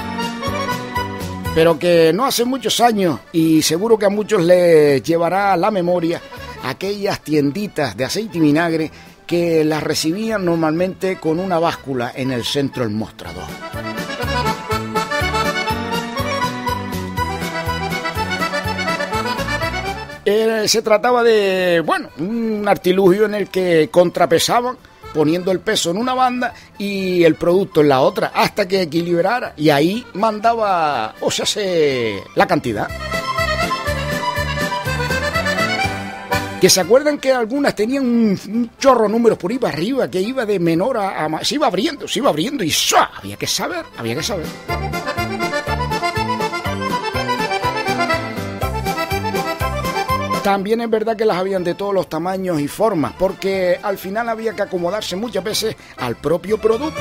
Pero 1.55 1.79
que 1.79 2.13
no 2.13 2.25
hace 2.25 2.45
muchos 2.45 2.81
años 2.81 3.21
y 3.33 3.63
seguro 3.63 3.99
que 3.99 4.07
a 4.07 4.11
muchos 4.11 4.43
les 4.43 5.03
llevará 5.03 5.53
a 5.53 5.57
la 5.57 5.71
memoria 5.71 6.21
aquellas 6.65 7.21
tienditas 7.21 7.97
de 7.97 8.05
aceite 8.05 8.39
y 8.39 8.41
vinagre 8.41 8.91
que 9.27 9.65
las 9.65 9.83
recibían 9.83 10.45
normalmente 10.45 11.19
con 11.19 11.39
una 11.39 11.59
báscula 11.59 12.13
en 12.15 12.31
el 12.31 12.45
centro 12.45 12.85
del 12.85 12.93
mostrador. 12.95 13.45
Eh, 20.31 20.69
se 20.69 20.83
trataba 20.83 21.23
de, 21.23 21.83
bueno, 21.85 22.11
un 22.19 22.67
artilugio 22.69 23.25
en 23.25 23.35
el 23.35 23.49
que 23.49 23.89
contrapesaban 23.91 24.77
poniendo 25.15 25.51
el 25.53 25.61
peso 25.61 25.91
en 25.91 25.97
una 25.97 26.15
banda 26.15 26.55
y 26.79 27.25
el 27.25 27.35
producto 27.35 27.81
en 27.81 27.89
la 27.89 28.01
otra 28.01 28.33
hasta 28.35 28.67
que 28.69 28.83
equilibrara 28.83 29.55
y 29.57 29.71
ahí 29.71 30.05
mandaba, 30.15 31.15
o 31.21 31.31
sea, 31.31 31.47
se, 31.47 32.23
la 32.35 32.47
cantidad. 32.47 32.89
Que 36.61 36.69
se 36.69 36.81
acuerdan 36.81 37.19
que 37.19 37.33
algunas 37.33 37.75
tenían 37.77 38.05
un, 38.05 38.71
chorro 38.81 39.09
números 39.09 39.39
por 39.39 39.53
ahí 39.53 39.59
para 39.59 39.73
arriba, 39.75 40.11
que 40.11 40.21
iba 40.21 40.45
de 40.45 40.59
menor 40.59 40.97
a, 40.97 41.25
a 41.25 41.29
ma- 41.29 41.45
se 41.45 41.55
iba 41.55 41.69
abriendo, 41.69 42.09
se 42.09 42.19
iba 42.19 42.31
abriendo 42.31 42.65
y 42.65 42.71
¡zua! 42.73 43.13
había 43.17 43.37
que 43.37 43.47
saber, 43.47 43.85
había 43.97 44.17
que 44.17 44.23
saber. 44.25 44.47
También 50.43 50.81
es 50.81 50.89
verdad 50.89 51.17
que 51.17 51.25
las 51.25 51.37
habían 51.37 51.65
de 51.65 51.75
todos 51.75 51.93
los 51.93 52.09
tamaños 52.09 52.61
y 52.61 52.69
formas, 52.69 53.13
porque 53.19 53.79
al 53.83 53.99
final 53.99 54.29
había 54.29 54.55
que 54.55 54.63
acomodarse 54.63 55.17
muchas 55.17 55.45
veces 55.45 55.77
al 55.97 56.17
propio 56.17 56.59
producto. 56.59 57.01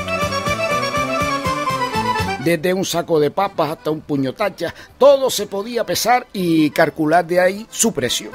Desde 2.44 2.74
un 2.74 2.84
saco 2.84 3.20
de 3.20 3.30
papas 3.30 3.70
hasta 3.70 3.90
un 3.90 4.00
puño 4.00 4.32
tacha, 4.34 4.74
todo 4.98 5.30
se 5.30 5.46
podía 5.46 5.84
pesar 5.84 6.26
y 6.32 6.70
calcular 6.70 7.26
de 7.26 7.40
ahí 7.40 7.66
su 7.70 7.92
precio. 7.92 8.30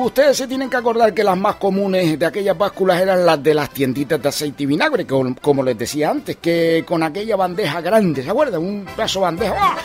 Ustedes 0.00 0.36
se 0.36 0.46
tienen 0.46 0.70
que 0.70 0.76
acordar 0.76 1.12
que 1.12 1.24
las 1.24 1.36
más 1.36 1.56
comunes 1.56 2.16
de 2.16 2.24
aquellas 2.24 2.56
básculas 2.56 3.00
eran 3.00 3.26
las 3.26 3.42
de 3.42 3.52
las 3.52 3.70
tienditas 3.70 4.22
de 4.22 4.28
aceite 4.28 4.62
y 4.62 4.66
vinagre, 4.66 5.04
como 5.04 5.62
les 5.64 5.76
decía 5.76 6.08
antes, 6.08 6.36
que 6.36 6.84
con 6.86 7.02
aquella 7.02 7.34
bandeja 7.34 7.80
grande, 7.80 8.22
¿se 8.22 8.30
acuerdan? 8.30 8.60
Un 8.60 8.84
pedazo 8.84 9.18
de 9.18 9.24
bandeja. 9.24 9.56
¡ah! 9.58 9.76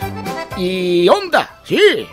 Y 0.55 1.09
onda, 1.09 1.59
sí. 1.66 2.07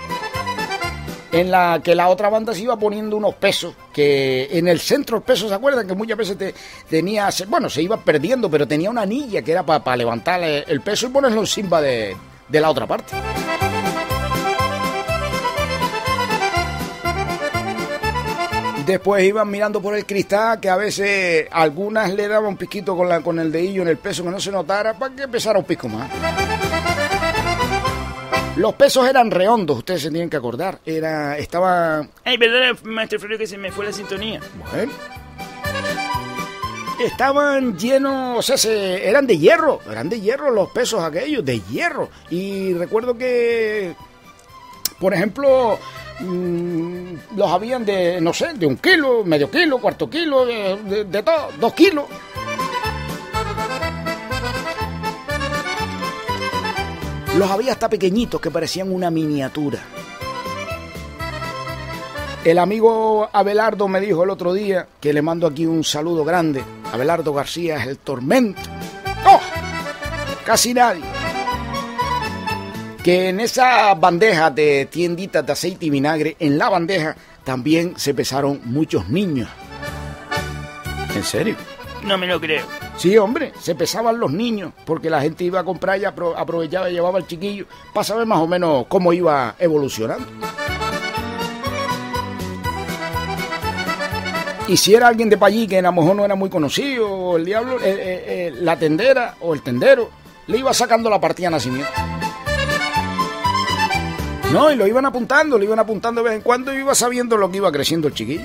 En 1.31 1.51
la 1.51 1.83
que 1.85 1.95
la 1.95 2.09
otra 2.09 2.31
banda 2.31 2.55
se 2.55 2.63
iba 2.63 2.79
poniendo 2.79 3.19
unos 3.19 3.35
pesos, 3.35 3.75
que 3.93 4.49
en 4.51 4.69
el 4.69 4.81
centro 4.81 5.19
el 5.19 5.23
peso, 5.23 5.47
¿se 5.47 5.55
acuerdan? 5.55 5.87
Que 5.87 5.95
muchas 5.95 6.17
veces 6.17 6.39
te, 6.39 6.55
tenía, 6.89 7.29
bueno, 7.49 7.69
se 7.69 7.83
iba 7.83 7.99
perdiendo, 7.99 8.51
pero 8.51 8.67
tenía 8.67 8.89
una 8.89 9.03
anilla 9.03 9.43
que 9.43 9.53
era 9.53 9.63
para 9.63 9.97
levantar 9.97 10.43
el, 10.43 10.65
el 10.67 10.81
peso 10.81 11.07
y 11.07 11.11
ponerlo 11.11 11.41
encima 11.41 11.83
de, 11.83 12.17
de 12.49 12.61
la 12.63 12.71
otra 12.71 12.87
parte. 12.87 13.15
Después 18.87 19.23
iban 19.25 19.49
mirando 19.51 19.81
por 19.81 19.95
el 19.95 20.05
cristal, 20.05 20.59
que 20.59 20.69
a 20.69 20.77
veces 20.77 21.47
algunas 21.53 22.13
le 22.13 22.27
daban 22.27 22.49
un 22.51 22.57
piquito 22.57 22.97
con, 22.97 23.09
la, 23.09 23.21
con 23.21 23.39
el 23.39 23.53
dedillo 23.53 23.83
en 23.83 23.89
el 23.89 23.99
peso 23.99 24.25
que 24.25 24.31
no 24.31 24.41
se 24.41 24.51
notara 24.51 24.95
para 24.95 25.15
que 25.15 25.29
pesara 25.29 25.59
un 25.59 25.65
pico 25.65 25.89
más. 25.89 26.11
Los 28.57 28.75
pesos 28.75 29.09
eran 29.09 29.31
redondos, 29.31 29.79
ustedes 29.79 30.03
se 30.03 30.11
tienen 30.11 30.29
que 30.29 30.37
acordar. 30.37 30.81
Era, 30.85 31.39
estaba, 31.39 32.07
Ay, 32.25 32.37
perdona, 32.37 32.77
maestro 32.83 33.19
Florido, 33.21 33.39
que 33.39 33.47
se 33.47 33.57
me 33.59 33.71
fue 33.71 33.85
la 33.87 33.93
sintonía. 33.93 34.41
bueno, 34.73 34.93
estaban 37.05 37.79
llenos, 37.79 38.39
o 38.39 38.43
sea, 38.43 38.57
se- 38.59 39.09
eran 39.09 39.27
de 39.27 39.39
hierro, 39.39 39.81
eran 39.91 40.09
de 40.09 40.21
hierro 40.21 40.51
los 40.51 40.71
pesos 40.71 41.03
aquellos, 41.03 41.45
de 41.45 41.61
hierro. 41.61 42.11
Y 42.29 42.75
recuerdo 42.75 43.17
que, 43.17 43.95
por 44.99 45.15
ejemplo, 45.15 45.79
mm, 46.21 47.37
los 47.37 47.51
habían 47.51 47.85
de, 47.85 48.21
no 48.21 48.33
sé, 48.33 48.55
de 48.55 48.67
un 48.67 48.77
kilo, 48.77 49.25
medio 49.25 49.51
kilo, 49.51 49.79
cuarto 49.79 50.09
kilo, 50.09 50.45
de, 50.47 50.77
de- 50.85 51.05
de 51.05 51.23
todo, 51.23 51.49
dos 51.61 51.73
kilos. 51.75 52.05
Los 57.37 57.51
había 57.51 57.73
hasta 57.73 57.89
pequeñitos 57.89 58.41
que 58.41 58.51
parecían 58.51 58.93
una 58.93 59.11
miniatura. 59.11 59.79
El 62.45 62.59
amigo 62.59 63.29
Abelardo 63.33 63.87
me 63.87 64.01
dijo 64.01 64.25
el 64.25 64.31
otro 64.31 64.53
día 64.53 64.89
que 65.01 65.13
le 65.13 65.23
mando 65.23 65.47
aquí 65.47 65.67
un 65.67 65.85
saludo 65.85 66.25
grande. 66.25 66.63
Abelardo 66.93 67.33
García 67.33 67.77
es 67.77 67.87
el 67.87 67.99
tormento. 67.99 68.61
¡Oh! 69.27 69.41
Casi 70.45 70.75
nadie. 70.75 71.05
Que 73.05 73.31
en 73.31 73.41
esa 73.41 73.95
bandeja 73.95 74.51
de 74.51 74.87
tienditas 74.91 75.45
de 75.47 75.53
aceite 75.53 75.87
y 75.87 75.91
vinagre, 75.91 76.37
en 76.39 76.59
la 76.59 76.69
bandeja 76.69 77.17
también 77.45 77.95
se 77.97 78.13
pesaron 78.13 78.61
muchos 78.65 79.09
niños. 79.09 79.49
¿En 81.15 81.25
serio? 81.25 81.57
No 82.05 82.19
me 82.19 82.27
lo 82.27 82.39
creo. 82.41 82.65
Sí, 82.99 83.17
hombre, 83.17 83.53
se 83.59 83.75
pesaban 83.75 84.21
los 84.21 84.31
niños, 84.31 84.73
porque 84.85 85.09
la 85.09 85.21
gente 85.23 85.45
iba 85.45 85.61
a 85.61 85.65
comprar 85.65 85.99
y 85.99 86.03
apro- 86.05 86.35
aprovechaba 86.37 86.91
y 86.91 86.93
llevaba 86.95 87.19
al 87.19 87.27
chiquillo 87.27 87.65
para 87.95 88.05
saber 88.05 88.27
más 88.27 88.39
o 88.39 88.47
menos 88.47 88.85
cómo 88.89 89.13
iba 89.15 89.55
evolucionando. 89.59 90.27
Y 94.69 94.77
si 94.77 94.95
era 94.95 95.09
alguien 95.09 95.29
de 95.31 95.39
allí 95.41 95.67
que 95.67 95.79
a 95.79 95.83
lo 95.83 95.93
mejor 95.93 96.15
no 96.17 96.25
era 96.25 96.35
muy 96.37 96.49
conocido, 96.51 97.11
o 97.11 97.37
el 97.39 97.45
diablo, 97.47 97.77
eh, 97.81 97.83
eh, 97.85 98.25
eh, 98.29 98.53
la 98.61 98.79
tendera 98.79 99.35
o 99.41 99.53
el 99.55 99.63
tendero, 99.63 100.11
le 100.47 100.59
iba 100.59 100.73
sacando 100.75 101.09
la 101.11 101.21
partida 101.21 101.49
de 101.49 101.53
nacimiento. 101.53 101.89
No, 104.53 104.69
y 104.73 104.75
lo 104.75 104.85
iban 104.87 105.07
apuntando, 105.07 105.57
lo 105.57 105.65
iban 105.65 105.79
apuntando 105.79 106.23
de 106.23 106.31
vez 106.31 106.37
en 106.37 106.43
cuando 106.43 106.75
y 106.75 106.79
iba 106.79 106.93
sabiendo 106.95 107.37
lo 107.37 107.51
que 107.51 107.59
iba 107.59 107.71
creciendo 107.71 108.09
el 108.09 108.15
chiquillo. 108.15 108.45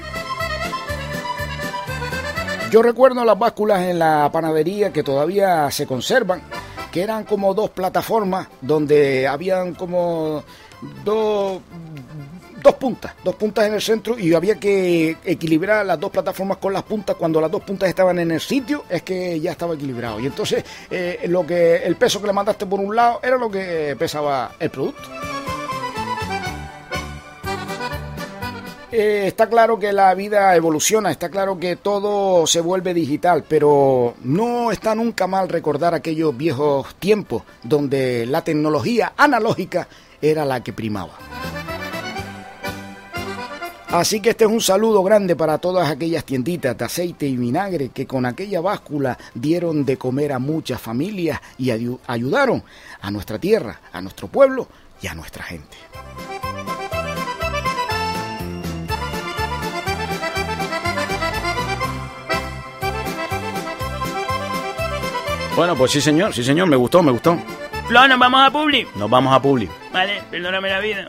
Yo 2.70 2.84
recuerdo 2.84 3.26
las 3.26 3.40
básculas 3.40 3.82
en 3.82 3.98
la 3.98 4.30
panadería 4.32 4.94
que 4.94 5.02
todavía 5.02 5.72
se 5.72 5.88
conservan, 5.88 6.44
que 6.92 7.02
eran 7.02 7.24
como 7.24 7.56
dos 7.56 7.72
plataformas 7.72 8.48
donde 8.62 9.28
habían 9.28 9.74
como 9.74 10.44
dos, 11.04 11.62
dos 12.62 12.74
puntas, 12.76 13.14
dos 13.24 13.36
puntas 13.36 13.66
en 13.66 13.74
el 13.74 13.82
centro 13.82 14.20
y 14.20 14.34
había 14.36 14.60
que 14.60 15.18
equilibrar 15.24 15.86
las 15.88 16.00
dos 16.00 16.12
plataformas 16.12 16.58
con 16.58 16.72
las 16.72 16.84
puntas. 16.84 17.16
Cuando 17.16 17.42
las 17.42 17.50
dos 17.50 17.64
puntas 17.64 17.90
estaban 17.90 18.20
en 18.20 18.30
el 18.30 18.42
sitio 18.42 18.86
es 18.90 19.02
que 19.02 19.40
ya 19.40 19.52
estaba 19.52 19.74
equilibrado. 19.74 20.20
Y 20.20 20.28
entonces 20.28 20.64
eh, 20.92 21.26
lo 21.30 21.48
que 21.48 21.78
el 21.78 21.96
peso 21.96 22.22
que 22.22 22.28
le 22.28 22.34
mandaste 22.34 22.68
por 22.68 22.80
un 22.80 22.96
lado 22.96 23.22
era 23.24 23.38
lo 23.38 23.50
que 23.50 23.96
pesaba 23.98 24.52
el 24.60 24.70
producto. 24.70 25.10
Eh, 28.92 29.24
está 29.28 29.50
claro 29.50 29.78
que 29.80 29.92
la 29.92 30.14
vida 30.14 30.56
evoluciona, 30.56 31.12
está 31.12 31.30
claro 31.30 31.60
que 31.60 31.76
todo 31.76 32.48
se 32.48 32.62
vuelve 32.62 32.94
digital, 32.94 33.44
pero 33.48 34.14
no 34.24 34.72
está 34.72 34.96
nunca 34.96 35.28
mal 35.28 35.50
recordar 35.50 35.94
aquellos 35.94 36.36
viejos 36.38 36.96
tiempos 36.96 37.44
donde 37.64 38.26
la 38.26 38.44
tecnología 38.44 39.14
analógica 39.18 39.88
era 40.22 40.46
la 40.46 40.64
que 40.64 40.72
primaba. 40.72 41.14
Así 43.90 44.20
que 44.22 44.32
este 44.32 44.44
es 44.46 44.52
un 44.52 44.62
saludo 44.62 45.04
grande 45.04 45.36
para 45.36 45.58
todas 45.58 45.90
aquellas 45.90 46.26
tienditas 46.26 46.78
de 46.78 46.86
aceite 46.86 47.26
y 47.28 47.38
vinagre 47.38 47.90
que 47.90 48.06
con 48.06 48.26
aquella 48.26 48.60
báscula 48.62 49.18
dieron 49.34 49.86
de 49.86 49.98
comer 49.98 50.34
a 50.34 50.40
muchas 50.40 50.82
familias 50.82 51.40
y 51.58 51.68
ayu- 51.68 52.00
ayudaron 52.06 52.62
a 53.02 53.10
nuestra 53.12 53.40
tierra, 53.40 53.80
a 53.94 54.02
nuestro 54.02 54.28
pueblo 54.28 54.68
y 55.02 55.08
a 55.08 55.16
nuestra 55.16 55.44
gente. 55.44 55.78
Bueno, 65.56 65.74
pues 65.78 65.92
sí, 65.92 66.02
señor, 66.02 66.34
sí, 66.34 66.44
señor, 66.44 66.68
me 66.68 66.76
gustó, 66.76 67.02
me 67.02 67.12
gustó. 67.12 67.40
Flo, 67.88 68.08
nos 68.10 68.20
vamos 68.20 68.46
a 68.46 68.52
Publi. 68.52 68.86
Nos 68.96 69.10
vamos 69.10 69.34
a 69.34 69.42
Publi. 69.42 69.70
Vale, 69.94 70.22
perdóname 70.30 70.70
la 70.70 70.80
vida. 70.82 71.08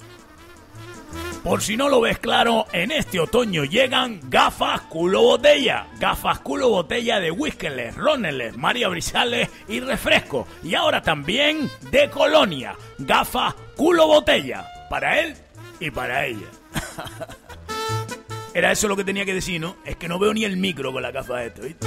Por 1.43 1.63
si 1.63 1.77
no 1.77 1.89
lo 1.89 2.01
ves 2.01 2.21
claro, 2.21 2.67
en 2.73 2.93
este 2.93 3.19
otoño 3.19 3.65
llegan 3.65 4.21
gafas 4.25 4.83
culo 4.83 5.23
botella. 5.23 5.89
Gafas 5.99 6.39
culo 6.41 6.69
botella 6.69 7.19
de 7.19 7.33
Whiskeles, 7.33 7.97
Roneles, 7.97 8.57
María 8.57 8.87
Brizales 8.89 9.49
y 9.67 9.81
refresco. 9.81 10.47
Y 10.63 10.77
ahora 10.77 11.03
también 11.03 11.69
de 11.91 12.09
Colonia. 12.09 12.77
Gafas 12.99 13.55
culo 13.77 14.07
botella. 14.07 14.65
Para 14.89 15.21
él 15.21 15.35
y 15.81 15.91
para 15.91 16.25
ella. 16.25 16.47
Era 18.55 18.71
eso 18.71 18.87
lo 18.87 18.97
que 18.97 19.05
tenía 19.05 19.25
que 19.25 19.35
decir, 19.35 19.61
¿no? 19.61 19.77
Es 19.85 19.97
que 19.97 20.07
no 20.07 20.21
veo 20.21 20.33
ni 20.33 20.45
el 20.45 20.57
micro 20.57 20.93
con 20.93 21.03
la 21.03 21.11
gafa 21.11 21.39
de 21.39 21.47
esto, 21.49 21.63
¿viste? 21.63 21.87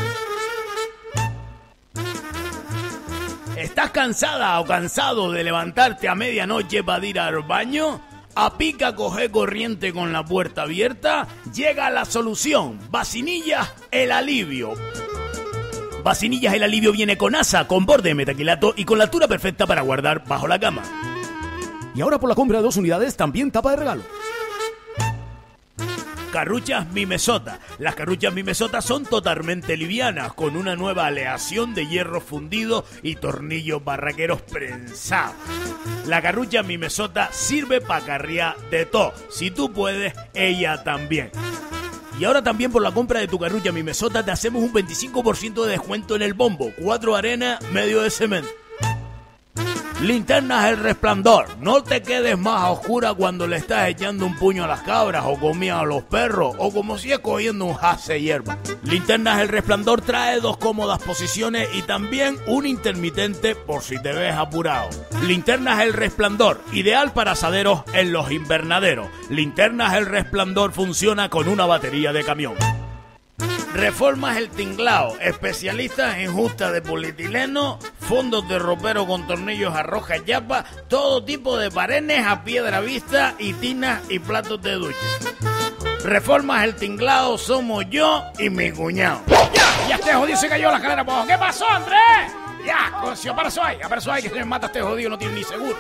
¿Estás 3.60 3.92
cansada 3.92 4.58
o 4.62 4.66
cansado 4.66 5.34
de 5.34 5.44
levantarte 5.44 6.08
a 6.08 6.16
medianoche 6.16 6.82
para 6.82 7.06
ir 7.06 7.20
al 7.20 7.44
baño? 7.44 8.00
A 8.34 8.58
pica 8.58 8.96
coge 8.96 9.30
corriente 9.30 9.92
con 9.92 10.14
la 10.14 10.24
puerta 10.24 10.62
abierta, 10.62 11.28
llega 11.54 11.90
la 11.90 12.06
solución. 12.06 12.80
Vacinillas, 12.90 13.70
el 13.92 14.14
alivio. 14.14 14.76
Vacinillas, 16.06 16.54
el 16.54 16.64
alivio 16.64 16.94
viene 16.94 17.18
con 17.18 17.36
asa, 17.36 17.68
con 17.68 17.86
borde 17.86 18.10
de 18.10 18.16
metaquilato 18.16 18.74
y 18.78 18.86
con 18.86 18.98
la 18.98 19.04
altura 19.04 19.28
perfecta 19.28 19.68
para 19.68 19.82
guardar 19.82 20.24
bajo 20.26 20.48
la 20.48 20.58
cama. 20.58 20.84
Y 21.94 22.00
ahora 22.00 22.18
por 22.18 22.30
la 22.30 22.36
compra 22.36 22.60
de 22.60 22.64
dos 22.64 22.78
unidades 22.78 23.18
también 23.18 23.52
tapa 23.52 23.72
de 23.72 23.78
regalo. 23.78 24.04
Carruchas 26.32 26.92
Mimesota. 26.92 27.60
Las 27.80 27.96
carruchas 27.96 28.34
Mimesota 28.34 28.82
son 28.82 29.06
totalmente 29.06 29.76
livianas, 29.76 30.34
con 30.34 30.56
una 30.56 30.76
nueva 30.76 31.08
aleación 31.08 31.74
de 31.74 31.88
hierro 31.88 32.22
fundido 32.22 32.86
y 33.02 33.16
tornillos 33.16 33.84
barraqueros 33.84 34.42
prensados. 34.44 35.36
La 36.06 36.22
carrucha 36.22 36.62
Mimesota 36.62 37.30
sirve 37.32 37.82
para 37.82 38.06
carriar 38.06 38.56
de 38.70 38.86
todo. 38.86 39.14
Si 39.30 39.50
tú 39.50 39.74
puedes, 39.74 40.14
ella 40.34 40.84
también. 40.84 41.32
Y 42.20 42.26
ahora 42.26 42.44
también 42.44 42.72
por 42.72 42.82
la 42.82 42.92
compra 42.92 43.20
de 43.20 43.28
tu 43.28 43.40
carrucha 43.40 43.72
Mimesota 43.72 44.24
te 44.24 44.32
hacemos 44.32 44.62
un 44.62 44.74
25% 44.74 45.64
de 45.64 45.72
descuento 45.72 46.16
en 46.16 46.22
el 46.22 46.34
bombo. 46.34 46.72
Cuatro 46.78 47.16
arenas, 47.16 47.60
medio 47.72 48.02
de 48.02 48.10
cemento. 48.12 48.50
Linternas 50.02 50.70
el 50.70 50.78
resplandor. 50.78 51.46
No 51.60 51.84
te 51.84 52.02
quedes 52.02 52.38
más 52.38 52.64
a 52.64 52.72
oscura 52.72 53.14
cuando 53.14 53.48
le 53.48 53.58
estás 53.58 53.90
echando 53.90 54.26
un 54.26 54.38
puño 54.38 54.64
a 54.64 54.68
las 54.68 54.82
cabras 54.82 55.26
o 55.28 55.38
comida 55.38 55.82
a 55.82 55.84
los 55.84 56.04
perros 56.04 56.56
o 56.58 56.72
como 56.72 56.98
si 56.98 57.12
es 57.12 57.20
cogiendo 57.20 57.66
un 57.66 57.74
jase 57.74 58.22
hierba. 58.22 58.58
Linternas 58.84 59.42
el 59.42 59.50
resplandor 59.50 60.00
trae 60.00 60.40
dos 60.40 60.56
cómodas 60.56 61.04
posiciones 61.04 61.68
y 61.74 61.82
también 61.82 62.38
un 62.48 62.66
intermitente 62.66 63.56
por 63.56 63.82
si 63.82 64.02
te 64.02 64.14
ves 64.14 64.36
apurado. 64.36 64.90
Linternas 65.28 65.82
el 65.82 65.92
resplandor, 65.92 66.62
ideal 66.72 67.12
para 67.12 67.32
asaderos 67.32 67.84
en 67.94 68.14
los 68.14 68.32
invernaderos. 68.32 69.10
Linternas 69.30 69.96
el 69.96 70.06
resplandor 70.06 70.72
funciona 70.72 71.30
con 71.30 71.50
una 71.50 71.66
batería 71.66 72.14
de 72.14 72.24
camión. 72.24 72.56
Reformas 73.74 74.38
El 74.38 74.50
Tinglao, 74.50 75.18
especialistas 75.20 76.18
en 76.18 76.34
justa 76.34 76.72
de 76.72 76.82
polietileno, 76.82 77.78
fondos 78.00 78.48
de 78.50 78.58
ropero 78.58 79.06
con 79.06 79.28
tornillos 79.28 79.76
a 79.76 79.84
roja 79.84 80.18
yapa, 80.18 80.66
todo 80.88 81.24
tipo 81.24 81.58
de 81.58 81.70
parenes 81.70 82.26
a 82.26 82.44
piedra 82.44 82.82
vista 82.82 83.36
y 83.38 83.54
tinas 83.54 84.02
y 84.10 84.20
platos 84.20 84.62
de 84.62 84.74
ducha. 84.74 84.98
Reformas 86.04 86.64
El 86.64 86.76
Tinglao 86.76 87.38
somos 87.38 87.86
yo 87.90 88.24
y 88.40 88.50
mi 88.50 88.72
cuñado. 88.72 89.22
¡Ya! 89.28 89.88
¡Ya 89.88 89.96
este 89.96 90.14
jodido 90.14 90.38
se 90.38 90.50
cayó 90.50 90.72
la 90.72 90.78
escalera 90.78 91.06
por 91.06 91.14
abajo! 91.14 91.28
¿Qué 91.28 91.38
pasó, 91.38 91.70
Andrés? 91.70 92.34
¡Ya! 92.66 92.92
Concio, 93.02 93.36
para 93.36 93.50
eso 93.50 93.64
hay, 93.64 93.78
para 93.78 93.98
eso 93.98 94.12
hay, 94.12 94.24
que 94.24 94.30
se 94.30 94.36
me 94.36 94.46
mata 94.46 94.66
este 94.68 94.82
jodido, 94.82 95.12
no 95.12 95.18
tiene 95.18 95.36
ni 95.36 95.44
seguro. 95.44 95.78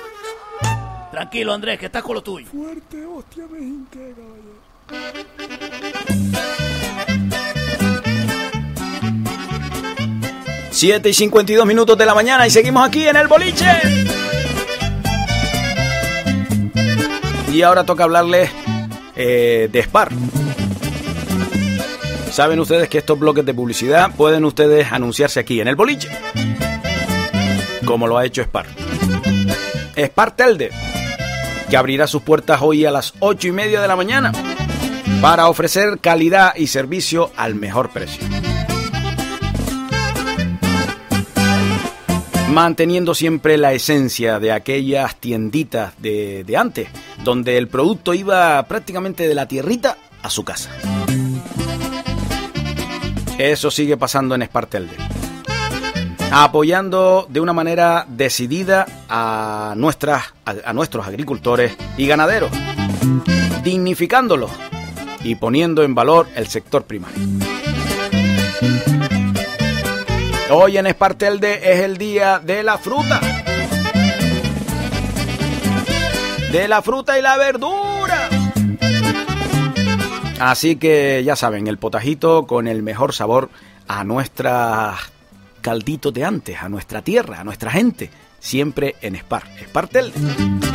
Tranquilo, 1.12 1.54
Andrés, 1.54 1.80
que 1.80 1.88
estás 1.88 2.04
con 2.04 2.14
lo 2.16 2.22
tuyo. 2.22 2.48
Fuerte, 2.52 3.04
hostia, 3.06 3.46
me 3.50 3.60
hinqué, 3.60 4.14
caballero. 4.16 4.60
7 10.80 11.10
y 11.10 11.14
52 11.14 11.66
minutos 11.66 11.98
de 11.98 12.06
la 12.06 12.16
mañana 12.16 12.48
y 12.48 12.50
seguimos 12.50 12.88
aquí 12.88 13.06
en 13.06 13.18
el 13.18 13.28
boliche. 13.28 13.66
Y 17.52 17.62
ahora 17.64 17.84
toca 17.84 18.06
hablarles 18.06 18.50
eh, 19.14 19.68
de 19.70 19.84
Spar. 19.84 20.08
Saben 22.32 22.62
ustedes 22.62 22.88
que 22.88 23.00
estos 23.00 23.20
bloques 23.20 23.46
de 23.46 23.54
publicidad 23.54 24.16
pueden 24.16 24.46
ustedes 24.46 24.90
anunciarse 24.94 25.42
aquí 25.42 25.60
en 25.60 25.68
el 25.68 25.76
boliche. 25.76 26.08
Como 27.84 28.08
lo 28.08 28.18
ha 28.18 28.26
hecho 28.26 28.42
Spar. 28.42 28.68
Spar 29.98 30.32
Telde, 30.38 30.70
que 31.70 31.76
abrirá 31.76 32.08
sus 32.08 32.22
puertas 32.22 32.62
hoy 32.62 32.86
a 32.86 32.92
las 32.92 33.16
8 33.20 33.50
y 33.50 33.52
media 33.52 33.82
de 33.82 33.88
la 33.90 33.98
mañana 33.98 34.32
para 35.22 35.50
ofrecer 35.50 36.00
calidad 36.00 36.56
y 36.56 36.68
servicio 36.68 37.32
al 37.36 37.56
mejor 37.56 37.90
precio. 37.90 38.24
Manteniendo 42.50 43.14
siempre 43.14 43.58
la 43.58 43.74
esencia 43.74 44.40
de 44.40 44.52
aquellas 44.52 45.16
tienditas 45.16 45.94
de, 46.00 46.44
de, 46.44 46.58
antes, 46.58 46.90
donde 47.24 47.58
el 47.58 47.68
producto 47.68 48.14
iba 48.14 48.62
prácticamente 48.64 49.28
de 49.28 49.36
la 49.36 49.48
tierrita 49.48 49.98
a 50.22 50.30
su 50.30 50.44
casa. 50.44 50.72
Eso 53.38 53.72
sigue 53.72 53.98
pasando 53.98 54.36
en 54.36 54.42
Espartelde. 54.42 54.96
Apoyando 56.32 57.26
de 57.30 57.40
una 57.40 57.54
manera 57.54 58.06
decidida 58.08 58.86
a, 59.08 59.74
nuestras, 59.78 60.34
a, 60.46 60.56
a 60.66 60.74
nuestros 60.74 61.08
agricultores 61.08 61.76
y 61.98 62.08
ganaderos, 62.08 62.52
dignificándolos 63.64 64.52
y 65.24 65.36
poniendo 65.36 65.84
en 65.84 65.96
valor 65.96 66.28
el 66.36 66.48
sector 66.48 66.84
primario. 66.84 67.24
Hoy 70.52 70.78
en 70.78 70.88
Espartelde 70.88 71.60
es 71.72 71.82
el 71.82 71.98
día 71.98 72.40
de 72.40 72.64
la 72.64 72.80
fruta. 72.80 73.22
De 76.52 76.68
la 76.68 76.82
fruta 76.82 77.20
y 77.20 77.22
la 77.22 77.38
verdura. 77.38 78.30
Así 80.40 80.78
que 80.78 81.24
ya 81.24 81.36
saben, 81.36 81.68
el 81.68 81.78
potajito 81.78 82.48
con 82.48 82.68
el 82.68 82.82
mejor 82.82 83.14
sabor 83.14 83.52
a 83.88 84.04
nuestra 84.04 84.96
caldito 85.62 86.12
de 86.12 86.26
antes, 86.26 86.58
a 86.64 86.68
nuestra 86.68 87.04
tierra, 87.04 87.42
a 87.42 87.44
nuestra 87.44 87.70
gente, 87.70 88.10
siempre 88.40 88.96
en 89.02 89.16
Spar, 89.18 89.44
Espartelde. 89.60 90.69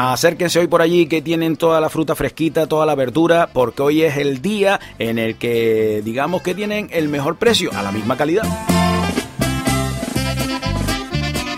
Acérquense 0.00 0.60
hoy 0.60 0.68
por 0.68 0.80
allí 0.80 1.06
que 1.06 1.22
tienen 1.22 1.56
toda 1.56 1.80
la 1.80 1.90
fruta 1.90 2.14
fresquita, 2.14 2.68
toda 2.68 2.86
la 2.86 2.94
verdura, 2.94 3.50
porque 3.52 3.82
hoy 3.82 4.02
es 4.02 4.16
el 4.16 4.40
día 4.40 4.78
en 5.00 5.18
el 5.18 5.34
que 5.38 6.02
digamos 6.04 6.40
que 6.42 6.54
tienen 6.54 6.88
el 6.92 7.08
mejor 7.08 7.34
precio 7.34 7.72
a 7.74 7.82
la 7.82 7.90
misma 7.90 8.16
calidad. 8.16 8.44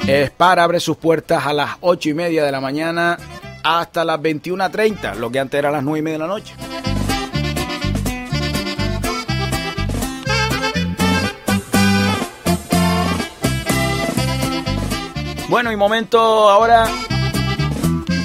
Spar 0.07 0.59
abre 0.59 0.81
sus 0.81 0.97
puertas 0.97 1.45
a 1.45 1.53
las 1.53 1.77
8 1.83 2.09
y 2.09 2.15
media 2.15 2.43
de 2.43 2.51
la 2.51 2.63
mañana 2.63 3.19
hasta 3.63 4.07
las 4.07 4.19
21.30, 4.19 5.17
lo 5.17 5.31
que 5.31 5.39
antes 5.39 5.59
era 5.59 5.71
las 5.71 5.83
9 5.83 5.99
y 5.99 6.03
media 6.03 6.15
de 6.17 6.25
la 6.25 6.27
noche. 6.27 6.55
Bueno, 15.51 15.71
y 15.71 15.77
momento 15.77 16.49
ahora 16.49 16.87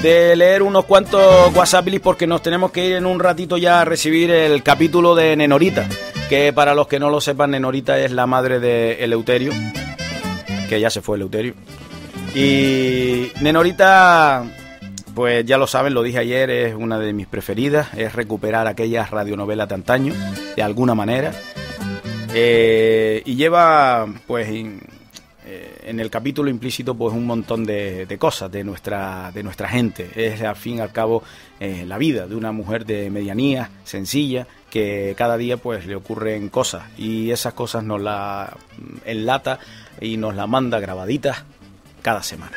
de 0.06 0.36
leer 0.36 0.62
unos 0.62 0.84
cuantos 0.84 1.52
WhatsAppilis 1.52 1.98
porque 1.98 2.28
nos 2.28 2.40
tenemos 2.40 2.70
que 2.70 2.86
ir 2.86 2.92
en 2.92 3.06
un 3.06 3.18
ratito 3.18 3.56
ya 3.56 3.80
a 3.80 3.84
recibir 3.84 4.30
el 4.30 4.62
capítulo 4.62 5.16
de 5.16 5.34
Nenorita, 5.34 5.88
que 6.28 6.52
para 6.52 6.76
los 6.76 6.86
que 6.86 7.00
no 7.00 7.10
lo 7.10 7.20
sepan, 7.20 7.50
Nenorita 7.50 7.98
es 7.98 8.12
la 8.12 8.24
madre 8.28 8.60
de 8.60 9.02
Eleuterio, 9.02 9.52
que 10.68 10.78
ya 10.78 10.90
se 10.90 11.02
fue 11.02 11.16
Eleuterio. 11.16 11.54
Y 12.36 13.32
Nenorita, 13.40 14.44
pues 15.12 15.44
ya 15.44 15.58
lo 15.58 15.66
saben, 15.66 15.92
lo 15.92 16.04
dije 16.04 16.18
ayer, 16.18 16.50
es 16.50 16.76
una 16.76 17.00
de 17.00 17.12
mis 17.12 17.26
preferidas, 17.26 17.88
es 17.96 18.12
recuperar 18.12 18.68
aquellas 18.68 19.10
radionovelas 19.10 19.68
de 19.68 19.74
antaño, 19.74 20.14
de 20.54 20.62
alguna 20.62 20.94
manera. 20.94 21.32
Eh, 22.32 23.22
y 23.24 23.34
lleva, 23.34 24.06
pues, 24.28 24.48
en 25.86 26.00
el 26.00 26.10
capítulo 26.10 26.50
implícito 26.50 26.96
pues 26.96 27.14
un 27.14 27.24
montón 27.24 27.64
de, 27.64 28.06
de, 28.06 28.18
cosas 28.18 28.50
de 28.50 28.64
nuestra, 28.64 29.30
de 29.32 29.42
nuestra 29.42 29.68
gente. 29.68 30.10
Es 30.16 30.42
al 30.42 30.56
fin 30.56 30.78
y 30.78 30.80
al 30.80 30.90
cabo 30.90 31.22
eh, 31.60 31.84
la 31.86 31.96
vida 31.96 32.26
de 32.26 32.34
una 32.34 32.50
mujer 32.50 32.84
de 32.84 33.08
medianía, 33.08 33.70
sencilla, 33.84 34.48
que 34.68 35.14
cada 35.16 35.36
día 35.36 35.56
pues 35.56 35.86
le 35.86 35.94
ocurren 35.94 36.48
cosas 36.48 36.84
y 36.98 37.30
esas 37.30 37.54
cosas 37.54 37.84
nos 37.84 38.00
la 38.00 38.56
enlata 39.04 39.60
y 40.00 40.16
nos 40.16 40.34
la 40.34 40.48
manda 40.48 40.80
grabaditas 40.80 41.44
cada 42.02 42.22
semana. 42.22 42.56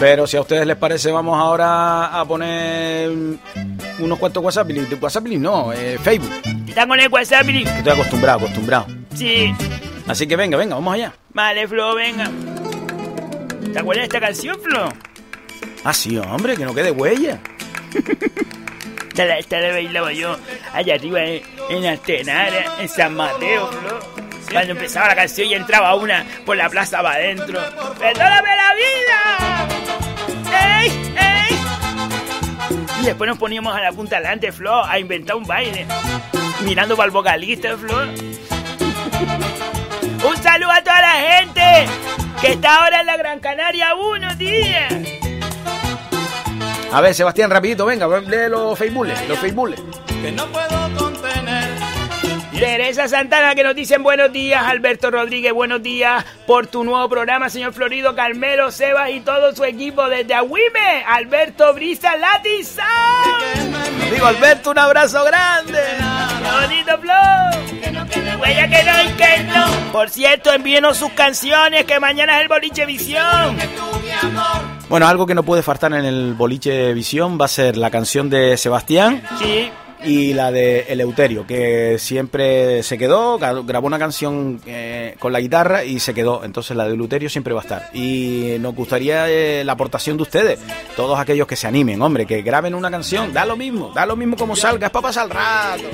Pero 0.00 0.26
si 0.26 0.36
a 0.36 0.40
ustedes 0.40 0.66
les 0.66 0.76
parece, 0.76 1.10
vamos 1.10 1.38
ahora 1.38 2.20
a 2.20 2.24
poner 2.24 3.10
unos 4.00 4.18
cuantos 4.18 4.44
WhatsApp. 4.44 4.70
WhatsApp 5.00 5.26
no, 5.26 5.72
eh, 5.72 5.98
Facebook. 5.98 6.67
¿Está 6.78 6.86
con 6.86 7.00
el 7.00 7.08
WhatsApp? 7.08 7.48
Estoy 7.48 7.92
acostumbrado, 7.92 8.38
acostumbrado. 8.38 8.86
Sí. 9.12 9.52
Así 10.06 10.28
que 10.28 10.36
venga, 10.36 10.56
venga, 10.56 10.76
vamos 10.76 10.94
allá. 10.94 11.12
Vale, 11.30 11.66
Flo, 11.66 11.96
venga. 11.96 12.30
¿Te 13.72 13.80
acuerdas 13.80 14.02
de 14.02 14.04
esta 14.04 14.20
canción, 14.20 14.56
Flo? 14.60 14.88
Ah, 15.82 15.92
sí, 15.92 16.16
hombre, 16.18 16.56
que 16.56 16.64
no 16.64 16.72
quede 16.72 16.92
huella. 16.92 17.40
Esta 19.08 19.24
la, 19.24 19.38
esta 19.38 19.58
la 19.58 19.70
bailaba 19.70 20.12
yo 20.12 20.36
allá 20.72 20.94
arriba 20.94 21.24
en, 21.24 21.42
en 21.70 21.86
Altenara, 21.86 22.76
en 22.78 22.88
San 22.88 23.16
Mateo, 23.16 23.66
Flo. 23.72 23.98
Cuando 24.52 24.74
empezaba 24.74 25.08
la 25.08 25.16
canción 25.16 25.48
y 25.48 25.54
entraba 25.54 25.96
una 25.96 26.24
por 26.46 26.56
la 26.56 26.68
plaza 26.68 27.02
para 27.02 27.16
adentro. 27.16 27.60
¡Perdóname 27.98 28.50
la 28.54 28.74
vida! 28.76 29.68
¡Ey, 30.80 31.12
ey! 31.18 31.58
Y 33.02 33.06
después 33.06 33.26
nos 33.26 33.38
poníamos 33.38 33.74
a 33.74 33.80
la 33.80 33.90
punta 33.90 34.18
delante, 34.18 34.52
Flo, 34.52 34.84
a 34.84 34.96
inventar 35.00 35.34
un 35.34 35.44
baile. 35.44 35.84
Mirando 36.64 36.96
para 36.96 37.06
el 37.06 37.12
vocalista, 37.12 37.76
Flo. 37.76 37.94
Un 40.28 40.36
saludo 40.42 40.70
a 40.72 40.82
toda 40.82 41.00
la 41.00 41.12
gente 41.12 41.86
que 42.40 42.52
está 42.52 42.82
ahora 42.82 43.00
en 43.00 43.06
la 43.06 43.16
Gran 43.16 43.40
Canaria 43.40 43.94
1, 43.94 44.38
tía. 44.38 44.88
A 46.92 47.00
ver, 47.00 47.14
Sebastián, 47.14 47.50
rapidito, 47.50 47.86
venga, 47.86 48.06
lee 48.20 48.48
los 48.48 48.78
Facebooks, 48.78 49.28
los 49.28 49.38
Facebooks. 49.38 49.82
que 50.22 50.32
no 50.32 50.46
puedo. 50.46 51.07
Teresa 52.58 53.06
Santana 53.06 53.54
que 53.54 53.62
nos 53.62 53.74
dicen 53.76 54.02
buenos 54.02 54.32
días, 54.32 54.64
Alberto 54.66 55.12
Rodríguez, 55.12 55.52
buenos 55.52 55.80
días 55.80 56.24
por 56.44 56.66
tu 56.66 56.82
nuevo 56.82 57.08
programa, 57.08 57.48
señor 57.48 57.72
Florido, 57.72 58.16
Carmelo, 58.16 58.72
Sebas 58.72 59.10
y 59.10 59.20
todo 59.20 59.54
su 59.54 59.64
equipo 59.64 60.08
desde 60.08 60.34
Agüime, 60.34 61.04
Alberto 61.06 61.72
Brisa 61.74 62.16
Latin 62.16 62.64
Sound. 62.64 64.10
Digo, 64.12 64.26
Alberto, 64.26 64.70
un 64.72 64.78
abrazo 64.78 65.22
grande. 65.24 65.78
¡Qué 65.98 66.66
bonito, 66.66 66.98
Flo! 66.98 68.40
Huella 68.40 68.68
que 68.68 68.82
no 68.82 69.02
y 69.02 69.12
que 69.14 69.44
no. 69.44 69.92
Por 69.92 70.10
cierto, 70.10 70.52
envíenos 70.52 70.96
sus 70.96 71.12
canciones, 71.12 71.84
que 71.84 72.00
mañana 72.00 72.36
es 72.38 72.42
el 72.42 72.48
Boliche 72.48 72.86
Visión. 72.86 73.56
Bueno, 74.88 75.06
algo 75.06 75.26
que 75.26 75.34
no 75.34 75.44
puede 75.44 75.62
faltar 75.62 75.92
en 75.92 76.04
el 76.04 76.34
Boliche 76.34 76.92
Visión 76.92 77.38
va 77.40 77.44
a 77.44 77.48
ser 77.48 77.76
la 77.76 77.90
canción 77.90 78.30
de 78.30 78.56
Sebastián 78.56 79.22
Sí, 79.38 79.70
y 80.04 80.32
la 80.34 80.50
de 80.52 80.80
Eleuterio, 80.88 81.46
que 81.46 81.96
siempre 81.98 82.82
se 82.82 82.96
quedó, 82.98 83.38
gra- 83.38 83.64
grabó 83.66 83.86
una 83.86 83.98
canción 83.98 84.60
eh, 84.66 85.16
con 85.18 85.32
la 85.32 85.40
guitarra 85.40 85.84
y 85.84 85.98
se 86.00 86.14
quedó. 86.14 86.44
Entonces 86.44 86.76
la 86.76 86.86
de 86.86 86.94
Eleuterio 86.94 87.28
siempre 87.28 87.52
va 87.52 87.60
a 87.60 87.62
estar. 87.64 87.90
Y 87.92 88.56
nos 88.60 88.74
gustaría 88.74 89.28
eh, 89.28 89.62
la 89.64 89.72
aportación 89.72 90.16
de 90.16 90.22
ustedes, 90.22 90.60
todos 90.96 91.18
aquellos 91.18 91.46
que 91.46 91.56
se 91.56 91.66
animen, 91.66 92.00
hombre, 92.02 92.26
que 92.26 92.42
graben 92.42 92.74
una 92.74 92.90
canción, 92.90 93.32
da 93.32 93.44
lo 93.44 93.56
mismo, 93.56 93.92
da 93.94 94.06
lo 94.06 94.16
mismo 94.16 94.36
como 94.36 94.54
salga, 94.56 94.86
es 94.86 94.92
para 94.92 95.02
pasar 95.08 95.24
el 95.26 95.30
rato. 95.30 95.84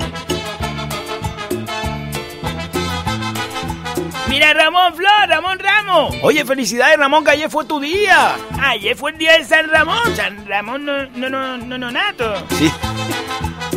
Mira, 4.27 4.53
Ramón 4.53 4.93
Flor, 4.95 5.29
Ramón 5.29 5.59
Ramos. 5.59 6.13
Oye, 6.21 6.43
felicidades 6.43 6.97
Ramón, 6.97 7.23
que 7.23 7.31
ayer 7.31 7.49
fue 7.49 7.63
tu 7.65 7.79
día. 7.79 8.35
Ayer 8.59 8.95
fue 8.95 9.11
el 9.11 9.17
día 9.17 9.37
de 9.37 9.45
San 9.45 9.69
Ramón. 9.69 10.13
San 10.15 10.45
Ramón 10.45 10.83
no, 10.85 11.05
no, 11.15 11.29
no, 11.29 11.57
no, 11.57 11.77
no 11.77 11.91
nato. 11.91 12.33
Sí. 12.57 12.69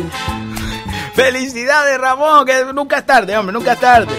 Felicidades 1.13 1.97
Ramón, 1.97 2.45
que 2.45 2.65
nunca 2.73 2.99
es 2.99 3.05
tarde, 3.05 3.37
hombre, 3.37 3.53
nunca 3.53 3.73
es 3.73 3.79
tarde. 3.79 4.13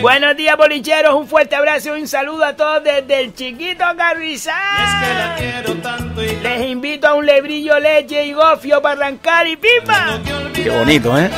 Buenos 0.00 0.36
días, 0.36 0.56
bolicheros. 0.56 1.14
Un 1.14 1.26
fuerte 1.28 1.56
abrazo 1.56 1.96
y 1.96 2.00
un 2.00 2.08
saludo 2.08 2.44
a 2.44 2.54
todos 2.54 2.82
desde 2.84 3.20
el 3.20 3.34
chiquito 3.34 3.70
Es 3.72 3.76
que 3.78 3.84
la 3.84 3.96
Carrizal. 3.96 5.36
quiero 5.36 5.74
tanto 5.82 6.22
y 6.22 6.36
Les 6.36 6.66
invito 6.66 7.08
a 7.08 7.14
un 7.14 7.26
lebrillo, 7.26 7.78
leche 7.78 8.24
y 8.24 8.32
gofio 8.32 8.80
para 8.80 8.94
arrancar 8.94 9.46
y 9.46 9.56
pipa. 9.56 10.18
Qué 10.54 10.70
bonito, 10.70 11.18
¿eh? 11.18 11.30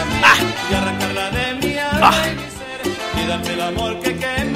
y 0.71 0.75
arrancarla 0.75 1.31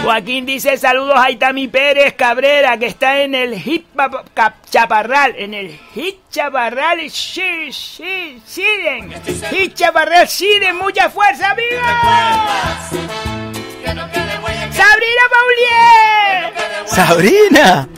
Joaquín 0.03 0.47
dice 0.47 0.77
saludos 0.77 1.15
a 1.17 1.31
Itami 1.31 1.69
Pérez 1.69 2.15
Cabrera, 2.15 2.77
que 2.79 2.87
está 2.87 3.21
en 3.23 3.35
el 3.35 3.59
Hit 3.59 3.87
Chaparral, 4.71 5.35
en 5.37 5.55
el 5.55 5.79
Hit 5.95 6.17
Chaparral 6.31 6.99
Shi- 7.01 7.69
Shi- 7.69 8.41
Siden. 8.47 9.13
Hit 9.51 9.75
Chaparral 9.75 10.29
Siden, 10.29 10.77
mucha 10.77 11.11
fuerza, 11.11 11.51
amigos. 11.51 11.81
Sabrina 14.71 15.23
Paulier. 15.33 16.87
Sabrina. 16.87 17.89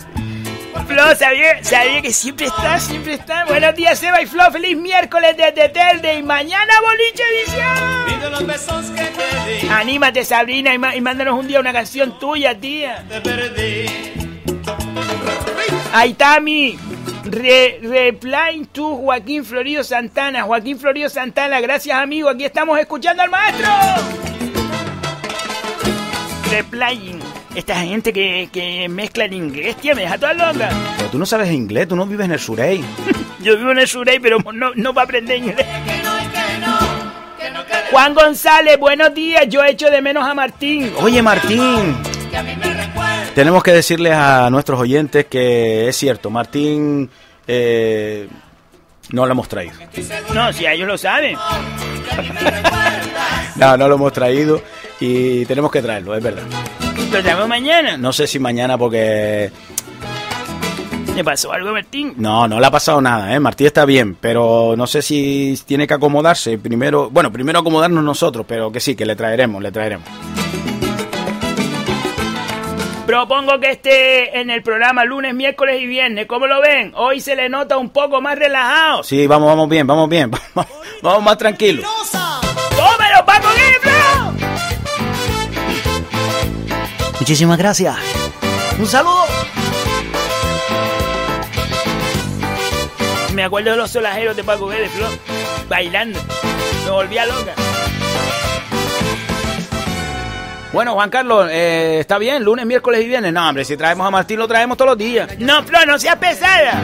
Flo, 0.86 1.14
sabía, 1.16 1.62
sabía 1.62 2.02
que 2.02 2.12
siempre 2.12 2.46
está, 2.46 2.78
siempre 2.78 3.14
está. 3.14 3.44
Buenos 3.46 3.74
días, 3.74 3.98
Seba 3.98 4.20
y 4.22 4.26
Flo. 4.26 4.50
Feliz 4.50 4.76
miércoles 4.76 5.36
desde 5.36 5.68
Telde 5.68 6.14
y 6.14 6.22
mañana 6.22 6.72
Boliche 6.80 7.22
Visión. 7.44 8.04
Pide 8.06 8.30
los 8.30 8.46
besos 8.46 8.86
que 8.90 9.04
te 9.04 9.66
di, 9.66 9.68
Anímate, 9.68 10.24
Sabrina, 10.24 10.72
y, 10.74 10.96
y 10.96 11.00
mándanos 11.00 11.38
un 11.38 11.46
día 11.46 11.60
una 11.60 11.72
canción 11.72 12.18
tuya, 12.18 12.58
tía. 12.58 13.04
te 13.08 13.20
perdí. 13.20 13.86
Aitami, 15.92 16.78
re, 17.24 17.78
reply 17.82 18.66
to 18.72 18.96
Joaquín 18.96 19.44
Florido 19.44 19.82
Santana. 19.84 20.42
Joaquín 20.42 20.78
Florido 20.78 21.08
Santana, 21.08 21.60
gracias 21.60 21.96
amigo. 21.98 22.28
Aquí 22.28 22.44
estamos 22.44 22.78
escuchando 22.78 23.22
al 23.22 23.30
maestro. 23.30 23.68
Replying. 26.50 27.27
Esta 27.54 27.76
gente 27.80 28.12
que, 28.12 28.48
que 28.52 28.88
mezcla 28.88 29.24
en 29.24 29.32
inglés, 29.32 29.76
tía, 29.76 29.94
me 29.94 30.02
deja 30.02 30.18
toda 30.18 30.34
loca. 30.34 30.68
Pero 30.96 31.10
tú 31.10 31.18
no 31.18 31.26
sabes 31.26 31.50
inglés, 31.50 31.88
tú 31.88 31.96
no 31.96 32.06
vives 32.06 32.26
en 32.26 32.32
el 32.32 32.38
Surey. 32.38 32.84
Yo 33.40 33.56
vivo 33.56 33.70
en 33.70 33.78
el 33.78 33.88
Surey, 33.88 34.18
pero 34.18 34.38
no, 34.52 34.72
no 34.74 34.94
para 34.94 35.04
aprender 35.04 35.38
inglés. 35.38 35.66
Juan 37.90 38.14
González, 38.14 38.78
buenos 38.78 39.14
días. 39.14 39.48
Yo 39.48 39.64
echo 39.64 39.90
de 39.90 40.02
menos 40.02 40.26
a 40.26 40.34
Martín. 40.34 40.92
Oye, 41.00 41.22
Martín. 41.22 41.96
Tenemos 43.34 43.62
que 43.62 43.72
decirles 43.72 44.12
a 44.12 44.50
nuestros 44.50 44.78
oyentes 44.78 45.26
que 45.26 45.88
es 45.88 45.96
cierto, 45.96 46.28
Martín 46.28 47.08
eh, 47.46 48.28
no 49.10 49.26
lo 49.26 49.32
hemos 49.32 49.48
traído. 49.48 49.74
No, 50.34 50.52
si 50.52 50.66
ellos 50.66 50.86
lo 50.86 50.98
saben. 50.98 51.36
No, 53.56 53.76
no 53.76 53.88
lo 53.88 53.94
hemos 53.94 54.12
traído 54.12 54.62
y 55.00 55.44
tenemos 55.46 55.70
que 55.70 55.82
traerlo, 55.82 56.14
es 56.14 56.22
verdad. 56.22 56.42
Lo 57.12 57.22
traemos 57.22 57.48
mañana. 57.48 57.96
No 57.96 58.12
sé 58.12 58.26
si 58.26 58.38
mañana 58.38 58.76
porque... 58.76 59.50
¿Le 61.16 61.24
pasó 61.24 61.52
algo 61.52 61.70
a 61.70 61.72
Martín? 61.72 62.14
No, 62.16 62.46
no 62.46 62.60
le 62.60 62.66
ha 62.66 62.70
pasado 62.70 63.00
nada, 63.00 63.34
¿eh? 63.34 63.40
Martín 63.40 63.66
está 63.66 63.84
bien, 63.84 64.16
pero 64.20 64.74
no 64.76 64.86
sé 64.86 65.02
si 65.02 65.58
tiene 65.66 65.84
que 65.86 65.94
acomodarse. 65.94 66.58
Primero, 66.58 67.10
bueno, 67.10 67.32
primero 67.32 67.58
acomodarnos 67.58 68.04
nosotros, 68.04 68.46
pero 68.46 68.70
que 68.70 68.78
sí, 68.78 68.94
que 68.94 69.04
le 69.04 69.16
traeremos, 69.16 69.60
le 69.60 69.72
traeremos. 69.72 70.06
Propongo 73.08 73.58
que 73.58 73.70
esté 73.70 74.38
en 74.38 74.50
el 74.50 74.62
programa 74.62 75.02
lunes, 75.02 75.34
miércoles 75.34 75.80
y 75.80 75.86
viernes. 75.86 76.26
¿Cómo 76.26 76.46
lo 76.46 76.60
ven? 76.60 76.92
Hoy 76.94 77.22
se 77.22 77.34
le 77.34 77.48
nota 77.48 77.78
un 77.78 77.88
poco 77.88 78.20
más 78.20 78.38
relajado. 78.38 79.02
Sí, 79.02 79.26
vamos, 79.26 79.48
vamos 79.48 79.66
bien, 79.66 79.86
vamos 79.86 80.10
bien, 80.10 80.30
vamos, 80.54 80.70
vamos 81.00 81.22
más 81.22 81.38
tranquilos. 81.38 81.86
¡Tómelo, 82.12 83.24
Paco 83.24 83.48
Guiflo! 83.56 84.48
Muchísimas 87.18 87.56
gracias. 87.56 87.96
Un 88.78 88.86
saludo. 88.86 89.24
Me 93.32 93.42
acuerdo 93.42 93.70
de 93.70 93.76
los 93.78 93.90
solajeros 93.90 94.36
de 94.36 94.44
Paco 94.44 94.66
Guedes, 94.66 94.90
Flo. 94.90 95.06
Bailando. 95.66 96.20
Me 96.84 96.90
volvía 96.90 97.24
loca. 97.24 97.54
Bueno, 100.72 100.94
Juan 100.94 101.08
Carlos, 101.08 101.48
eh, 101.50 101.98
está 102.00 102.18
bien, 102.18 102.44
lunes, 102.44 102.66
miércoles 102.66 103.02
y 103.02 103.08
viernes. 103.08 103.32
No, 103.32 103.48
hombre, 103.48 103.64
si 103.64 103.76
traemos 103.76 104.06
a 104.06 104.10
Martín, 104.10 104.38
lo 104.38 104.46
traemos 104.46 104.76
todos 104.76 104.90
los 104.90 104.98
días. 104.98 105.38
No, 105.38 105.62
Flo, 105.64 105.78
no 105.86 105.98
seas 105.98 106.16
pesada. 106.16 106.80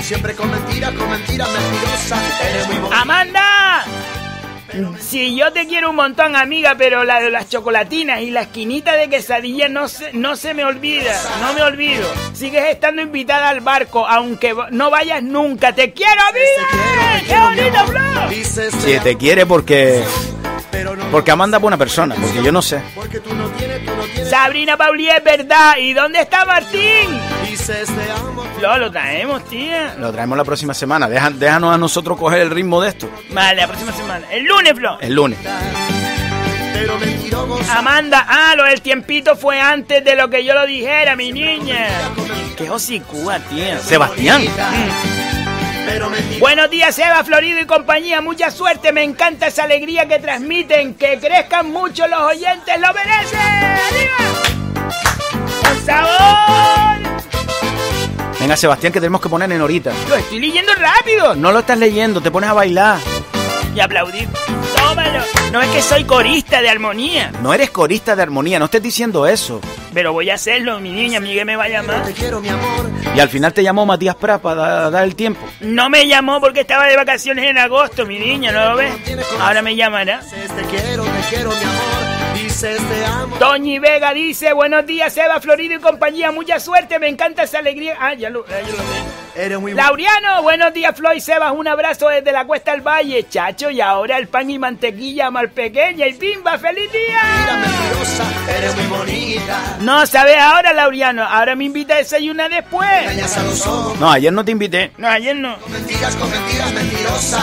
Siempre 0.00 0.34
con 0.34 0.50
mentiras, 0.50 0.92
con 0.92 1.08
mentiras 1.10 1.48
mentirosas. 1.48 2.40
Eres 2.50 2.66
muy 2.66 2.76
bonita. 2.76 3.00
¡Amanda! 3.00 3.84
Si 4.98 5.36
yo 5.36 5.52
te 5.52 5.68
quiero 5.68 5.90
un 5.90 5.96
montón, 5.96 6.34
amiga, 6.34 6.74
pero 6.76 7.04
la 7.04 7.20
de 7.20 7.30
las 7.30 7.48
chocolatinas 7.48 8.22
y 8.22 8.30
la 8.30 8.42
esquinita 8.42 8.94
de 8.94 9.08
quesadilla 9.08 9.68
no 9.68 9.86
se, 9.86 10.12
no 10.12 10.34
se 10.34 10.52
me 10.52 10.64
olvida, 10.64 11.14
no 11.40 11.52
me 11.54 11.62
olvido. 11.62 12.06
Sigues 12.32 12.64
estando 12.64 13.00
invitada 13.00 13.50
al 13.50 13.60
barco, 13.60 14.04
aunque 14.06 14.52
no 14.72 14.90
vayas 14.90 15.22
nunca. 15.22 15.72
¡Te 15.72 15.92
quiero, 15.92 16.20
amiga! 16.28 17.22
¡Qué 17.26 17.38
bonito, 17.38 17.86
Flo! 17.86 18.28
Dices 18.28 18.74
Si 18.74 18.98
te 18.98 19.16
quiere 19.16 19.46
porque... 19.46 20.02
Porque 21.10 21.30
Amanda 21.30 21.58
es 21.58 21.62
buena 21.62 21.76
persona, 21.76 22.14
porque 22.20 22.42
yo 22.42 22.50
no 22.52 22.60
sé. 22.62 22.80
Porque 22.94 23.20
tú 23.20 23.34
no 23.34 23.46
tienes, 23.50 23.84
tú 23.84 23.92
no 23.96 24.02
tienes. 24.04 24.30
Sabrina 24.30 24.76
Pauli 24.76 25.08
es 25.08 25.22
verdad. 25.22 25.76
¿Y 25.78 25.92
dónde 25.92 26.20
está 26.20 26.44
Martín? 26.44 27.18
Flo, 28.58 28.78
lo 28.78 28.90
traemos, 28.90 29.44
tía. 29.48 29.94
Lo 29.98 30.10
traemos 30.12 30.36
la 30.36 30.44
próxima 30.44 30.74
semana. 30.74 31.08
Deja- 31.08 31.30
déjanos 31.30 31.74
a 31.74 31.78
nosotros 31.78 32.18
coger 32.18 32.40
el 32.40 32.50
ritmo 32.50 32.80
de 32.82 32.88
esto. 32.88 33.08
Vale, 33.30 33.60
la 33.60 33.66
próxima 33.68 33.92
semana. 33.92 34.26
El 34.32 34.44
lunes, 34.44 34.72
Flo. 34.74 34.98
El 35.00 35.14
lunes. 35.14 35.38
Amanda, 37.70 38.26
ah, 38.28 38.54
lo 38.56 38.64
del 38.64 38.80
tiempito 38.82 39.36
fue 39.36 39.60
antes 39.60 40.04
de 40.04 40.16
lo 40.16 40.28
que 40.28 40.44
yo 40.44 40.54
lo 40.54 40.66
dijera, 40.66 41.16
mi 41.16 41.32
niña. 41.32 41.86
Qué 42.56 42.68
hocicúa, 42.70 43.38
tía. 43.40 43.78
Sebastián. 43.78 44.42
mentira. 44.44 44.70
Buenos 46.40 46.70
días, 46.70 46.98
Eva, 46.98 47.24
Florido 47.24 47.60
y 47.60 47.66
compañía. 47.66 48.20
Mucha 48.20 48.50
suerte. 48.50 48.92
Me 48.92 49.02
encanta 49.02 49.46
esa 49.46 49.64
alegría 49.64 50.06
que 50.06 50.18
transmiten. 50.18 50.94
Que 50.94 51.18
crezcan 51.18 51.70
mucho 51.70 52.06
los 52.06 52.20
oyentes. 52.20 52.80
¡Lo 52.80 52.92
merecen! 52.92 53.38
¡Arriba! 53.38 54.16
¡Con 55.62 55.86
sabor! 55.86 57.04
Venga, 58.40 58.56
Sebastián, 58.56 58.92
que 58.92 59.00
tenemos 59.00 59.20
que 59.20 59.28
poner 59.28 59.50
en 59.50 59.60
horita. 59.60 59.92
Lo 60.08 60.16
estoy 60.16 60.40
leyendo 60.40 60.72
rápido. 60.74 61.34
No 61.34 61.50
lo 61.52 61.60
estás 61.60 61.78
leyendo, 61.78 62.20
te 62.20 62.30
pones 62.30 62.50
a 62.50 62.52
bailar. 62.52 62.98
Y 63.74 63.80
aplaudir. 63.80 64.28
Tómalo. 64.76 65.20
No 65.52 65.60
es 65.60 65.68
que 65.70 65.82
soy 65.82 66.04
corista 66.04 66.60
de 66.62 66.68
armonía. 66.68 67.32
No 67.42 67.52
eres 67.52 67.70
corista 67.70 68.14
de 68.14 68.22
armonía, 68.22 68.58
no 68.58 68.66
estés 68.66 68.82
diciendo 68.82 69.26
eso. 69.26 69.60
Pero 69.92 70.12
voy 70.12 70.30
a 70.30 70.34
hacerlo, 70.34 70.78
mi 70.80 70.90
niña. 70.90 71.18
Miguel 71.20 71.44
me 71.44 71.56
va 71.56 71.64
a 71.64 71.68
llamar. 71.68 72.04
Te 72.04 72.12
quiero, 72.12 72.40
mi 72.40 72.48
amor. 72.48 72.90
Y 73.16 73.20
al 73.20 73.28
final 73.28 73.52
te 73.52 73.62
llamó 73.62 73.84
Matías 73.86 74.14
Prat 74.16 74.40
para 74.42 74.54
da- 74.64 74.90
dar 74.90 75.04
el 75.04 75.14
tiempo. 75.16 75.40
No 75.60 75.88
me 75.90 76.06
llamó 76.06 76.40
porque 76.40 76.60
estaba 76.60 76.86
de 76.86 76.96
vacaciones 76.96 77.44
en 77.46 77.58
agosto, 77.58 78.06
mi 78.06 78.18
niña, 78.18 78.52
¿no 78.52 78.70
lo 78.70 78.76
ves? 78.76 78.92
Ahora 79.40 79.62
me 79.62 79.74
llamará. 79.76 80.20
Dices 80.20 80.50
te 80.56 80.62
quiero, 80.64 81.04
te 81.04 81.10
quiero, 81.34 81.50
mi 81.50 81.56
amor. 81.64 82.42
Dices 82.42 82.76
te 82.78 83.04
amo. 83.06 83.36
Toñi 83.36 83.78
Vega 83.78 84.12
dice, 84.12 84.52
buenos 84.52 84.84
días, 84.86 85.16
Eva, 85.16 85.40
Florido 85.40 85.74
y 85.76 85.78
compañía, 85.80 86.30
mucha 86.32 86.58
suerte, 86.60 86.98
me 86.98 87.08
encanta 87.08 87.44
esa 87.44 87.58
alegría. 87.60 87.96
Ah, 88.00 88.14
ya 88.14 88.30
lo, 88.30 88.44
ya 88.46 88.58
lo 88.60 88.66
veo. 88.66 89.23
Eres 89.36 89.58
muy 89.58 89.74
Lauriano, 89.74 90.42
buenos 90.44 90.72
días, 90.72 90.96
Floyd 90.96 91.18
Sebas, 91.18 91.52
un 91.52 91.66
abrazo 91.66 92.08
desde 92.08 92.30
la 92.30 92.44
Cuesta 92.44 92.70
del 92.70 92.82
Valle, 92.82 93.26
chacho, 93.28 93.68
y 93.68 93.80
ahora 93.80 94.16
el 94.18 94.28
pan 94.28 94.48
y 94.48 94.60
mantequilla 94.60 95.28
mal 95.32 95.50
pequeña 95.50 96.06
y 96.06 96.14
pimba, 96.14 96.56
feliz 96.56 96.88
Mira, 96.92 97.20
día. 97.46 97.56
mentirosa, 97.56 98.24
eres 98.56 98.76
muy 98.76 98.86
bonita. 98.86 99.76
No, 99.80 100.06
¿sabes 100.06 100.36
ahora, 100.38 100.72
Lauriano? 100.72 101.24
Ahora 101.24 101.56
me 101.56 101.64
invita 101.64 101.94
a 101.94 101.96
desayunar 101.98 102.48
después. 102.48 102.88
A 102.88 103.42
los 103.42 103.66
ojos. 103.66 103.98
No, 103.98 104.08
ayer 104.08 104.32
no 104.32 104.44
te 104.44 104.52
invité. 104.52 104.92
No, 104.98 105.08
ayer 105.08 105.34
no. 105.34 105.58
Con 105.58 105.72
mentiras, 105.72 106.14
con 106.14 106.30
mentiras, 106.30 106.72
mentirosa. 106.72 107.42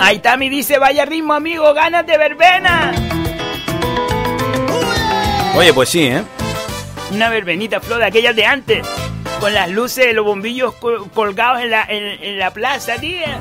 Ahí 0.00 0.20
Tami 0.20 0.48
dice, 0.48 0.78
vaya 0.78 1.04
ritmo, 1.04 1.34
amigo, 1.34 1.74
ganas 1.74 2.06
de 2.06 2.16
verbena. 2.16 2.92
Oye, 5.54 5.72
pues 5.74 5.90
sí, 5.90 6.06
¿eh? 6.06 6.22
Una 7.10 7.28
verbenita, 7.28 7.80
Flor, 7.80 7.98
de 8.00 8.06
aquellas 8.06 8.34
de 8.34 8.44
antes. 8.46 8.86
Con 9.40 9.52
las 9.52 9.68
luces 9.68 10.06
de 10.06 10.12
los 10.14 10.24
bombillos 10.24 10.74
col- 10.76 11.10
colgados 11.10 11.60
en 11.62 11.70
la, 11.70 11.84
en, 11.84 12.22
en 12.22 12.38
la 12.38 12.50
plaza, 12.52 12.96
tía. 12.96 13.38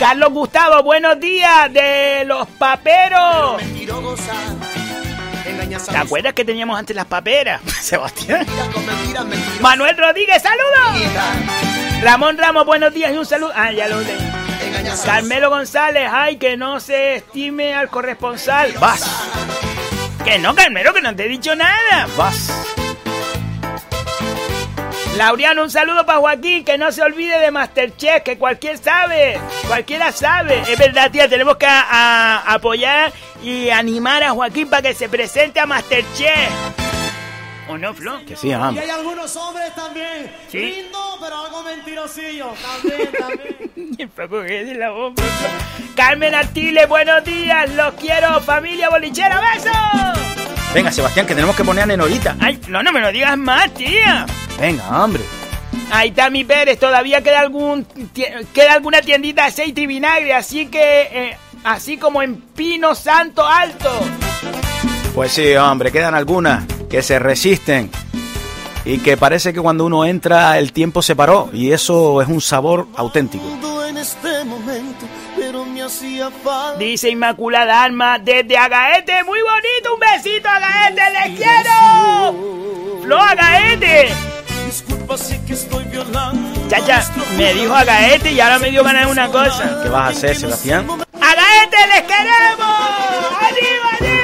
Carlos 0.00 0.30
Gustavo, 0.30 0.82
buenos 0.82 1.20
días 1.20 1.72
de 1.72 2.24
los 2.26 2.46
paperos. 2.48 3.62
¿Te 5.90 5.96
acuerdas 5.96 6.32
que 6.34 6.44
teníamos 6.44 6.78
antes 6.78 6.94
las 6.96 7.06
paperas? 7.06 7.60
Sebastián. 7.80 8.46
Manuel 9.60 9.96
Rodríguez, 9.96 10.42
saludos. 10.42 11.12
Ramón 12.02 12.36
Ramos, 12.36 12.66
buenos 12.66 12.92
días 12.92 13.12
y 13.12 13.16
un 13.16 13.26
saludo. 13.26 13.52
Ah, 13.54 13.70
ya 13.72 13.86
lo 13.88 14.00
leí. 14.00 14.18
Carmelo 15.04 15.50
González, 15.50 16.08
ay, 16.12 16.36
que 16.36 16.56
no 16.56 16.80
se 16.80 17.16
estime 17.16 17.74
al 17.74 17.88
corresponsal. 17.88 18.72
Vas, 18.80 19.04
Que 20.24 20.38
no, 20.38 20.54
Carmelo, 20.54 20.94
que 20.94 21.00
no 21.00 21.14
te 21.14 21.24
he 21.24 21.28
dicho 21.28 21.54
nada. 21.56 22.06
vas. 22.16 22.50
Laureano, 25.16 25.62
un 25.64 25.70
saludo 25.70 26.06
para 26.06 26.20
Joaquín, 26.20 26.64
que 26.64 26.78
no 26.78 26.90
se 26.90 27.02
olvide 27.02 27.38
de 27.38 27.50
Masterchef, 27.50 28.22
que 28.22 28.38
cualquier 28.38 28.78
sabe, 28.78 29.38
cualquiera 29.66 30.10
sabe. 30.10 30.62
Es 30.66 30.78
verdad, 30.78 31.10
tía, 31.10 31.28
tenemos 31.28 31.56
que 31.56 31.66
a- 31.66 31.82
a- 31.90 32.54
apoyar 32.54 33.12
y 33.42 33.68
animar 33.70 34.22
a 34.22 34.30
Joaquín 34.30 34.70
para 34.70 34.82
que 34.82 34.94
se 34.94 35.08
presente 35.10 35.60
a 35.60 35.66
Masterchef. 35.66 36.50
¿O 37.68 37.78
no, 37.78 37.94
Flo? 37.94 38.24
Que 38.26 38.36
sí, 38.36 38.50
vamos. 38.50 38.80
hay 38.80 38.90
algunos 38.90 39.34
hombres 39.36 39.74
también. 39.74 40.30
Sí. 40.48 40.58
Lindo, 40.58 40.98
pero 41.20 41.44
algo 41.44 41.62
mentirosillo. 41.62 42.52
También, 42.62 43.10
también. 43.18 43.72
Y 43.98 44.06
Paco 44.06 44.42
que 44.42 44.62
es 44.62 44.66
de 44.68 44.74
la 44.74 44.90
bomba. 44.90 45.22
Carmen 45.94 46.34
Artiles, 46.34 46.88
buenos 46.88 47.22
días, 47.24 47.70
los 47.74 47.94
quiero, 47.94 48.40
familia 48.40 48.88
bolichera, 48.88 49.40
besos. 49.40 49.72
Venga, 50.74 50.90
Sebastián, 50.90 51.26
que 51.26 51.34
tenemos 51.34 51.54
que 51.54 51.62
poner 51.62 51.90
en 51.90 52.00
horita. 52.00 52.36
Ay, 52.40 52.58
no, 52.68 52.82
no 52.82 52.92
me 52.92 53.00
lo 53.00 53.12
digas 53.12 53.36
más, 53.36 53.72
tía. 53.74 54.26
Venga, 54.58 55.04
hombre. 55.04 55.22
Ahí 55.90 56.08
está 56.08 56.30
mi 56.30 56.44
Pérez, 56.44 56.78
todavía 56.78 57.22
queda 57.22 57.40
algún 57.40 57.84
queda 58.54 58.72
alguna 58.72 59.02
tiendita 59.02 59.42
de 59.42 59.48
aceite 59.48 59.82
y 59.82 59.86
vinagre, 59.86 60.34
así 60.34 60.66
que 60.66 61.02
eh, 61.12 61.36
así 61.64 61.98
como 61.98 62.22
en 62.22 62.36
Pino 62.36 62.94
Santo 62.94 63.46
Alto. 63.46 63.90
Pues 65.14 65.32
sí, 65.32 65.54
hombre, 65.54 65.92
quedan 65.92 66.14
algunas 66.14 66.64
que 66.92 67.02
se 67.02 67.18
resisten. 67.18 67.90
Y 68.84 68.98
que 68.98 69.16
parece 69.16 69.54
que 69.54 69.60
cuando 69.60 69.86
uno 69.86 70.04
entra 70.04 70.58
el 70.58 70.74
tiempo 70.74 71.00
se 71.00 71.16
paró. 71.16 71.48
Y 71.50 71.72
eso 71.72 72.20
es 72.20 72.28
un 72.28 72.42
sabor 72.42 72.86
auténtico. 72.96 73.44
este. 73.96 74.42
Dice 76.78 77.08
Inmaculada 77.08 77.82
Alma 77.82 78.18
desde 78.18 78.58
Agaete, 78.58 79.24
muy 79.24 79.40
bonito, 79.40 79.94
un 79.94 80.00
besito 80.00 80.48
Agaete, 80.48 81.02
les 81.12 81.38
quiero. 81.38 83.00
Flo 83.02 83.18
Agaete. 83.18 84.12
Disculpa 84.66 85.16
si 85.16 85.38
que 85.46 85.54
estoy 85.54 85.84
violando. 85.84 86.68
Chacha, 86.68 87.10
me 87.38 87.54
dijo 87.54 87.74
Agaete 87.74 88.32
y 88.32 88.40
ahora 88.40 88.58
me 88.58 88.70
dio 88.70 88.84
ganas 88.84 89.06
de 89.06 89.12
una 89.12 89.28
cosa. 89.28 89.80
¿Qué 89.82 89.88
vas 89.88 90.02
a 90.02 90.08
hacer, 90.08 90.36
Sebastián? 90.36 90.86
Agaete, 90.88 91.86
les 91.88 92.02
queremos. 92.02 92.66
Arriba, 93.40 93.88
arriba. 93.98 94.21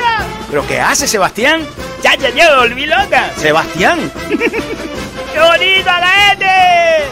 ¿Pero 0.51 0.67
qué 0.67 0.81
hace, 0.81 1.07
Sebastián? 1.07 1.67
Chacha, 2.03 2.31
ya 2.31 2.51
me 2.51 2.57
volví 2.57 2.87
loca. 2.87 3.31
Sebastián. 3.37 4.11
¡Qué 5.33 5.41
bonito, 5.41 5.91
Agaete! 5.91 7.05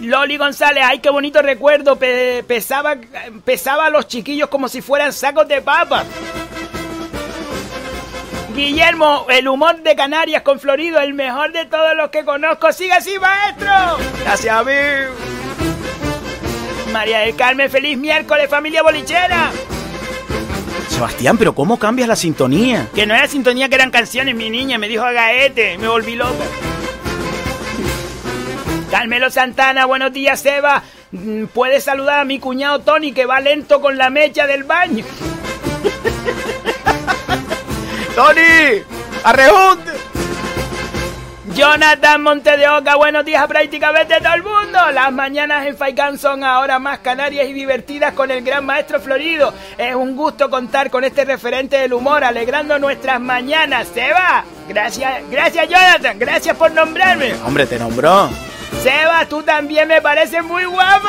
Loli 0.00 0.36
González, 0.36 0.82
ay, 0.86 0.98
qué 0.98 1.10
bonito 1.10 1.40
recuerdo. 1.42 1.96
Pe- 1.96 2.44
pesaba, 2.46 2.96
pesaba 3.44 3.86
a 3.86 3.90
los 3.90 4.08
chiquillos 4.08 4.48
como 4.48 4.68
si 4.68 4.82
fueran 4.82 5.12
sacos 5.12 5.46
de 5.48 5.62
papas. 5.62 6.06
Guillermo, 8.54 9.26
el 9.30 9.48
humor 9.48 9.82
de 9.82 9.94
Canarias 9.96 10.42
con 10.42 10.58
Florido, 10.60 11.00
el 11.00 11.14
mejor 11.14 11.52
de 11.52 11.64
todos 11.66 11.94
los 11.96 12.10
que 12.10 12.24
conozco. 12.24 12.72
¡Sigue 12.72 12.92
así, 12.92 13.18
maestro! 13.18 13.70
Gracias, 14.22 14.54
amigo. 14.54 15.14
María 16.92 17.20
del 17.20 17.36
Carmen, 17.36 17.70
feliz 17.70 17.96
miércoles, 17.96 18.50
familia 18.50 18.82
bolichera. 18.82 19.50
Sebastián, 20.90 21.38
pero 21.38 21.54
¿cómo 21.54 21.78
cambias 21.78 22.08
la 22.08 22.16
sintonía? 22.16 22.88
Que 22.94 23.06
no 23.06 23.14
era 23.14 23.26
sintonía, 23.28 23.68
que 23.68 23.76
eran 23.76 23.90
canciones, 23.90 24.34
mi 24.34 24.50
niña. 24.50 24.76
Me 24.76 24.88
dijo 24.88 25.04
Agaete, 25.04 25.78
me 25.78 25.88
volví 25.88 26.16
loca. 26.16 26.44
Carmelo 28.90 29.30
Santana, 29.30 29.86
buenos 29.86 30.12
días, 30.12 30.44
Eva. 30.44 30.82
Mm, 31.12 31.44
Puedes 31.46 31.84
saludar 31.84 32.20
a 32.20 32.24
mi 32.24 32.38
cuñado 32.40 32.80
Tony, 32.80 33.12
que 33.12 33.24
va 33.24 33.40
lento 33.40 33.80
con 33.80 33.96
la 33.96 34.10
mecha 34.10 34.46
del 34.46 34.64
baño. 34.64 35.04
¡Tony! 38.16 38.82
¡Arrejunte! 39.24 39.92
Jonathan 41.60 42.22
Monte 42.22 42.56
de 42.56 42.66
Oca, 42.70 42.96
buenos 42.96 43.22
días 43.22 43.42
a 43.42 43.46
prácticamente 43.46 44.16
todo 44.22 44.32
el 44.32 44.42
mundo. 44.42 44.78
Las 44.94 45.12
mañanas 45.12 45.66
en 45.66 45.76
Faikán 45.76 46.16
son 46.16 46.42
ahora 46.42 46.78
más 46.78 47.00
canarias 47.00 47.46
y 47.46 47.52
divertidas 47.52 48.14
con 48.14 48.30
el 48.30 48.42
gran 48.42 48.64
maestro 48.64 48.98
Florido. 48.98 49.52
Es 49.76 49.94
un 49.94 50.16
gusto 50.16 50.48
contar 50.48 50.88
con 50.88 51.04
este 51.04 51.26
referente 51.26 51.76
del 51.76 51.92
humor, 51.92 52.24
alegrando 52.24 52.78
nuestras 52.78 53.20
mañanas. 53.20 53.88
Seba, 53.92 54.42
gracias, 54.70 55.22
gracias 55.30 55.68
Jonathan, 55.68 56.18
gracias 56.18 56.56
por 56.56 56.72
nombrarme. 56.72 57.34
Hombre, 57.44 57.66
te 57.66 57.78
nombró. 57.78 58.30
Seba, 58.82 59.26
tú 59.26 59.42
también 59.42 59.86
me 59.86 60.00
pareces 60.00 60.42
muy 60.42 60.64
guapo, 60.64 61.08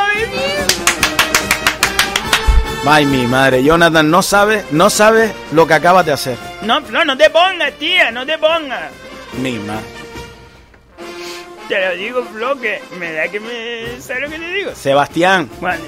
Ay, 2.85 3.05
mi 3.05 3.25
madre, 3.25 3.63
Jonathan, 3.63 4.11
no 4.11 4.21
sabes, 4.21 4.69
no 4.73 4.89
sabes 4.89 5.31
lo 5.53 5.65
que 5.65 5.75
acabas 5.75 6.05
de 6.05 6.11
hacer. 6.11 6.37
No, 6.63 6.81
no, 6.81 7.05
no 7.05 7.15
te 7.15 7.29
pongas, 7.29 7.71
tía, 7.79 8.11
no 8.11 8.25
te 8.25 8.37
pongas. 8.37 8.91
Mi 9.41 9.57
madre. 9.59 10.00
Te 11.71 11.79
lo 11.79 11.95
digo, 11.95 12.25
Flo, 12.25 12.59
que 12.59 12.81
me 12.99 13.13
da 13.13 13.29
que 13.29 13.39
me... 13.39 14.01
¿Sabes 14.01 14.23
lo 14.23 14.29
que 14.29 14.39
te 14.39 14.51
digo? 14.51 14.75
Sebastián, 14.75 15.49
Vale. 15.61 15.79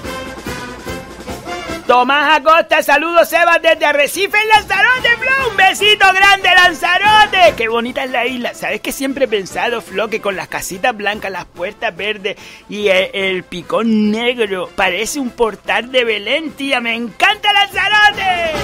Tomás 1.86 2.38
Acosta, 2.38 2.82
saludos 2.82 3.28
Sebas 3.28 3.60
desde 3.60 3.84
Arrecife 3.84 4.34
en 4.34 4.48
Lanzarote, 4.48 5.10
Flo. 5.18 5.50
Un 5.50 5.56
besito 5.58 6.06
grande, 6.14 6.48
Lanzarote. 6.54 7.52
Qué 7.54 7.68
bonita 7.68 8.02
es 8.04 8.10
la 8.10 8.24
isla. 8.24 8.54
¿Sabes 8.54 8.80
que 8.80 8.92
siempre 8.92 9.26
he 9.26 9.28
pensado, 9.28 9.82
Flo, 9.82 10.08
que 10.08 10.22
con 10.22 10.36
las 10.36 10.48
casitas 10.48 10.96
blancas, 10.96 11.30
las 11.30 11.44
puertas 11.44 11.94
verdes 11.94 12.38
y 12.70 12.88
el, 12.88 13.10
el 13.12 13.42
picón 13.42 14.10
negro 14.10 14.70
parece 14.74 15.20
un 15.20 15.32
portal 15.32 15.92
de 15.92 16.04
Belén, 16.04 16.52
tía? 16.52 16.80
Me 16.80 16.94
encanta 16.94 17.52
Lanzarote. 17.52 18.63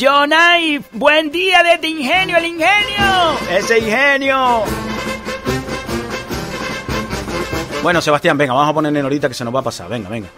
Jonay, 0.00 0.80
buen 0.92 1.30
día 1.30 1.62
desde 1.62 1.88
Ingenio, 1.88 2.36
el 2.38 2.44
Ingenio. 2.46 3.38
ese 3.50 3.78
ingenio. 3.80 4.62
Bueno, 7.82 8.00
Sebastián, 8.00 8.38
venga, 8.38 8.54
vamos 8.54 8.70
a 8.70 8.74
poner 8.74 8.92
Nenorita 8.92 9.28
que 9.28 9.34
se 9.34 9.44
nos 9.44 9.54
va 9.54 9.60
a 9.60 9.64
pasar. 9.64 9.88
Venga, 9.88 10.08
venga. 10.08 10.28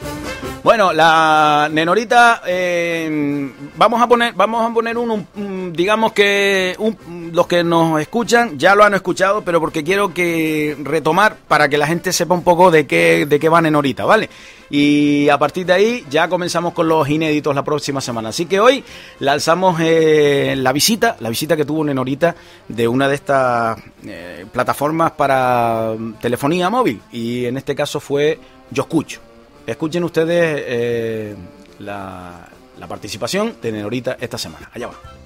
Bueno, 0.65 0.93
la 0.93 1.69
Nenorita, 1.71 2.43
eh, 2.47 3.51
vamos 3.77 4.01
a 4.01 4.07
poner, 4.07 4.33
vamos 4.35 4.71
a 4.71 4.73
poner 4.75 4.97
uno 4.97 5.27
mm, 5.35 5.73
digamos 5.73 6.13
que 6.13 6.75
un- 6.79 6.97
los 7.33 7.47
que 7.47 7.65
nos 7.65 8.01
escuchan 8.01 8.59
ya 8.59 8.75
lo 8.75 8.85
han 8.85 8.95
escuchado, 8.95 9.43
pero 9.43 9.61
porque 9.61 9.83
quiero 9.83 10.13
que 10.13 10.77
retomar 10.83 11.37
para 11.49 11.69
que 11.69 11.79
la 11.79 11.87
gente 11.87 12.13
sepa 12.13 12.35
un 12.35 12.43
poco 12.43 12.71
de 12.71 12.87
qué, 12.87 13.27
de 13.27 13.41
qué 13.41 13.49
van 13.49 13.67
en 13.67 13.75
horita, 13.75 14.05
¿vale? 14.05 14.29
Y 14.71 15.29
a 15.29 15.39
partir 15.39 15.67
de 15.67 15.73
ahí 15.73 16.07
ya 16.09 16.29
comenzamos 16.29 16.73
con 16.73 16.89
los 16.89 17.09
inéditos 17.09 17.55
la 17.55 17.63
próxima 17.63 18.01
semana. 18.01 18.31
Así 18.31 18.47
que 18.47 18.61
hoy 18.61 18.83
lanzamos 19.19 19.79
eh, 19.81 20.55
la 20.57 20.73
visita, 20.73 21.17
la 21.21 21.29
visita 21.29 21.57
que 21.57 21.65
tuvo 21.65 21.85
Nenorita 21.85 22.35
de 22.69 22.89
una 22.89 23.09
de 23.09 23.15
estas 23.15 23.79
eh, 24.07 24.47
plataformas 24.51 25.13
para 25.13 25.95
mm, 25.99 26.15
telefonía 26.15 26.71
móvil. 26.71 27.03
Y 27.13 27.45
en 27.45 27.57
este 27.57 27.75
caso 27.75 28.01
fue 28.01 28.39
Yo 28.71 28.85
Escucho. 28.85 29.21
Escuchen 29.67 30.05
ustedes 30.05 30.63
eh, 30.67 31.37
la, 31.79 32.49
la 32.79 32.87
participación 32.87 33.57
de 33.61 33.73
Nenorita 33.73 34.17
esta 34.21 34.39
semana. 34.39 34.71
Allá 34.73 34.89
va. 34.89 35.22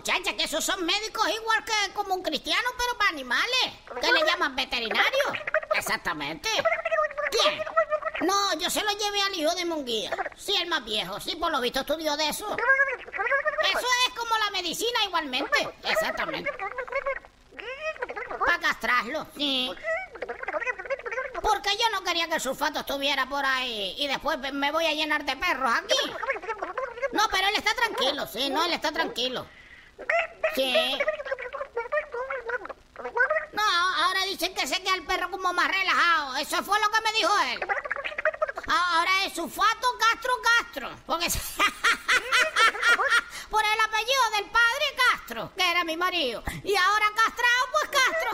Muchacha, 0.00 0.34
que 0.34 0.44
esos 0.44 0.64
son 0.64 0.84
médicos 0.86 1.28
igual 1.28 1.62
que 1.62 1.92
como 1.92 2.14
un 2.14 2.22
cristiano, 2.22 2.68
pero 2.78 2.96
para 2.96 3.10
animales. 3.10 3.66
Que 4.00 4.10
le 4.10 4.24
llaman 4.24 4.56
veterinario. 4.56 5.24
Exactamente. 5.74 6.48
¿Quién? 7.30 7.62
No, 8.22 8.54
yo 8.54 8.70
se 8.70 8.82
lo 8.82 8.90
llevé 8.92 9.20
al 9.20 9.34
hijo 9.34 9.54
de 9.54 9.64
Munguía. 9.66 10.10
Sí, 10.38 10.56
el 10.56 10.68
más 10.68 10.84
viejo. 10.86 11.20
Sí, 11.20 11.36
por 11.36 11.52
lo 11.52 11.60
visto 11.60 11.80
estudió 11.80 12.16
de 12.16 12.30
eso. 12.30 12.46
Eso 12.56 13.86
es 14.08 14.14
como 14.16 14.38
la 14.38 14.50
medicina 14.52 15.04
igualmente. 15.04 15.68
Exactamente. 15.84 16.50
Para 18.38 18.58
castrarlo, 18.58 19.26
sí. 19.36 19.70
Porque 21.42 21.70
yo 21.76 21.90
no 21.92 22.02
quería 22.04 22.26
que 22.26 22.36
el 22.36 22.40
sulfato 22.40 22.80
estuviera 22.80 23.26
por 23.26 23.44
ahí 23.44 23.96
y 23.98 24.06
después 24.06 24.38
me 24.52 24.72
voy 24.72 24.86
a 24.86 24.94
llenar 24.94 25.24
de 25.26 25.36
perros 25.36 25.72
aquí. 25.74 26.10
No, 27.12 27.22
pero 27.30 27.48
él 27.48 27.54
está 27.56 27.74
tranquilo, 27.74 28.26
sí, 28.26 28.48
no, 28.48 28.64
él 28.64 28.72
está 28.72 28.92
tranquilo. 28.92 29.46
Sí. 30.54 30.98
No, 33.52 33.62
ahora 34.04 34.24
dicen 34.24 34.54
que 34.54 34.66
se 34.66 34.82
queda 34.82 34.94
el 34.94 35.04
perro 35.06 35.30
como 35.30 35.52
más 35.52 35.68
relajado. 35.68 36.36
Eso 36.36 36.62
fue 36.62 36.78
lo 36.80 36.88
que 36.90 37.00
me 37.00 37.12
dijo 37.12 37.32
él. 37.52 37.60
Ah, 38.66 38.96
Ahora 38.96 39.24
es 39.24 39.32
sulfato 39.34 39.86
Castro 39.98 40.32
Castro. 40.58 40.90
Porque 41.06 41.26
por 43.50 43.64
el 43.64 43.80
apellido 43.80 44.30
del 44.36 44.44
padre 44.50 44.94
Castro, 45.10 45.52
que 45.56 45.70
era 45.70 45.84
mi 45.84 45.96
marido. 45.96 46.42
Y 46.62 46.76
ahora 46.76 47.06
castrado, 47.14 47.66
pues 47.72 47.88
Castro. 47.90 48.30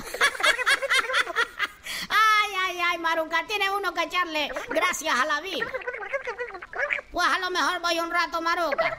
Ay, 2.08 2.54
ay, 2.58 2.80
ay, 2.80 2.98
Maruca, 2.98 3.46
tiene 3.46 3.70
uno 3.70 3.92
que 3.94 4.02
echarle 4.02 4.50
gracias 4.68 5.14
a 5.18 5.24
la 5.24 5.40
vida. 5.40 5.66
Pues 7.10 7.26
a 7.26 7.38
lo 7.38 7.50
mejor 7.50 7.78
voy 7.80 7.98
un 8.00 8.10
rato, 8.10 8.40
Maruca. 8.40 8.96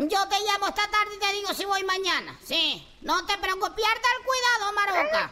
Yo 0.00 0.28
te 0.28 0.40
llamo 0.40 0.68
esta 0.68 0.88
tarde 0.88 1.16
y 1.16 1.18
te 1.18 1.32
digo 1.32 1.52
si 1.54 1.64
voy 1.64 1.82
mañana. 1.82 2.38
Sí, 2.44 2.86
no 3.00 3.26
te 3.26 3.36
preocupes, 3.38 3.84
el 3.84 4.24
cuidado, 4.24 4.72
Maruca. 4.72 5.30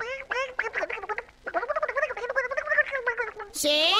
Sí, 3.52 3.94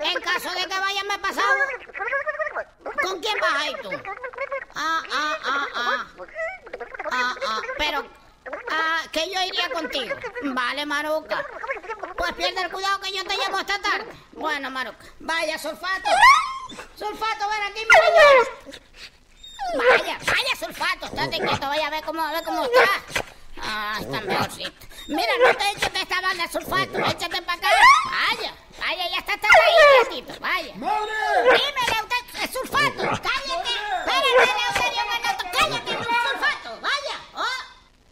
en 0.00 0.20
caso 0.20 0.50
de 0.50 0.66
que 0.66 0.80
vaya 0.80 1.04
me 1.04 1.18
pasado. 1.18 1.54
¿Con 3.02 3.20
quién 3.20 3.38
vas 3.40 3.54
ahí 3.54 3.74
tú? 3.80 3.90
Ah, 4.74 5.02
ah, 5.12 5.36
ah, 5.44 5.66
ah. 5.74 6.06
Ah, 7.10 7.34
ah, 7.46 7.62
pero 7.78 8.04
ah, 8.70 9.02
que 9.12 9.30
yo 9.32 9.40
iría 9.40 9.70
contigo. 9.70 10.16
Vale, 10.42 10.84
Maruca. 10.84 11.46
Pues 12.16 12.32
pierde 12.32 12.60
el 12.60 12.70
cuidado 12.72 13.00
que 13.00 13.12
yo 13.12 13.24
te 13.24 13.36
llamo 13.36 13.60
esta 13.60 13.80
tarde. 13.80 14.12
Bueno, 14.32 14.70
Maruca. 14.70 15.04
Vaya, 15.20 15.58
sulfato. 15.58 16.10
Sulfato, 16.96 17.48
ven 17.48 17.62
aquí, 17.70 17.86
mi. 17.86 18.78
Vaya, 19.76 20.18
vaya, 20.24 20.56
sulfato. 20.58 21.06
Estate 21.06 21.38
quieto, 21.38 21.68
vaya 21.68 21.86
a 21.86 21.90
ver 21.90 22.04
cómo, 22.04 22.22
a 22.22 22.32
ver 22.32 22.44
cómo 22.44 22.64
está. 22.64 23.22
Ah, 23.60 23.98
está 24.00 24.20
mejorcito. 24.20 24.86
Mira, 25.08 25.32
no 25.44 25.54
te 25.54 25.70
eches 25.70 25.92
de 25.92 26.00
esta 26.00 26.20
banda, 26.20 26.48
sulfato. 26.48 26.98
Échate 26.98 27.42
para 27.42 27.58
acá. 27.58 27.68
Vaya, 28.04 28.54
vaya, 28.78 29.08
ya 29.10 29.18
está, 29.18 29.34
está 29.34 29.48
ahí, 29.48 30.08
quietito. 30.10 30.40
Vaya. 30.40 30.74
¡Madre! 30.76 31.12
Dime, 31.42 31.82
Leuterio, 31.92 32.44
es 32.44 32.50
sulfato. 32.52 33.02
Cállate. 33.02 33.74
Espérate, 33.98 34.52
Leuterio, 34.58 35.02
Manoto. 35.10 35.44
Cállate, 35.58 35.90
sulfato. 35.92 36.80
Vaya. 36.80 37.16
Oh. 37.34 37.62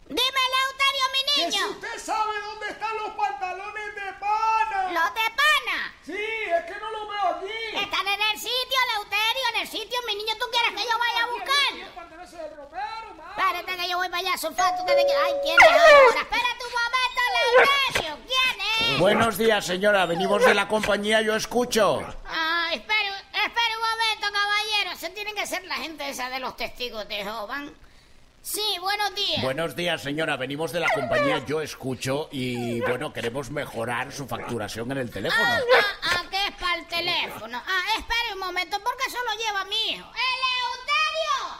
Dime, 0.09 0.41
Leuterio, 0.55 1.03
mi 1.13 1.21
Que 1.25 1.31
si 1.51 1.57
niño. 1.57 1.67
usted 1.71 1.97
sabe 1.99 2.39
dónde 2.41 2.69
están 2.69 2.95
los 2.97 3.09
pantalones 3.13 3.95
de 3.95 4.13
pana. 4.19 4.91
¿Los 4.91 5.13
de 5.13 5.27
pana? 5.41 5.93
Sí, 6.05 6.13
es 6.57 6.65
que 6.65 6.79
no 6.79 6.91
los 6.91 7.09
veo 7.09 7.25
aquí. 7.35 7.77
Están 7.85 8.07
en 8.07 8.21
el 8.21 8.37
sitio, 8.37 8.79
Leuterio, 8.95 9.43
en 9.53 9.61
el 9.61 9.67
sitio. 9.67 9.99
Mi 10.07 10.15
niño, 10.15 10.33
¿tú 10.39 10.45
quieres 10.51 10.71
que 10.71 10.89
yo 10.89 10.97
vaya 10.97 11.23
a 11.23 11.27
buscarlo? 11.27 11.95
Pantalones 11.95 12.31
de 12.31 12.55
ropero, 12.55 13.13
madre. 13.15 13.33
Que 14.17 14.37
sulfato. 14.37 14.83
Desde 14.83 15.05
que... 15.05 15.13
Ay, 15.13 15.33
¿quién 15.43 15.55
es 15.59 15.69
ahora? 15.69 16.21
Espérate 16.21 16.63
un 16.65 16.73
momento, 16.81 17.21
Leuterio. 17.37 18.17
¿Quién 18.25 18.93
es? 18.93 18.99
Buenos 18.99 19.37
días, 19.37 19.65
señora. 19.65 20.05
Venimos 20.07 20.43
de 20.43 20.53
la 20.55 20.67
compañía 20.67 21.21
Yo 21.21 21.35
Escucho. 21.35 21.99
Ah, 22.25 22.69
espere, 22.73 23.09
espere 23.09 23.75
un 23.75 23.81
momento, 23.81 24.27
caballero. 24.33 24.91
Ese 24.93 25.09
tiene 25.11 25.35
que 25.35 25.45
ser 25.45 25.63
la 25.65 25.75
gente 25.75 26.09
esa 26.09 26.29
de 26.31 26.39
los 26.39 26.57
testigos 26.57 27.07
de 27.07 27.15
Jehová. 27.17 27.65
Sí, 28.41 28.77
buenos 28.81 29.13
días. 29.13 29.41
Buenos 29.43 29.75
días, 29.75 30.01
señora. 30.01 30.35
Venimos 30.35 30.71
de 30.71 30.79
la 30.79 30.89
compañía 30.89 31.45
Yo 31.45 31.61
Escucho 31.61 32.29
y, 32.31 32.81
bueno, 32.81 33.13
queremos 33.13 33.51
mejorar 33.51 34.11
su 34.11 34.27
facturación 34.27 34.91
en 34.93 34.97
el 34.97 35.11
teléfono. 35.11 35.43
Ah, 35.43 35.59
ah, 35.75 36.09
ah, 36.15 36.23
que 36.31 36.47
es 36.47 36.55
para 36.55 36.75
el 36.75 36.87
teléfono. 36.87 37.61
Ah, 37.65 37.83
espere 37.99 38.33
un 38.33 38.39
momento, 38.39 38.79
porque 38.83 39.03
eso 39.07 39.17
lo 39.23 39.37
lleva 39.37 39.63
mi 39.65 39.91
hijo. 39.91 40.09
¡Eleuterio! 40.09 41.59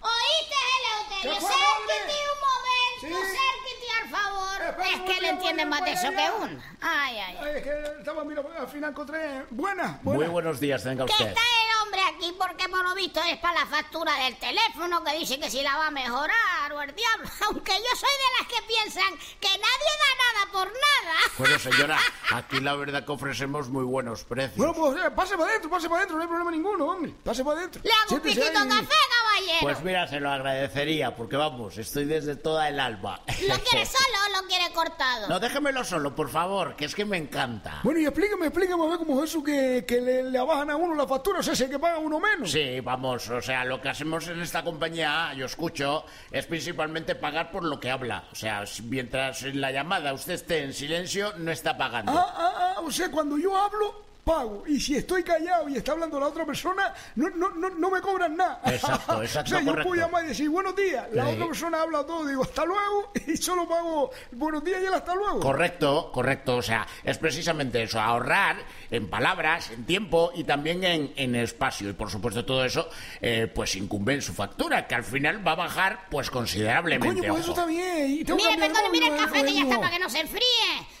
¿Oíste, 0.00 0.56
Eleuterio? 0.80 0.93
¿Qué 1.24 1.40
fue, 1.40 1.50
Cérquete 1.50 1.66
hombre? 1.76 2.14
un 2.34 2.40
momento, 2.40 3.28
Sí. 3.28 3.86
al 4.02 4.08
favor. 4.10 4.60
Espera, 4.62 4.90
es 4.94 5.00
que 5.02 5.18
él 5.18 5.24
entiende 5.26 5.66
más 5.66 5.84
de 5.84 5.92
eso 5.92 6.08
allá. 6.08 6.16
que 6.16 6.30
uno. 6.44 6.62
Ay, 6.80 7.18
ay, 7.18 7.38
ay. 7.40 7.56
Es 7.56 7.62
que 7.62 7.70
estaba, 7.98 8.24
mira, 8.24 8.42
al 8.58 8.68
final 8.68 8.90
encontré. 8.90 9.44
Buena, 9.50 9.98
Muy 10.02 10.16
buena. 10.16 10.32
buenos 10.32 10.60
días, 10.60 10.82
tenga 10.82 11.04
Que 11.06 11.12
usted. 11.12 11.26
está 11.28 11.40
el 11.40 11.82
hombre 11.82 12.00
aquí 12.14 12.34
porque 12.38 12.68
por 12.68 12.82
lo 12.88 12.94
visto 12.94 13.20
es 13.22 13.38
para 13.38 13.60
la 13.60 13.66
factura 13.66 14.14
del 14.24 14.36
teléfono 14.36 15.04
que 15.04 15.18
dice 15.18 15.38
que 15.38 15.50
si 15.50 15.62
la 15.62 15.76
va 15.76 15.88
a 15.88 15.90
mejorar 15.90 16.72
o 16.72 16.80
el 16.80 16.94
diablo. 16.94 17.28
Aunque 17.46 17.72
yo 17.72 17.96
soy 17.96 18.10
de 18.10 18.38
las 18.38 18.48
que 18.48 18.62
piensan 18.66 19.18
que 19.40 19.48
nadie 19.48 19.58
da 19.60 20.40
nada 20.40 20.52
por 20.52 20.66
nada. 20.66 21.18
Bueno, 21.38 21.58
señora, 21.58 21.98
aquí 22.32 22.60
la 22.60 22.74
verdad 22.74 23.04
que 23.04 23.12
ofrecemos 23.12 23.68
muy 23.68 23.84
buenos 23.84 24.24
precios. 24.24 24.56
Bueno, 24.56 24.72
pues 24.74 24.96
eh, 25.04 25.10
pase 25.10 25.36
para 25.36 25.50
adentro, 25.50 25.70
pase 25.70 25.88
para 25.88 25.98
adentro, 26.00 26.16
no 26.16 26.22
hay 26.22 26.28
problema 26.28 26.50
ninguno, 26.50 26.86
hombre. 26.86 27.14
Pase 27.22 27.44
para 27.44 27.58
adentro. 27.58 27.82
Le 27.84 27.90
hago 27.92 28.02
un 28.02 28.08
Siéntese 28.08 28.40
piquito 28.40 28.58
ahí. 28.60 28.68
café, 28.68 28.96
caballero. 29.34 29.58
Pues 29.60 29.82
mira, 29.82 30.06
se 30.06 30.20
lo 30.20 30.30
agradecería, 30.30 31.14
porque 31.14 31.36
vamos, 31.36 31.78
estoy 31.78 32.04
desde 32.04 32.36
toda 32.36 32.68
el 32.68 32.80
alba. 32.80 33.20
¿Lo 33.26 33.54
quiere 33.58 33.86
solo 33.86 34.18
o 34.28 34.42
lo 34.42 34.48
quiere 34.48 34.72
cortado? 34.72 35.28
No, 35.28 35.40
déjemelo 35.40 35.84
solo, 35.84 36.14
por 36.14 36.28
favor, 36.30 36.76
que 36.76 36.84
es 36.84 36.94
que 36.94 37.04
me 37.04 37.16
encanta. 37.16 37.80
Bueno, 37.82 38.00
y 38.00 38.04
explíqueme, 38.06 38.46
explíqueme 38.46 38.84
a 38.84 38.88
ver 38.88 38.98
cómo 38.98 39.22
es 39.22 39.30
eso 39.30 39.42
que, 39.42 39.84
que 39.86 40.00
le, 40.00 40.22
le 40.24 40.38
abajan 40.38 40.70
a 40.70 40.76
uno 40.76 40.94
la 40.94 41.06
factura, 41.06 41.40
o 41.40 41.42
sea, 41.42 41.52
ese 41.54 41.68
que 41.68 41.78
paga 41.78 41.98
uno 41.98 42.20
menos. 42.20 42.50
Sí, 42.50 42.80
vamos, 42.80 43.28
o 43.28 43.40
sea, 43.40 43.64
lo 43.64 43.80
que 43.80 43.88
hacemos 43.88 44.26
en 44.28 44.40
esta 44.40 44.62
compañía, 44.62 45.32
yo 45.34 45.46
escucho, 45.46 46.04
es 46.30 46.46
principalmente 46.46 47.14
pagar 47.14 47.50
por 47.50 47.64
lo 47.64 47.78
que 47.80 47.90
habla. 47.90 48.24
O 48.32 48.34
sea, 48.34 48.64
mientras 48.84 49.42
en 49.42 49.60
la 49.60 49.70
llamada 49.72 50.12
usted 50.12 50.34
esté 50.34 50.62
en 50.62 50.72
silencio, 50.72 51.32
no 51.38 51.50
está 51.50 51.76
pagando. 51.76 52.12
Ah, 52.12 52.34
ah, 52.36 52.74
ah, 52.76 52.80
o 52.80 52.90
sea, 52.90 53.10
cuando 53.10 53.38
yo 53.38 53.56
hablo, 53.56 54.04
pago. 54.24 54.64
Y 54.66 54.80
si 54.80 54.96
estoy 54.96 55.22
callado 55.22 55.68
y 55.68 55.76
está 55.76 55.92
hablando 55.92 56.18
la 56.18 56.26
otra 56.28 56.44
persona, 56.46 56.92
no, 57.16 57.28
no, 57.30 57.50
no, 57.50 57.68
no 57.70 57.90
me 57.90 58.00
cobran 58.00 58.36
nada. 58.36 58.60
Exacto, 58.66 59.22
exacto, 59.22 59.48
O 59.50 59.50
sea, 59.50 59.60
yo 59.60 59.66
correcto. 59.66 59.88
puedo 59.88 60.00
llamar 60.02 60.24
y 60.24 60.28
decir 60.28 60.48
buenos 60.50 60.74
días. 60.74 61.06
La 61.12 61.24
Sí. 61.26 61.32
otra 61.34 61.46
persona 61.46 61.82
habla 61.82 62.04
todo, 62.04 62.26
digo 62.26 62.42
hasta 62.42 62.64
luego, 62.64 63.12
y 63.26 63.36
solo 63.36 63.68
pago 63.68 64.10
buenos 64.32 64.64
días 64.64 64.80
y 64.82 64.86
el 64.86 64.94
hasta 64.94 65.14
luego. 65.14 65.40
Correcto, 65.40 66.10
correcto. 66.12 66.56
O 66.56 66.62
sea, 66.62 66.86
es 67.04 67.18
precisamente 67.18 67.82
eso, 67.82 68.00
ahorrar 68.00 68.56
en 68.90 69.08
palabras, 69.08 69.70
en 69.70 69.84
tiempo 69.84 70.32
y 70.34 70.44
también 70.44 70.82
en, 70.84 71.12
en 71.16 71.34
espacio. 71.36 71.90
Y 71.90 71.92
por 71.92 72.10
supuesto 72.10 72.44
todo 72.44 72.64
eso, 72.64 72.88
eh, 73.20 73.50
pues 73.54 73.74
incumbe 73.76 74.14
en 74.14 74.22
su 74.22 74.32
factura, 74.32 74.86
que 74.86 74.94
al 74.94 75.04
final 75.04 75.46
va 75.46 75.52
a 75.52 75.56
bajar 75.56 76.06
pues 76.10 76.30
considerablemente. 76.30 77.20
Coño, 77.20 77.28
pues 77.34 77.42
eso 77.44 77.52
ojo. 77.52 77.60
está 77.60 77.66
bien. 77.70 78.10
Y 78.10 78.24
tengo 78.24 78.38
que 78.38 78.44
Mire, 78.46 78.58
perdone, 78.68 78.90
mire 78.90 79.06
el 79.08 79.16
café 79.16 79.44
que 79.44 79.52
ya 79.54 79.62
está 79.62 79.76
para 79.80 79.90
que 79.90 79.98
no 79.98 80.08
se 80.08 80.20
enfríe. 80.20 80.42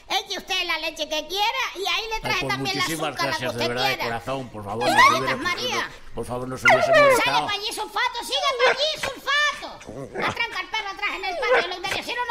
Eche 0.06 0.36
usted 0.38 0.54
la 0.66 0.78
leche 0.80 1.08
que 1.08 1.26
quiera 1.28 1.62
y 1.76 1.78
ahí 1.78 2.02
le 2.08 2.14
Ay, 2.16 2.20
trae 2.20 2.36
pues 2.40 2.48
también 2.54 2.76
la 2.76 2.84
gracias, 3.16 3.54
de 3.54 3.68
verdad, 3.68 3.88
de 3.88 3.98
corazón. 3.98 4.48
Por 4.50 4.64
favor, 4.64 4.84
no 4.84 4.90
galletas 4.90 5.18
hubiera- 5.20 5.36
María. 5.36 5.90
por 6.14 6.24
favor, 6.26 6.48
no 6.48 6.56
se 6.58 6.66
hubiese 6.66 6.86
Sale 6.92 7.22
para 7.24 7.52
allí, 7.52 7.72
sulfato, 7.72 8.18
siga 8.24 8.48
para 8.58 8.70
allí, 8.70 9.00
sulfato. 9.00 9.92
El 10.64 10.68
perro 10.70 10.88
atrás 10.90 11.10
en 11.16 11.24
el 11.24 11.36
patio, 11.36 11.68
no 11.68 11.76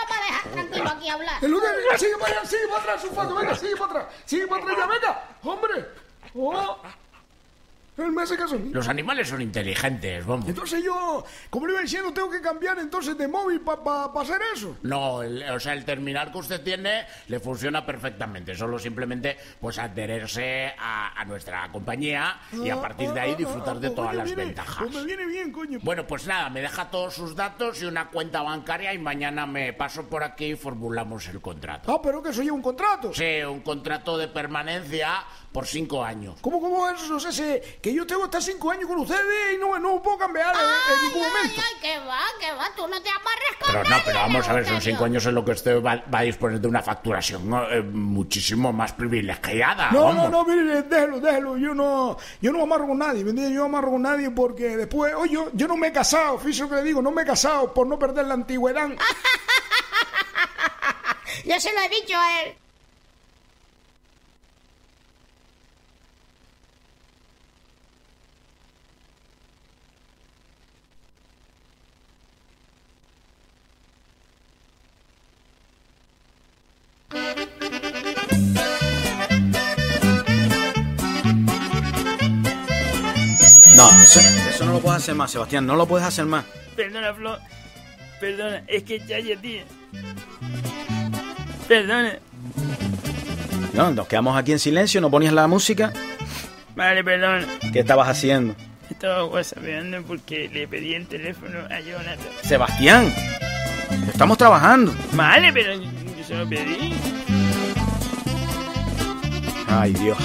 va 0.09 0.15
a 0.17 0.25
dejar 0.25 0.51
tranquilo 0.51 0.89
aquí 0.89 1.09
hablar. 1.09 1.43
El 1.43 1.53
sigue 1.97 2.17
para 2.17 2.37
allá, 2.39 2.45
sigue 2.49 2.67
para 2.67 2.79
atrás, 2.81 3.01
sulfato, 3.01 3.35
venga, 3.35 3.55
sigue 3.55 3.75
para 3.77 3.91
atrás, 3.91 4.15
sigue 4.25 4.47
para 4.47 4.63
atrás, 4.63 4.77
ya, 4.77 4.85
venga, 4.87 5.37
hombre. 5.43 5.85
Oh. 6.35 6.77
Él 7.95 8.11
me 8.11 8.23
hace 8.23 8.35
caso 8.35 8.55
a 8.55 8.57
mí. 8.57 8.69
Los 8.73 8.87
animales 8.87 9.27
son 9.29 9.41
inteligentes, 9.41 10.25
vamos. 10.25 10.49
Entonces 10.49 10.83
yo, 10.83 11.23
como 11.51 11.67
le 11.67 11.73
iba 11.73 11.81
diciendo, 11.81 12.11
tengo 12.11 12.29
que 12.29 12.41
cambiar 12.41 12.79
entonces 12.79 13.15
de 13.17 13.27
móvil 13.27 13.61
para 13.61 14.05
hacer 14.19 14.41
eso. 14.55 14.75
No, 14.81 15.21
el- 15.21 15.43
o 15.51 15.59
sea, 15.59 15.73
el 15.73 15.85
terminal 15.85 16.31
que 16.31 16.39
usted 16.39 16.61
tiene 16.63 17.05
le 17.27 17.39
funciona 17.39 17.85
perfectamente. 17.85 18.55
Solo 18.55 18.79
simplemente, 18.79 19.37
pues, 19.61 19.77
adherirse 19.77 20.73
a, 20.79 21.19
a 21.21 21.25
nuestra 21.25 21.71
compañía 21.71 22.39
y 22.51 22.69
a 22.71 22.81
partir 22.81 23.11
de 23.11 23.19
ahí 23.19 23.35
disfrutar 23.35 23.79
de 23.79 23.91
todas 23.91 24.09
Oye, 24.09 24.17
las 24.17 24.25
viene- 24.25 24.45
ventajas. 24.45 24.77
Pues 24.79 24.93
me 24.95 25.03
viene 25.05 25.25
bien, 25.27 25.51
coño. 25.51 25.79
Bueno, 25.83 26.07
pues 26.07 26.25
nada, 26.25 26.49
me 26.49 26.61
deja 26.61 26.89
todos 26.89 27.13
sus 27.13 27.35
datos 27.35 27.81
y 27.81 27.85
una 27.85 28.09
cuenta 28.09 28.41
bancaria 28.41 28.91
y 28.93 28.97
mañana 28.97 29.45
me 29.45 29.71
paso 29.73 30.09
por 30.09 30.23
aquí 30.23 30.45
y 30.45 30.55
formulamos 30.55 31.27
el 31.27 31.39
contrato. 31.41 31.93
Ah, 31.93 32.01
pero 32.01 32.23
que 32.23 32.31
lleva 32.31 32.55
un 32.55 32.61
contrato. 32.63 33.13
Sí, 33.13 33.41
un 33.47 33.61
contrato 33.61 34.17
de 34.17 34.27
permanencia 34.29 35.23
por 35.53 35.67
cinco 35.67 36.03
años. 36.03 36.35
¿Cómo, 36.41 36.59
cómo 36.59 36.89
eso? 36.89 37.15
O 37.15 37.19
sea, 37.19 37.31
se- 37.31 37.61
que 37.81 37.93
yo 37.93 38.05
tengo 38.07 38.23
hasta 38.23 38.41
cinco 38.41 38.71
años 38.71 38.87
con 38.87 38.97
ustedes 38.99 39.53
y 39.55 39.57
no, 39.59 39.77
no 39.79 40.01
puedo 40.01 40.17
cambiar 40.17 40.53
en, 40.55 40.61
en 40.61 41.01
ningún 41.03 41.27
momento. 41.27 41.61
Ay, 41.61 41.79
que 41.81 41.99
va, 41.99 42.19
que 42.39 42.51
va, 42.53 42.65
tú 42.75 42.87
no 42.87 43.01
te 43.01 43.09
amarres 43.09 43.55
con 43.59 43.71
Pero 43.71 43.83
no, 43.89 43.95
pero 44.03 44.19
vamos 44.19 44.49
a 44.49 44.53
ver, 44.53 44.65
son 44.67 44.81
cinco 44.81 45.05
años 45.05 45.25
en 45.27 45.35
lo 45.35 45.45
que 45.45 45.51
usted 45.51 45.81
va, 45.81 46.03
va 46.13 46.19
a 46.19 46.23
disponer 46.23 46.59
de 46.59 46.67
una 46.67 46.81
facturación 46.81 47.47
¿no? 47.49 47.69
Eh, 47.69 47.81
muchísimo 47.83 48.73
más 48.73 48.93
privilegiada. 48.93 49.91
No, 49.91 50.05
vamos. 50.05 50.29
no, 50.31 50.43
no, 50.43 50.45
mire, 50.45 50.81
déjelo, 50.81 51.19
déjelo. 51.19 51.57
Yo 51.57 51.73
no, 51.75 52.17
yo 52.41 52.51
no 52.51 52.63
amarro 52.63 52.87
con 52.87 52.97
nadie, 52.97 53.23
¿me? 53.23 53.33
Yo 53.53 53.59
no 53.59 53.65
amarro 53.65 53.91
con 53.91 54.01
nadie 54.01 54.31
porque 54.31 54.75
después, 54.75 55.13
oye, 55.13 55.33
yo, 55.33 55.49
yo 55.53 55.67
no 55.67 55.77
me 55.77 55.87
he 55.89 55.91
casado, 55.91 56.39
fíjese 56.39 56.63
lo 56.63 56.69
que 56.69 56.75
le 56.77 56.83
digo, 56.83 57.01
no 57.01 57.11
me 57.11 57.21
he 57.21 57.25
casado 57.25 57.71
por 57.73 57.85
no 57.85 57.99
perder 57.99 58.25
la 58.25 58.33
antigüedad. 58.33 58.89
Yo 61.45 61.59
se 61.59 61.73
lo 61.73 61.79
he 61.81 61.89
dicho 61.89 62.15
a 62.17 62.41
él. 62.43 62.55
No, 83.75 83.89
eso, 84.01 84.19
eso 84.49 84.65
no 84.65 84.73
lo 84.73 84.79
puedes 84.79 85.01
hacer 85.01 85.15
más, 85.15 85.31
Sebastián, 85.31 85.65
no 85.65 85.75
lo 85.75 85.87
puedes 85.87 86.05
hacer 86.05 86.25
más. 86.25 86.45
Perdona, 86.75 87.13
Flo. 87.13 87.37
Perdona, 88.19 88.63
es 88.67 88.83
que 88.83 88.99
ya 88.99 89.17
tío. 89.41 89.61
Perdona. 91.67 92.17
No, 93.73 93.91
nos 93.91 94.07
quedamos 94.07 94.37
aquí 94.37 94.51
en 94.51 94.59
silencio, 94.59 95.01
no 95.01 95.09
ponías 95.09 95.33
la 95.33 95.47
música. 95.47 95.91
Vale, 96.75 97.03
perdona. 97.03 97.47
¿Qué 97.71 97.79
estabas 97.79 98.07
haciendo? 98.07 98.55
Estaba 98.89 99.25
whatsappeando 99.25 100.03
porque 100.03 100.49
le 100.53 100.67
pedí 100.67 100.93
el 100.93 101.07
teléfono 101.07 101.59
a 101.69 101.79
Jonathan. 101.79 102.27
Sebastián, 102.43 103.13
estamos 104.07 104.37
trabajando. 104.37 104.93
Vale, 105.13 105.51
pero 105.51 105.73
lo 106.33 106.47
pedí. 106.49 106.93
Ay, 109.67 109.93
Dios. 109.93 110.17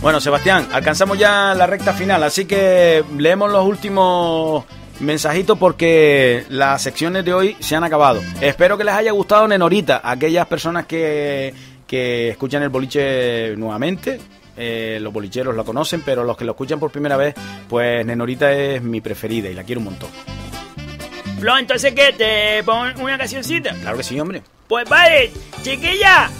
Bueno, 0.00 0.20
Sebastián, 0.20 0.68
alcanzamos 0.72 1.18
ya 1.18 1.54
la 1.54 1.66
recta 1.66 1.94
final, 1.94 2.22
así 2.24 2.44
que 2.44 3.02
leemos 3.16 3.50
los 3.50 3.64
últimos 3.66 4.64
mensajitos 5.00 5.56
porque 5.58 6.44
las 6.50 6.82
secciones 6.82 7.24
de 7.24 7.32
hoy 7.32 7.56
se 7.60 7.74
han 7.76 7.84
acabado. 7.84 8.20
Espero 8.40 8.76
que 8.76 8.84
les 8.84 8.94
haya 8.94 9.12
gustado 9.12 9.48
Nenorita, 9.48 10.02
aquellas 10.04 10.46
personas 10.46 10.84
que, 10.86 11.54
que 11.86 12.28
escuchan 12.28 12.62
el 12.62 12.68
boliche 12.68 13.56
nuevamente. 13.56 14.20
eh, 14.56 14.98
los 15.00 15.12
bolicheros 15.12 15.54
lo 15.56 15.64
conocen, 15.64 16.02
pero 16.04 16.22
los 16.22 16.36
que 16.36 16.44
lo 16.44 16.52
escuchan 16.52 16.78
por 16.78 16.90
primera 16.90 17.16
vez, 17.16 17.34
pues 17.68 18.04
Nenorita 18.04 18.52
es 18.52 18.82
mi 18.82 19.00
preferida 19.00 19.48
y 19.48 19.54
la 19.54 19.64
quiero 19.64 19.80
un 19.80 19.86
montón. 19.86 20.10
Flo, 21.44 21.58
entonces, 21.58 21.92
¿qué? 21.92 22.10
¿Te 22.14 22.64
pongo 22.64 23.02
una 23.02 23.18
cancioncita? 23.18 23.74
Claro 23.82 23.98
que 23.98 24.02
sí, 24.02 24.18
hombre. 24.18 24.42
Pues 24.66 24.88
vale, 24.88 25.30
chiquilla. 25.60 26.30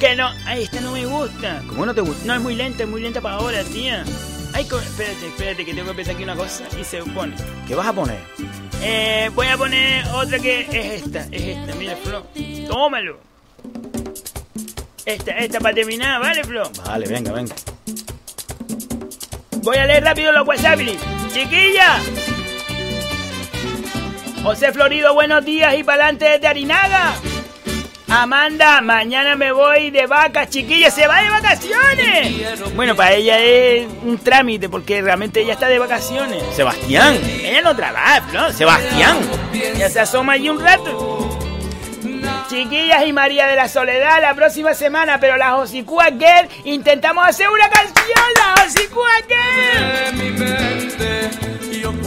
Que 0.00 0.16
no. 0.16 0.30
Ay, 0.46 0.62
esta 0.62 0.80
no 0.80 0.92
me 0.92 1.04
gusta. 1.04 1.62
¿Cómo 1.68 1.84
no 1.84 1.94
te 1.94 2.00
gusta? 2.00 2.24
No, 2.24 2.32
es 2.32 2.40
muy 2.40 2.54
lenta, 2.54 2.84
es 2.84 2.88
muy 2.88 3.02
lenta 3.02 3.20
para 3.20 3.34
ahora, 3.34 3.62
tía. 3.64 4.04
Ay, 4.54 4.62
espérate, 4.62 5.26
espérate, 5.26 5.66
que 5.66 5.74
tengo 5.74 5.90
que 5.90 5.96
pensar 5.96 6.14
aquí 6.14 6.24
una 6.24 6.34
cosa 6.34 6.64
y 6.80 6.82
se 6.82 7.02
pone. 7.02 7.36
¿Qué 7.68 7.74
vas 7.74 7.88
a 7.88 7.92
poner? 7.92 8.18
Eh, 8.80 9.30
voy 9.34 9.48
a 9.48 9.58
poner 9.58 10.06
otra 10.14 10.38
que 10.38 10.62
es 10.62 11.02
esta, 11.02 11.26
es 11.30 11.42
esta, 11.42 11.74
mira, 11.74 11.94
Flo. 11.96 12.26
Tómalo. 12.66 13.20
Esta, 15.04 15.32
esta 15.32 15.60
para 15.60 15.74
terminar, 15.74 16.22
¿vale, 16.22 16.42
Flo? 16.42 16.72
Vale, 16.86 17.06
venga, 17.06 17.32
venga. 17.32 17.54
Voy 19.56 19.76
a 19.76 19.84
leer 19.84 20.04
rápido 20.04 20.32
los 20.32 20.48
WhatsApp. 20.48 20.80
Chiquilla. 21.34 22.00
José 24.44 24.72
Florido, 24.74 25.14
buenos 25.14 25.42
días 25.42 25.74
y 25.74 25.82
para 25.82 26.04
adelante 26.04 26.26
desde 26.26 26.46
Arinaga. 26.46 27.14
Amanda, 28.08 28.82
mañana 28.82 29.36
me 29.36 29.52
voy 29.52 29.90
de 29.90 30.06
vacas, 30.06 30.50
chiquilla, 30.50 30.90
se 30.90 31.06
va 31.06 31.22
de 31.22 31.30
vacaciones. 31.30 32.74
Bueno, 32.76 32.94
para 32.94 33.14
ella 33.14 33.38
es 33.38 33.88
un 34.02 34.18
trámite 34.18 34.68
porque 34.68 35.00
realmente 35.00 35.40
ella 35.40 35.54
está 35.54 35.66
de 35.68 35.78
vacaciones. 35.78 36.42
Sebastián. 36.54 37.18
Ella 37.42 37.62
no 37.62 37.74
trabaja, 37.74 38.20
¿no? 38.34 38.52
Sebastián. 38.52 39.16
Ya 39.78 39.88
se 39.88 40.00
asoma 40.00 40.34
allí 40.34 40.50
un 40.50 40.60
rato. 40.60 41.38
Chiquillas 42.50 43.06
y 43.06 43.14
María 43.14 43.46
de 43.46 43.56
la 43.56 43.66
Soledad 43.66 44.20
la 44.20 44.34
próxima 44.34 44.74
semana, 44.74 45.18
pero 45.18 45.38
la 45.38 45.52
Josicua 45.52 46.08
Girl 46.10 46.50
intentamos 46.64 47.26
hacer 47.26 47.48
una 47.48 47.70
canción, 47.70 48.26
la 48.36 48.62
Josicua 48.62 49.10
Girl. 49.26 50.34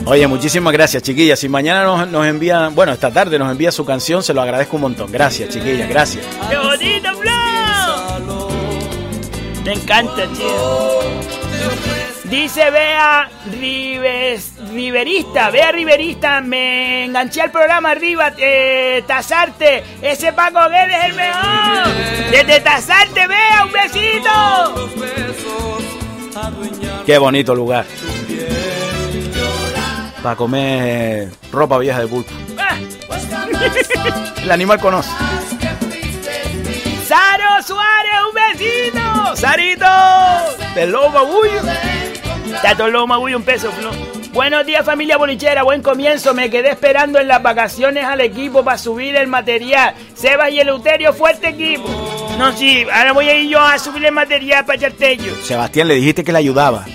Oye, 0.06 0.28
muchísimas 0.28 0.74
gracias, 0.74 1.04
chiquillas. 1.04 1.40
Si 1.40 1.50
mañana 1.50 1.84
nos, 1.84 2.08
nos 2.08 2.26
envía, 2.26 2.70
bueno, 2.70 2.94
esta 2.94 3.12
tarde 3.12 3.38
nos 3.38 3.52
envía 3.52 3.72
su 3.72 3.86
canción, 3.86 4.24
se 4.24 4.34
lo 4.34 4.42
agradezco 4.42 4.78
un 4.78 4.84
montón. 4.84 5.12
Gracias, 5.12 5.50
chiquillas, 5.50 5.90
gracias. 5.90 6.26
¡Qué 6.50 6.58
bonito, 6.58 7.10
Flo! 7.18 8.50
Me 9.66 9.74
encanta, 9.74 10.26
tío. 10.28 11.00
Dice 12.24 12.72
Bea 12.72 13.30
Rives, 13.60 14.54
Riverista, 14.74 15.50
Bea 15.50 15.72
Riverista, 15.72 16.42
me 16.42 17.06
enganché 17.06 17.42
al 17.42 17.52
programa 17.52 17.92
arriba, 17.92 18.34
eh, 18.38 19.02
Tazarte, 19.08 19.84
ese 20.02 20.34
Paco 20.34 20.60
Guedes 20.70 20.98
es 20.98 21.06
el 21.06 21.14
mejor. 21.14 21.88
Desde 22.32 22.60
Tazarte, 22.60 23.28
Bea, 23.28 23.66
un 23.66 23.72
besito. 23.72 24.90
Qué 27.06 27.18
bonito 27.18 27.56
lugar. 27.56 27.86
Para 30.24 30.36
comer 30.36 31.30
ropa 31.52 31.78
vieja 31.78 32.00
de 32.00 32.06
bulto. 32.06 32.32
El 34.42 34.52
animal 34.52 34.80
conoce. 34.80 35.10
Saro 37.06 37.64
Suárez, 37.66 38.12
un 38.28 38.58
besito. 38.58 39.36
Sarito, 39.36 39.86
de 40.76 40.88
Loma 40.88 41.22
Bullo. 41.22 41.62
Tato 42.62 42.88
Loma 42.90 43.18
Bullo, 43.18 43.38
un 43.38 43.44
peso. 43.44 43.70
Buenos 44.34 44.66
días 44.66 44.86
familia 44.86 45.18
bolichera, 45.18 45.64
buen 45.64 45.82
comienzo. 45.82 46.34
Me 46.34 46.50
quedé 46.50 46.70
esperando 46.72 47.20
en 47.20 47.28
las 47.28 47.42
vacaciones 47.42 48.04
al 48.04 48.22
equipo 48.22 48.64
para 48.64 48.78
subir 48.78 49.16
el 49.16 49.28
material. 49.28 49.96
Sebas 50.16 50.52
y 50.52 50.60
Eleuterio, 50.60 51.14
fuerte 51.14 51.50
equipo. 51.50 51.88
No, 52.38 52.52
sí, 52.52 52.86
ahora 52.92 53.14
voy 53.14 53.30
a 53.30 53.36
ir 53.36 53.50
yo 53.50 53.60
a 53.60 53.80
subir 53.80 54.06
el 54.06 54.12
material 54.12 54.66
para 54.66 54.80
Chartello. 54.80 55.34
Sebastián, 55.44 55.88
le 55.88 55.96
dijiste 55.96 56.24
que 56.24 56.32
le 56.32 56.38
ayudaba. 56.40 56.86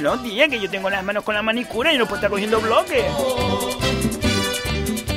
No, 0.00 0.18
tía, 0.20 0.48
que 0.48 0.60
yo 0.60 0.70
tengo 0.70 0.90
las 0.90 1.02
manos 1.02 1.24
con 1.24 1.34
la 1.34 1.42
manicura 1.42 1.92
y 1.92 1.98
no 1.98 2.04
puedo 2.04 2.16
estar 2.16 2.30
cogiendo 2.30 2.60
bloques. 2.60 3.04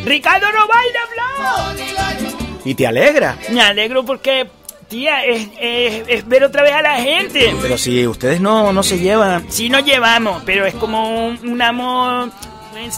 Ricardo 0.05 0.47
no 0.51 0.67
baila, 0.67 0.99
Flo. 1.13 2.59
Y 2.65 2.73
te 2.75 2.87
alegra. 2.87 3.37
Me 3.51 3.61
alegro 3.61 4.03
porque, 4.05 4.47
tía, 4.87 5.23
es, 5.25 5.47
es- 5.59 6.03
es 6.07 6.27
ver 6.27 6.43
otra 6.43 6.63
vez 6.63 6.73
a 6.73 6.81
la 6.81 6.95
gente. 6.95 7.55
Pero 7.61 7.77
si 7.77 8.07
ustedes 8.07 8.39
no, 8.41 8.71
no 8.73 8.83
se 8.83 8.97
llevan. 8.99 9.45
Sí 9.51 9.69
nos 9.69 9.83
llevamos, 9.85 10.41
pero 10.45 10.65
es 10.65 10.73
como 10.75 11.27
un, 11.27 11.47
un 11.47 11.61
amor, 11.61 12.31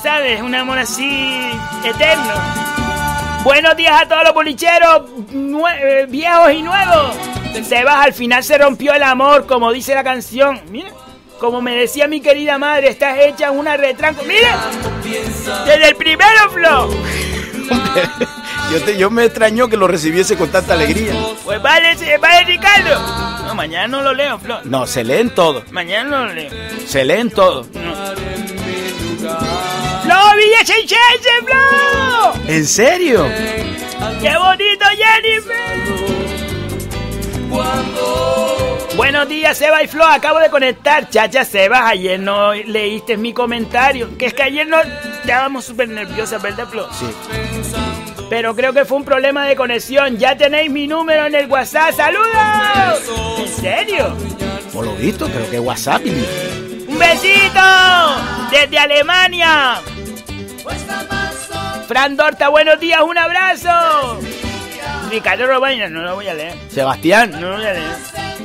¿sabes? 0.02 0.42
Un 0.42 0.56
amor 0.56 0.78
así 0.80 1.52
eterno. 1.84 2.34
Buenos 3.44 3.76
días 3.76 4.00
a 4.00 4.08
todos 4.08 4.24
los 4.24 4.34
bolicheros, 4.36 5.02
eh, 5.34 6.06
viejos 6.08 6.54
y 6.54 6.62
nuevos. 6.62 7.16
Sebas, 7.68 8.06
al 8.06 8.14
final 8.14 8.44
se 8.44 8.58
rompió 8.58 8.94
el 8.94 9.04
amor, 9.04 9.46
como 9.48 9.72
dice 9.72 9.94
la 9.96 10.04
canción. 10.04 10.62
Mira, 10.70 10.92
como 11.42 11.60
me 11.62 11.76
decía 11.76 12.08
mi 12.08 12.22
querida 12.22 12.58
madre, 12.60 12.88
estás 12.90 13.18
hecha 13.20 13.50
una 13.50 13.76
retranco. 13.76 14.24
¡Mira! 14.24 14.58
Desde 15.66 15.90
el 15.90 15.96
primero, 15.96 16.52
Flo. 16.54 16.88
Yo, 18.72 18.82
te- 18.84 18.96
yo 18.96 19.10
me 19.10 19.26
extrañó 19.26 19.68
que 19.68 19.76
lo 19.76 19.88
recibiese 19.88 20.38
con 20.38 20.50
tanta 20.52 20.74
alegría. 20.76 21.14
Pues 21.44 21.60
vale, 21.60 21.96
vale, 22.20 22.44
Ricardo. 22.46 23.00
No, 23.48 23.56
mañana 23.56 23.88
no 23.88 24.04
lo 24.04 24.14
leo, 24.14 24.38
Flo. 24.38 24.60
No, 24.66 24.86
se 24.86 25.04
leen 25.04 25.32
todo. 25.32 25.64
Mañana 25.72 26.10
no 26.12 26.26
lo 26.28 26.34
leo. 26.34 26.52
Se 26.86 27.04
leen 27.04 27.32
todo. 27.32 27.64
¡Flo, 27.64 27.82
Villa 30.38 30.64
Seichense, 30.64 31.30
Flo! 31.44 32.34
¿En 32.48 32.66
serio? 32.68 33.26
¡Qué 34.22 34.38
bonito, 34.38 34.86
Jennifer! 34.96 35.82
Buenos 38.96 39.28
días, 39.30 39.58
Seba 39.58 39.82
y 39.84 39.88
Flo. 39.88 40.06
Acabo 40.06 40.40
de 40.40 40.50
conectar. 40.50 41.10
Chacha, 41.10 41.46
Sebas, 41.46 41.84
ayer 41.86 42.20
no 42.20 42.54
leíste 42.54 43.18
mi 43.18 43.34
comentario. 43.34 44.18
Que 44.18 44.28
es 44.28 44.34
que 44.34 44.44
ayer 44.44 44.68
no 44.68 44.78
estábamos 44.82 45.66
súper 45.66 45.90
nerviosas, 45.90 46.42
¿verdad, 46.42 46.68
Flo? 46.68 46.90
Sí. 46.92 47.06
Pero 48.30 48.56
creo 48.56 48.74
que 48.74 48.86
fue 48.86 48.98
un 48.98 49.06
problema 49.06 49.46
de 49.46 49.56
conexión. 49.56 50.18
Ya 50.18 50.38
tenéis 50.38 50.70
mi 50.72 50.88
número 50.88 51.26
en 51.26 51.36
el 51.36 51.48
WhatsApp. 51.48 51.94
¡Saludos! 51.94 53.40
¿En 53.40 53.48
serio? 53.48 54.16
Por 54.74 54.86
lo 54.86 54.96
visto, 54.96 55.28
creo 55.28 55.50
que 55.50 55.60
WhatsApp. 55.60 56.02
¡Un 56.06 57.00
besito! 57.00 57.62
Desde 58.52 58.78
Alemania. 58.78 59.82
Fran 61.88 62.16
Dorta, 62.16 62.50
buenos 62.50 62.80
días, 62.80 63.02
un 63.02 63.18
abrazo. 63.18 64.20
Ricardo 65.12 65.46
Robaina, 65.46 65.90
no 65.90 66.02
lo 66.04 66.16
voy 66.16 66.28
a 66.30 66.34
leer. 66.34 66.54
Sebastián. 66.70 67.32
No 67.32 67.50
lo 67.50 67.58
voy 67.58 67.66
a 67.66 67.74
leer. 67.74 67.92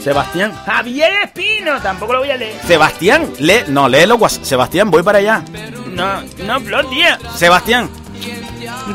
Sebastián. 0.02 0.52
Javier 0.66 1.12
Espino, 1.22 1.80
tampoco 1.80 2.14
lo 2.14 2.18
voy 2.20 2.30
a 2.30 2.36
leer. 2.36 2.60
Sebastián, 2.66 3.32
lee, 3.38 3.64
no, 3.68 3.88
léelo. 3.88 4.18
Sebastián, 4.28 4.90
voy 4.90 5.02
para 5.02 5.18
allá. 5.18 5.44
No, 5.88 6.22
no, 6.44 6.60
Flor, 6.60 6.90
tía. 6.90 7.18
Sebastián. 7.36 7.88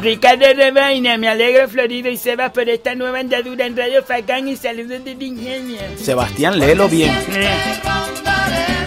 Ricardo 0.01 0.45
Rebaina, 0.53 1.17
me 1.17 1.29
alegro 1.29 1.67
Florido 1.69 2.09
y 2.09 2.17
Sebas 2.17 2.51
por 2.51 2.67
esta 2.67 2.95
nueva 2.95 3.19
andadura 3.19 3.65
en 3.65 3.77
Radio 3.77 4.03
Facán 4.03 4.47
y 4.47 4.57
saludos 4.57 5.03
desde 5.03 5.23
Ingenio. 5.23 5.79
Sebastián, 5.97 6.59
léelo 6.59 6.89
bien. 6.89 7.11
Eh. 7.29 7.49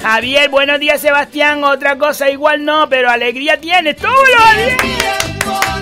Javier, 0.03 0.51
buenos 0.51 0.79
días 0.81 1.01
Sebastián, 1.01 1.65
otra 1.65 1.97
cosa 1.97 2.29
igual 2.31 2.65
no, 2.65 2.89
pero 2.89 3.11
alegría 3.11 3.59
tienes 3.59 3.97
todos 3.97 4.15
los 4.15 4.83
días. 4.83 5.74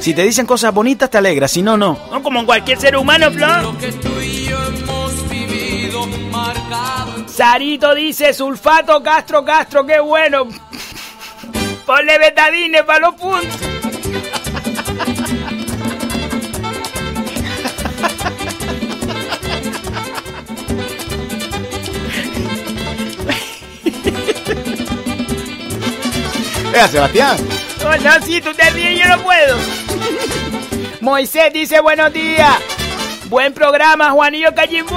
Si 0.00 0.14
te 0.14 0.22
dicen 0.22 0.46
cosas 0.46 0.72
bonitas, 0.72 1.10
te 1.10 1.18
alegras. 1.18 1.50
Si 1.50 1.60
no, 1.60 1.76
no. 1.76 1.98
No, 2.10 2.22
como 2.22 2.46
cualquier 2.46 2.80
ser 2.80 2.96
humano, 2.96 3.30
Flor. 3.30 3.74
Sarito 7.26 7.94
dice, 7.94 8.32
sulfato 8.32 9.02
Castro 9.02 9.44
Castro, 9.44 9.84
qué 9.84 10.00
bueno. 10.00 10.48
Ponle 11.86 12.18
betadine 12.18 12.82
para 12.82 13.00
los 13.00 13.14
puntos. 13.14 13.60
Vea, 26.72 26.88
Sebastián. 26.88 27.36
No, 27.82 27.96
no, 27.96 28.26
si 28.26 28.40
tú 28.40 28.52
te 28.54 28.70
ríes, 28.70 28.98
yo 28.98 29.08
no 29.08 29.22
puedo. 29.22 29.89
Moisés 31.00 31.52
dice 31.52 31.80
buenos 31.80 32.12
días. 32.12 32.52
Buen 33.26 33.52
programa, 33.54 34.10
Juanillo 34.10 34.54
Callimbú. 34.54 34.96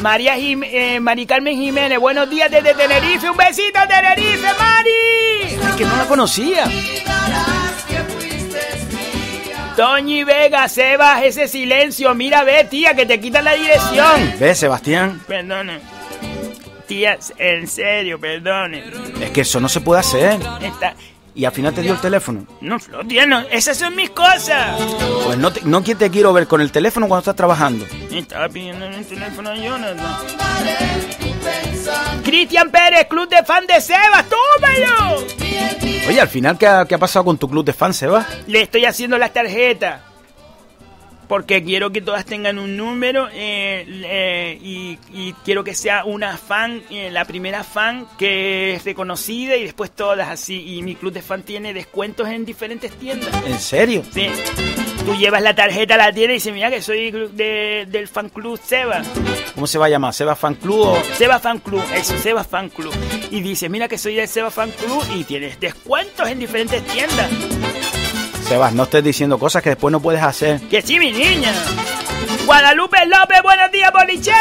María 0.00 0.34
Jim- 0.36 0.62
eh, 0.64 1.00
Mari 1.00 1.24
Carmen 1.24 1.56
Jiménez, 1.56 1.98
buenos 1.98 2.28
días 2.28 2.50
desde 2.50 2.74
Tenerife. 2.74 3.30
Un 3.30 3.36
besito, 3.36 3.78
Tenerife, 3.88 4.48
Mari. 4.58 5.70
Es 5.70 5.74
que 5.76 5.84
no 5.84 5.96
la 5.96 6.04
conocía. 6.04 6.64
Toñi 9.76 10.22
Vega, 10.24 10.68
Sebas, 10.68 11.22
ese 11.24 11.48
silencio. 11.48 12.14
Mira, 12.14 12.44
ve, 12.44 12.64
tía, 12.64 12.94
que 12.94 13.06
te 13.06 13.18
quitan 13.18 13.44
la 13.44 13.54
dirección. 13.54 14.34
Ve, 14.38 14.54
Sebastián. 14.54 15.20
Perdone. 15.26 15.80
Tía, 16.86 17.18
en 17.38 17.66
serio, 17.66 18.20
perdone. 18.20 18.84
Es 19.20 19.30
que 19.30 19.40
eso 19.40 19.58
no 19.58 19.68
se 19.68 19.80
puede 19.80 20.00
hacer. 20.00 20.38
Está... 20.60 20.94
Y 21.36 21.44
al 21.44 21.52
final 21.52 21.74
te 21.74 21.82
dio 21.82 21.92
el 21.94 22.00
teléfono. 22.00 22.46
No, 22.60 22.78
Flor, 22.78 23.06
tía, 23.08 23.26
no, 23.26 23.40
esas 23.50 23.76
son 23.76 23.96
mis 23.96 24.10
cosas. 24.10 24.80
Pues 25.26 25.36
no, 25.36 25.52
te- 25.52 25.62
no 25.64 25.82
que 25.82 25.94
te 25.96 26.08
quiero 26.10 26.32
ver 26.32 26.46
con 26.46 26.60
el 26.60 26.70
teléfono 26.70 27.08
cuando 27.08 27.20
estás 27.22 27.34
trabajando. 27.36 27.84
Estaba 28.12 28.48
pidiendo 28.48 28.84
el 28.86 29.04
teléfono 29.04 29.50
a 29.50 29.56
Jonathan. 29.56 30.16
Cristian 32.24 32.70
Pérez, 32.70 33.06
club 33.08 33.28
de 33.28 33.42
fan 33.44 33.66
de 33.66 33.80
Sebas, 33.80 34.24
tómalo. 34.28 35.24
Oye, 36.08 36.20
al 36.20 36.28
final, 36.28 36.56
¿qué 36.58 36.66
ha, 36.66 36.84
qué 36.86 36.94
ha 36.94 36.98
pasado 36.98 37.24
con 37.24 37.36
tu 37.38 37.48
club 37.48 37.64
de 37.64 37.72
fans, 37.72 37.96
Seba? 37.96 38.26
Le 38.46 38.62
estoy 38.62 38.84
haciendo 38.84 39.18
las 39.18 39.32
tarjetas. 39.32 40.00
Porque 41.28 41.62
quiero 41.64 41.90
que 41.90 42.00
todas 42.00 42.24
tengan 42.24 42.58
un 42.58 42.76
número 42.76 43.28
eh, 43.32 43.84
eh, 43.88 44.58
y, 44.62 44.98
y 45.12 45.32
quiero 45.44 45.64
que 45.64 45.74
sea 45.74 46.04
una 46.04 46.36
fan, 46.36 46.82
eh, 46.90 47.10
la 47.10 47.24
primera 47.24 47.64
fan 47.64 48.06
que 48.18 48.74
es 48.74 48.84
reconocida 48.84 49.56
y 49.56 49.64
después 49.64 49.90
todas 49.90 50.28
así. 50.28 50.76
Y 50.76 50.82
mi 50.82 50.94
club 50.94 51.12
de 51.12 51.22
fan 51.22 51.42
tiene 51.42 51.72
descuentos 51.72 52.28
en 52.28 52.44
diferentes 52.44 52.92
tiendas. 52.92 53.30
¿En 53.46 53.58
serio? 53.58 54.02
Sí. 54.12 54.26
Tú 55.04 55.14
llevas 55.16 55.42
la 55.42 55.54
tarjeta, 55.54 55.96
la 55.98 56.12
tienes 56.12 56.30
y 56.30 56.34
dices, 56.36 56.52
mira 56.54 56.70
que 56.70 56.80
soy 56.80 57.10
de- 57.10 57.86
del 57.90 58.08
fan 58.08 58.30
club 58.30 58.58
Seba. 58.62 59.02
¿Cómo 59.54 59.66
se 59.66 59.78
va 59.78 59.86
a 59.86 59.88
llamar? 59.90 60.12
¿Seba 60.14 60.34
Fan 60.34 60.54
Club 60.54 60.80
o...? 60.80 61.02
Seba 61.16 61.38
Fan 61.38 61.58
Club, 61.58 61.82
eso, 61.94 62.16
Seba 62.18 62.42
Fan 62.42 62.70
Club. 62.70 62.92
Y 63.30 63.40
dices, 63.40 63.68
mira 63.70 63.86
que 63.86 63.98
soy 63.98 64.14
del 64.16 64.26
Seba 64.28 64.50
Fan 64.50 64.70
Club 64.72 65.04
y 65.14 65.24
tienes 65.24 65.60
descuentos 65.60 66.26
en 66.28 66.38
diferentes 66.38 66.82
tiendas. 66.86 67.30
Sebas, 68.48 68.72
no 68.74 68.82
estés 68.84 69.02
diciendo 69.02 69.38
cosas 69.38 69.62
que 69.62 69.70
después 69.70 69.90
no 69.92 70.00
puedes 70.00 70.22
hacer. 70.22 70.60
Que 70.68 70.82
sí, 70.82 70.98
mi 70.98 71.12
niña. 71.12 71.52
Guadalupe 72.46 72.98
López, 73.06 73.42
buenos 73.42 73.70
días, 73.72 73.90
bolichero. 73.92 74.36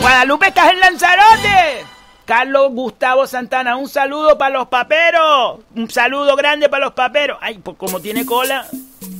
Guadalupe, 0.00 0.48
estás 0.48 0.70
en 0.72 0.80
Lanzarote. 0.80 1.84
Carlos 2.24 2.70
Gustavo 2.72 3.26
Santana, 3.26 3.76
un 3.76 3.88
saludo 3.88 4.38
para 4.38 4.54
los 4.54 4.68
paperos. 4.68 5.60
Un 5.76 5.90
saludo 5.90 6.34
grande 6.36 6.70
para 6.70 6.86
los 6.86 6.94
paperos. 6.94 7.36
Ay, 7.42 7.58
pues 7.58 7.76
como 7.76 8.00
tiene 8.00 8.24
cola, 8.24 8.66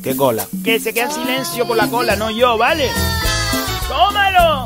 ¿Qué 0.03 0.17
cola? 0.17 0.47
que 0.65 0.81
se 0.81 0.95
queda 0.95 1.05
en 1.05 1.13
silencio 1.13 1.67
por 1.67 1.77
la 1.77 1.87
cola, 1.89 2.17
no 2.17 2.31
yo, 2.31 2.57
¿vale? 2.57 2.91
¡Tómalo! 3.89 4.65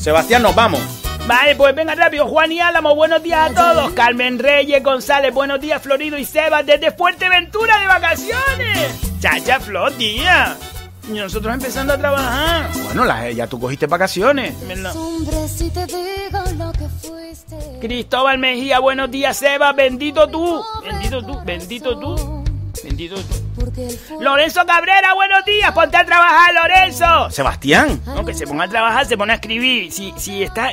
Sebastián, 0.00 0.42
nos 0.42 0.54
vamos. 0.56 0.80
Vale, 1.26 1.56
pues 1.56 1.74
venga 1.74 1.94
rápido. 1.94 2.26
Juan 2.28 2.52
y 2.52 2.60
Álamo, 2.60 2.94
buenos 2.94 3.22
días 3.22 3.50
a 3.50 3.54
todos. 3.54 3.90
Carmen 3.92 4.38
Reyes 4.38 4.82
González, 4.82 5.34
buenos 5.34 5.60
días, 5.60 5.82
Florido 5.82 6.16
y 6.16 6.24
Sebas, 6.24 6.64
desde 6.64 6.92
Fuerteventura 6.92 7.80
de 7.80 7.86
vacaciones. 7.88 9.20
Chacha, 9.20 9.58
Flor, 9.58 9.92
tía. 9.94 10.56
Y 11.08 11.12
nosotros 11.12 11.54
empezando 11.54 11.92
a 11.94 11.98
trabajar. 11.98 12.68
Bueno, 12.84 13.04
la- 13.04 13.30
ya 13.30 13.46
tú 13.46 13.58
cogiste 13.60 13.86
vacaciones. 13.86 14.54
¿Verdad? 14.68 14.94
Hombre, 14.96 15.48
si 15.48 15.70
te 15.70 15.84
digo 15.86 16.40
lo 16.58 16.72
que 16.72 16.88
fuiste. 16.88 17.56
Cristóbal 17.80 18.38
Mejía, 18.38 18.78
buenos 18.80 19.10
días, 19.10 19.36
Sebas. 19.36 19.74
Bendito 19.74 20.28
tú. 20.28 20.62
Bendito 20.84 21.22
tú, 21.24 21.40
bendito 21.44 21.98
tú. 21.98 22.44
Bendito. 22.84 23.16
Lorenzo 24.20 24.64
Cabrera, 24.66 25.14
buenos 25.14 25.44
días. 25.44 25.72
Ponte 25.72 25.96
a 25.96 26.04
trabajar, 26.04 26.52
Lorenzo. 26.54 27.30
Sebastián. 27.30 28.00
No, 28.06 28.24
que 28.24 28.34
se 28.34 28.46
ponga 28.46 28.64
a 28.64 28.68
trabajar, 28.68 29.06
se 29.06 29.16
pone 29.16 29.32
a 29.32 29.36
escribir. 29.36 29.90
Si, 29.92 30.12
si 30.16 30.42
está, 30.42 30.70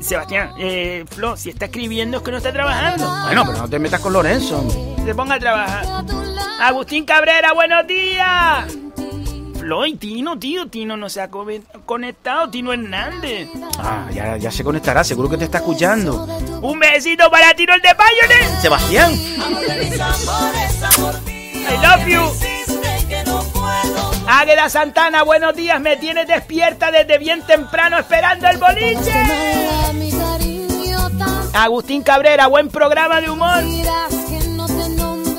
Sebastián, 0.00 0.50
eh, 0.58 1.04
Flo, 1.10 1.36
si 1.36 1.50
está 1.50 1.66
escribiendo 1.66 2.18
es 2.18 2.22
que 2.22 2.30
no 2.30 2.36
está 2.38 2.52
trabajando. 2.52 3.08
Bueno, 3.26 3.44
pero 3.46 3.58
no 3.58 3.68
te 3.68 3.78
metas 3.78 4.00
con 4.00 4.12
Lorenzo. 4.12 4.64
Se 5.04 5.14
ponga 5.14 5.36
a 5.36 5.38
trabajar. 5.38 5.84
Agustín 6.60 7.04
Cabrera, 7.04 7.52
buenos 7.52 7.86
días. 7.86 8.66
Flo 9.58 9.84
y 9.84 9.96
Tino, 9.96 10.38
tío, 10.38 10.68
Tino 10.68 10.96
no 10.96 11.08
se 11.08 11.20
ha 11.20 11.28
co- 11.28 11.44
conectado, 11.86 12.48
Tino 12.50 12.72
Hernández. 12.72 13.48
Ah, 13.80 14.06
ya, 14.12 14.36
ya 14.36 14.50
se 14.52 14.62
conectará, 14.62 15.02
seguro 15.02 15.28
que 15.28 15.36
te 15.38 15.44
está 15.44 15.58
escuchando. 15.58 16.24
Un 16.62 16.78
besito 16.78 17.28
para 17.30 17.52
Tino 17.54 17.74
el 17.74 17.80
de 17.82 17.88
Pioneer. 17.96 18.60
Sebastián. 18.60 19.12
I 21.68 21.76
love 21.82 22.08
you. 22.08 22.22
Águeda 24.28 24.68
Santana, 24.68 25.22
buenos 25.22 25.54
días, 25.54 25.80
me 25.80 25.96
tienes 25.96 26.26
despierta 26.26 26.90
desde 26.90 27.18
bien 27.18 27.42
temprano 27.42 27.98
esperando 27.98 28.48
el 28.48 28.58
boliche. 28.58 29.12
Agustín 31.54 32.02
Cabrera, 32.02 32.48
buen 32.48 32.68
programa 32.68 33.20
de 33.20 33.30
humor. 33.30 33.62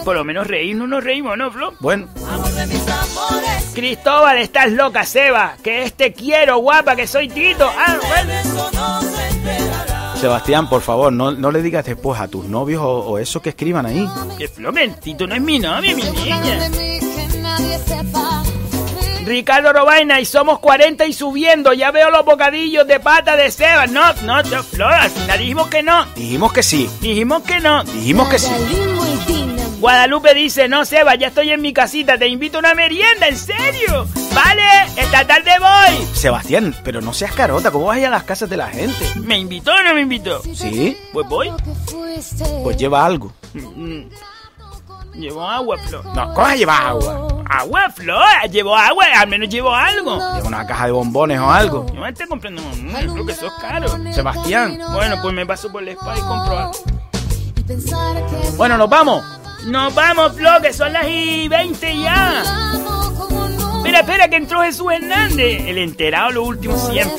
Por 0.03 0.15
lo 0.15 0.23
menos 0.23 0.47
reírnos 0.47 0.87
nos 0.87 1.03
reímos, 1.03 1.37
¿no, 1.37 1.51
Flo? 1.51 1.73
Bueno, 1.79 2.07
Cristóbal, 3.73 4.37
estás 4.37 4.71
loca, 4.71 5.03
Seba. 5.03 5.57
Que 5.61 5.83
este 5.83 6.13
quiero, 6.13 6.57
guapa, 6.59 6.95
que 6.95 7.05
soy 7.05 7.27
Tito. 7.27 7.69
Ah, 7.77 7.97
bueno. 8.07 8.76
Sebastián, 10.19 10.67
por 10.69 10.81
favor, 10.81 11.13
no, 11.13 11.31
no 11.31 11.51
le 11.51 11.61
digas 11.61 11.85
después 11.85 12.19
a 12.19 12.27
tus 12.27 12.45
novios 12.45 12.81
o, 12.81 12.87
o 12.99 13.19
eso 13.19 13.41
que 13.41 13.49
escriban 13.49 13.85
ahí. 13.85 14.07
Que 14.37 14.47
Flo, 14.47 14.73
que 14.73 14.87
Tito 14.89 15.27
no 15.27 15.35
es 15.35 15.41
mi 15.41 15.59
novia, 15.59 15.95
mi 15.95 16.01
niña. 16.03 16.69
Ricardo 19.25 19.73
Robaina, 19.73 20.19
y 20.21 20.25
somos 20.25 20.59
40 20.59 21.05
y 21.05 21.13
subiendo. 21.13 21.73
Ya 21.73 21.91
veo 21.91 22.09
los 22.09 22.23
bocadillos 22.25 22.87
de 22.87 22.99
pata 22.99 23.35
de 23.35 23.51
Seba. 23.51 23.85
No, 23.85 24.13
no, 24.23 24.41
no, 24.41 24.63
Flor, 24.63 24.93
al 24.93 25.09
final 25.11 25.39
dijimos 25.39 25.67
que 25.67 25.83
no. 25.83 26.05
Dijimos 26.15 26.53
que 26.53 26.63
sí, 26.63 26.89
Dijimos 27.01 27.43
que 27.43 27.59
no. 27.59 27.83
dijimos 27.83 28.29
que 28.29 28.39
sí. 28.39 28.49
Guadalupe 29.79 30.33
dice, 30.33 30.67
no, 30.67 30.85
Seba, 30.85 31.13
ya 31.15 31.27
estoy 31.27 31.51
en 31.51 31.61
mi 31.61 31.71
casita, 31.71 32.17
te 32.17 32.27
invito 32.27 32.57
a 32.57 32.59
una 32.61 32.73
merienda, 32.73 33.27
¿en 33.27 33.37
serio? 33.37 34.07
Vale, 34.33 34.63
esta 34.95 35.25
tarde 35.27 35.51
voy. 35.59 36.05
Sebastián, 36.15 36.75
pero 36.83 36.99
no 36.99 37.13
seas 37.13 37.31
carota, 37.33 37.69
¿cómo 37.69 37.85
vas 37.85 37.97
a 37.97 37.99
ir 37.99 38.05
a 38.07 38.09
las 38.09 38.23
casas 38.23 38.49
de 38.49 38.57
la 38.57 38.67
gente? 38.69 39.05
¿Me 39.17 39.37
invitó 39.37 39.71
o 39.73 39.83
no 39.83 39.93
me 39.93 40.01
invitó? 40.01 40.41
¿Sí? 40.41 40.97
Pues 41.13 41.27
voy. 41.27 41.51
Pues 42.63 42.77
lleva 42.77 43.05
algo. 43.05 43.31
Mm, 43.53 44.03
Llevo 45.13 45.47
agua, 45.47 45.77
Flo. 45.79 46.03
No, 46.03 46.25
¿cómo 46.27 46.41
vas 46.41 46.51
a 46.51 46.55
llevar 46.55 46.81
agua? 46.83 47.27
Agua, 47.49 47.89
Flo. 47.89 48.19
Llevo 48.51 48.75
agua, 48.75 49.05
al 49.15 49.27
menos 49.27 49.49
llevo 49.49 49.73
algo. 49.73 50.15
Lleva 50.35 50.47
una 50.47 50.67
caja 50.67 50.85
de 50.85 50.91
bombones 50.91 51.39
o 51.39 51.49
algo. 51.49 51.85
Yo 51.91 52.01
me 52.01 52.09
estoy 52.09 52.27
comprando 52.27 52.61
mm, 52.61 52.93
creo 53.13 53.25
que 53.25 53.31
eso 53.31 53.47
es 53.47 53.53
caro. 53.53 53.89
Sebastián. 54.13 54.79
Bueno, 54.93 55.17
pues 55.21 55.33
me 55.33 55.45
paso 55.45 55.71
por 55.71 55.81
el 55.81 55.89
spa 55.89 56.15
y 56.17 56.21
compro 56.21 56.57
algo. 56.59 56.71
Bueno, 58.57 58.77
nos 58.77 58.89
vamos. 58.89 59.23
Nos 59.67 59.93
vamos, 59.93 60.33
Flo, 60.35 60.49
que 60.61 60.73
son 60.73 60.93
las 60.93 61.05
y 61.07 61.47
20 61.47 61.97
ya. 61.99 62.43
Espera, 63.77 63.99
espera, 63.99 64.29
que 64.29 64.35
entró 64.37 64.61
Jesús 64.63 64.91
Hernández. 64.91 65.63
El 65.67 65.77
enterado, 65.77 66.31
lo 66.31 66.43
último 66.43 66.77
siempre. 66.77 67.17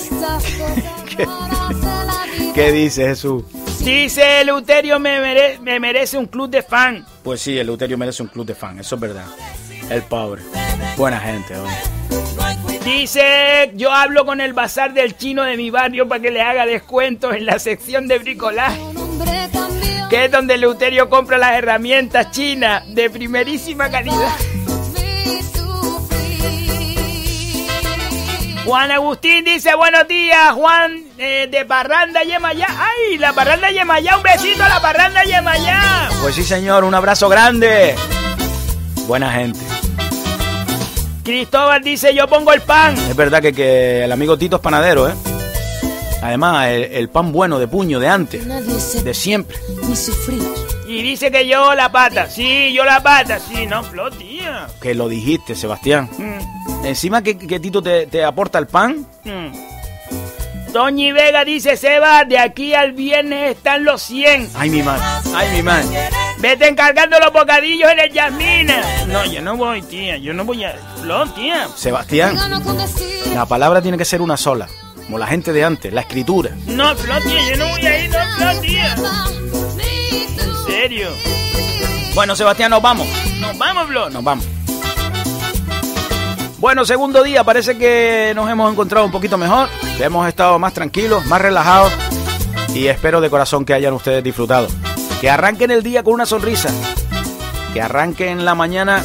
¿Qué 2.54 2.72
dice 2.72 3.06
Jesús? 3.08 3.44
Dice 3.80 4.40
Eleuterio 4.40 4.98
me, 4.98 5.20
mere- 5.20 5.58
me 5.60 5.78
merece 5.78 6.18
un 6.18 6.26
club 6.26 6.50
de 6.50 6.62
fan. 6.62 7.06
Pues 7.22 7.40
sí, 7.40 7.56
el 7.58 7.68
Euterio 7.68 7.96
merece 7.96 8.22
un 8.22 8.28
club 8.28 8.44
de 8.46 8.54
fan, 8.54 8.78
eso 8.80 8.96
es 8.96 9.00
verdad. 9.00 9.26
El 9.88 10.02
pobre. 10.02 10.42
Buena 10.96 11.20
gente, 11.20 11.56
hombre. 11.56 11.74
Dice, 12.84 13.70
yo 13.74 13.92
hablo 13.92 14.24
con 14.26 14.40
el 14.40 14.52
bazar 14.52 14.92
del 14.92 15.16
chino 15.16 15.42
de 15.44 15.56
mi 15.56 15.70
barrio 15.70 16.08
para 16.08 16.20
que 16.20 16.30
le 16.30 16.42
haga 16.42 16.66
descuentos 16.66 17.34
en 17.34 17.46
la 17.46 17.58
sección 17.58 18.08
de 18.08 18.18
bricolaje. 18.18 18.80
Que 20.08 20.24
es 20.24 20.30
donde 20.30 20.54
Eleuterio 20.54 21.10
compra 21.10 21.36
las 21.36 21.52
herramientas 21.52 22.30
chinas 22.30 22.82
de 22.94 23.10
primerísima 23.10 23.90
calidad. 23.90 24.32
Juan 28.64 28.90
Agustín 28.90 29.44
dice, 29.44 29.74
buenos 29.74 30.06
días, 30.08 30.52
Juan 30.52 31.04
eh, 31.16 31.48
de 31.50 31.64
Parranda 31.64 32.22
Yemayá. 32.22 32.66
¡Ay, 32.68 33.16
la 33.16 33.32
Parranda 33.32 33.70
Yemayá! 33.70 34.16
¡Un 34.16 34.22
besito 34.22 34.62
a 34.62 34.68
la 34.68 34.80
Parranda 34.80 35.24
Yemayá! 35.24 36.10
Pues 36.20 36.34
sí, 36.34 36.44
señor, 36.44 36.84
un 36.84 36.94
abrazo 36.94 37.30
grande. 37.30 37.94
Buena 39.06 39.32
gente. 39.32 39.60
Cristóbal 41.24 41.82
dice, 41.82 42.14
yo 42.14 42.28
pongo 42.28 42.52
el 42.52 42.60
pan. 42.60 42.94
Es 42.96 43.16
verdad 43.16 43.40
que, 43.40 43.52
que 43.52 44.04
el 44.04 44.12
amigo 44.12 44.36
Tito 44.36 44.56
es 44.56 44.62
panadero, 44.62 45.08
¿eh? 45.08 45.14
Además, 46.22 46.68
el, 46.68 46.82
el 46.84 47.08
pan 47.08 47.30
bueno 47.32 47.58
de 47.58 47.68
puño 47.68 48.00
de 48.00 48.08
antes, 48.08 48.44
de 49.04 49.14
siempre. 49.14 49.56
Y 50.88 51.02
dice 51.02 51.30
que 51.30 51.46
yo 51.46 51.74
la 51.74 51.92
pata. 51.92 52.28
Sí, 52.28 52.72
yo 52.72 52.84
la 52.84 53.02
pata. 53.02 53.38
Sí, 53.38 53.66
no, 53.66 53.82
Flo, 53.84 54.10
tía. 54.10 54.66
Que 54.80 54.94
lo 54.94 55.08
dijiste, 55.08 55.54
Sebastián. 55.54 56.08
Mm, 56.18 56.86
Encima 56.86 57.22
que, 57.22 57.36
que 57.36 57.60
Tito 57.60 57.82
te, 57.82 58.06
te 58.06 58.24
aporta 58.24 58.58
el 58.58 58.66
pan. 58.66 59.06
mm. 59.24 59.68
Toñi 60.72 61.12
Vega 61.12 61.44
dice, 61.46 61.76
Seba, 61.78 62.24
de 62.24 62.38
aquí 62.38 62.74
al 62.74 62.92
viernes 62.92 63.56
están 63.56 63.84
los 63.84 64.02
100. 64.02 64.50
Ay, 64.54 64.68
mi 64.68 64.82
madre. 64.82 65.02
Ay, 65.34 65.48
mi 65.56 65.62
madre. 65.62 66.08
Vete 66.40 66.68
encargando 66.68 67.18
los 67.18 67.32
bocadillos 67.32 67.90
en 67.90 67.98
el 68.00 68.12
Yasmina. 68.12 68.82
No, 69.06 69.24
yo 69.24 69.40
no 69.40 69.56
voy, 69.56 69.80
tía. 69.82 70.18
Yo 70.18 70.34
no 70.34 70.44
voy 70.44 70.64
a... 70.64 70.74
Flo, 71.00 71.26
tía. 71.32 71.68
Sebastián, 71.74 72.36
la 73.34 73.46
palabra 73.46 73.80
tiene 73.80 73.96
que 73.96 74.04
ser 74.04 74.20
una 74.20 74.36
sola. 74.36 74.68
Como 75.08 75.16
la 75.16 75.26
gente 75.26 75.54
de 75.54 75.64
antes, 75.64 75.90
la 75.90 76.02
escritura. 76.02 76.50
No, 76.66 76.94
Flo, 76.94 77.14
tía, 77.22 77.48
yo 77.48 77.56
no 77.56 77.68
voy 77.70 77.86
a 77.86 78.04
ir, 78.04 78.10
no, 78.10 78.18
Flo, 78.36 78.60
tía. 78.60 78.94
En 80.38 80.66
serio. 80.66 81.08
Bueno, 82.14 82.36
Sebastián, 82.36 82.70
nos 82.70 82.82
vamos. 82.82 83.08
Nos 83.40 83.56
vamos, 83.56 83.86
Flo. 83.86 84.10
Nos 84.10 84.22
vamos. 84.22 84.44
Bueno, 86.58 86.84
segundo 86.84 87.22
día, 87.22 87.42
parece 87.42 87.78
que 87.78 88.34
nos 88.36 88.50
hemos 88.50 88.70
encontrado 88.70 89.06
un 89.06 89.10
poquito 89.10 89.38
mejor, 89.38 89.70
que 89.96 90.04
hemos 90.04 90.28
estado 90.28 90.58
más 90.58 90.74
tranquilos, 90.74 91.24
más 91.24 91.40
relajados 91.40 91.90
y 92.74 92.88
espero 92.88 93.22
de 93.22 93.30
corazón 93.30 93.64
que 93.64 93.72
hayan 93.72 93.94
ustedes 93.94 94.22
disfrutado. 94.22 94.68
Que 95.22 95.30
arranquen 95.30 95.70
el 95.70 95.82
día 95.82 96.02
con 96.02 96.12
una 96.12 96.26
sonrisa, 96.26 96.68
que 97.72 97.80
arranquen 97.80 98.44
la 98.44 98.54
mañana 98.54 99.02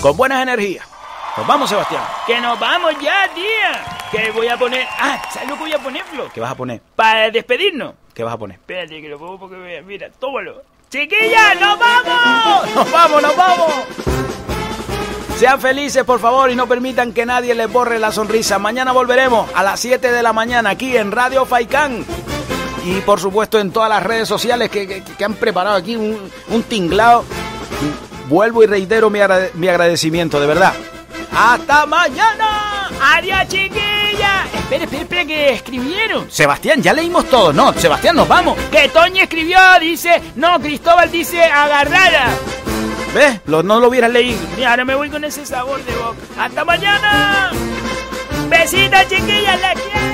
con 0.00 0.16
buenas 0.16 0.42
energías. 0.42 0.86
Nos 1.36 1.46
vamos, 1.46 1.68
Sebastián. 1.68 2.02
Que 2.26 2.40
nos 2.40 2.58
vamos 2.58 2.92
ya, 3.02 3.28
tía. 3.34 3.93
Que 4.14 4.30
voy 4.30 4.48
a 4.48 4.56
poner... 4.56 4.86
Ah, 4.98 5.20
¿sabes 5.32 5.48
lo 5.48 5.54
que 5.56 5.60
voy 5.62 5.72
a 5.72 5.78
poner, 5.78 6.04
Flo? 6.04 6.30
¿Qué 6.32 6.40
vas 6.40 6.52
a 6.52 6.54
poner? 6.54 6.80
Para 6.94 7.30
despedirnos. 7.30 7.94
¿Qué 8.14 8.22
vas 8.22 8.34
a 8.34 8.38
poner? 8.38 8.56
Espérate, 8.58 9.00
que 9.02 9.08
lo 9.08 9.18
pongo 9.18 9.38
porque. 9.40 9.82
Mira, 9.84 10.08
tómalo. 10.20 10.62
¡Chiquilla, 10.88 11.54
nos 11.56 11.78
vamos! 11.78 12.70
¡Nos 12.74 12.92
vamos, 12.92 13.22
nos 13.22 13.36
vamos! 13.36 13.72
Sean 15.38 15.60
felices, 15.60 16.04
por 16.04 16.20
favor, 16.20 16.48
y 16.50 16.54
no 16.54 16.68
permitan 16.68 17.12
que 17.12 17.26
nadie 17.26 17.54
les 17.56 17.70
borre 17.72 17.98
la 17.98 18.12
sonrisa. 18.12 18.60
Mañana 18.60 18.92
volveremos 18.92 19.50
a 19.54 19.64
las 19.64 19.80
7 19.80 20.12
de 20.12 20.22
la 20.22 20.32
mañana 20.32 20.70
aquí 20.70 20.96
en 20.96 21.10
Radio 21.10 21.44
Faicán. 21.44 22.04
Y 22.84 23.00
por 23.00 23.18
supuesto 23.18 23.58
en 23.58 23.72
todas 23.72 23.88
las 23.88 24.02
redes 24.02 24.28
sociales 24.28 24.70
que, 24.70 24.86
que- 24.86 25.02
que 25.02 25.24
han 25.24 25.34
preparado 25.34 25.74
aquí 25.76 25.96
un, 25.96 26.30
un 26.48 26.62
tinglao. 26.62 27.24
Vuelvo 28.28 28.62
y 28.62 28.66
reitero 28.66 29.10
mi, 29.10 29.18
agrade- 29.18 29.50
mi 29.54 29.66
agradecimiento, 29.66 30.38
de 30.38 30.46
verdad. 30.46 30.72
¡Hasta 31.36 31.86
mañana! 31.86 32.88
¡Adiós, 33.16 33.48
chiquilla! 33.48 34.46
Espera, 34.54 34.84
espera, 34.84 35.02
espera, 35.02 35.24
que 35.26 35.50
escribieron. 35.54 36.30
Sebastián, 36.30 36.80
ya 36.82 36.92
leímos 36.92 37.28
todo. 37.28 37.52
No, 37.52 37.72
Sebastián, 37.72 38.16
nos 38.16 38.28
vamos. 38.28 38.56
Que 38.70 38.88
Toño 38.88 39.22
escribió, 39.22 39.58
dice... 39.80 40.22
No, 40.36 40.58
Cristóbal 40.60 41.10
dice 41.10 41.42
agarrada. 41.44 42.28
¿Ves? 43.14 43.40
Lo- 43.46 43.62
no 43.62 43.80
lo 43.80 43.88
hubieras 43.88 44.10
leído. 44.10 44.38
Y 44.58 44.62
ahora 44.64 44.84
me 44.84 44.94
voy 44.94 45.10
con 45.10 45.24
ese 45.24 45.44
sabor 45.44 45.82
de 45.84 45.94
boca. 45.96 46.16
¡Hasta 46.38 46.64
mañana! 46.64 47.50
Besitos, 48.48 49.08
chiquillas, 49.08 49.60
la 49.60 49.74
quiero. 49.74 50.13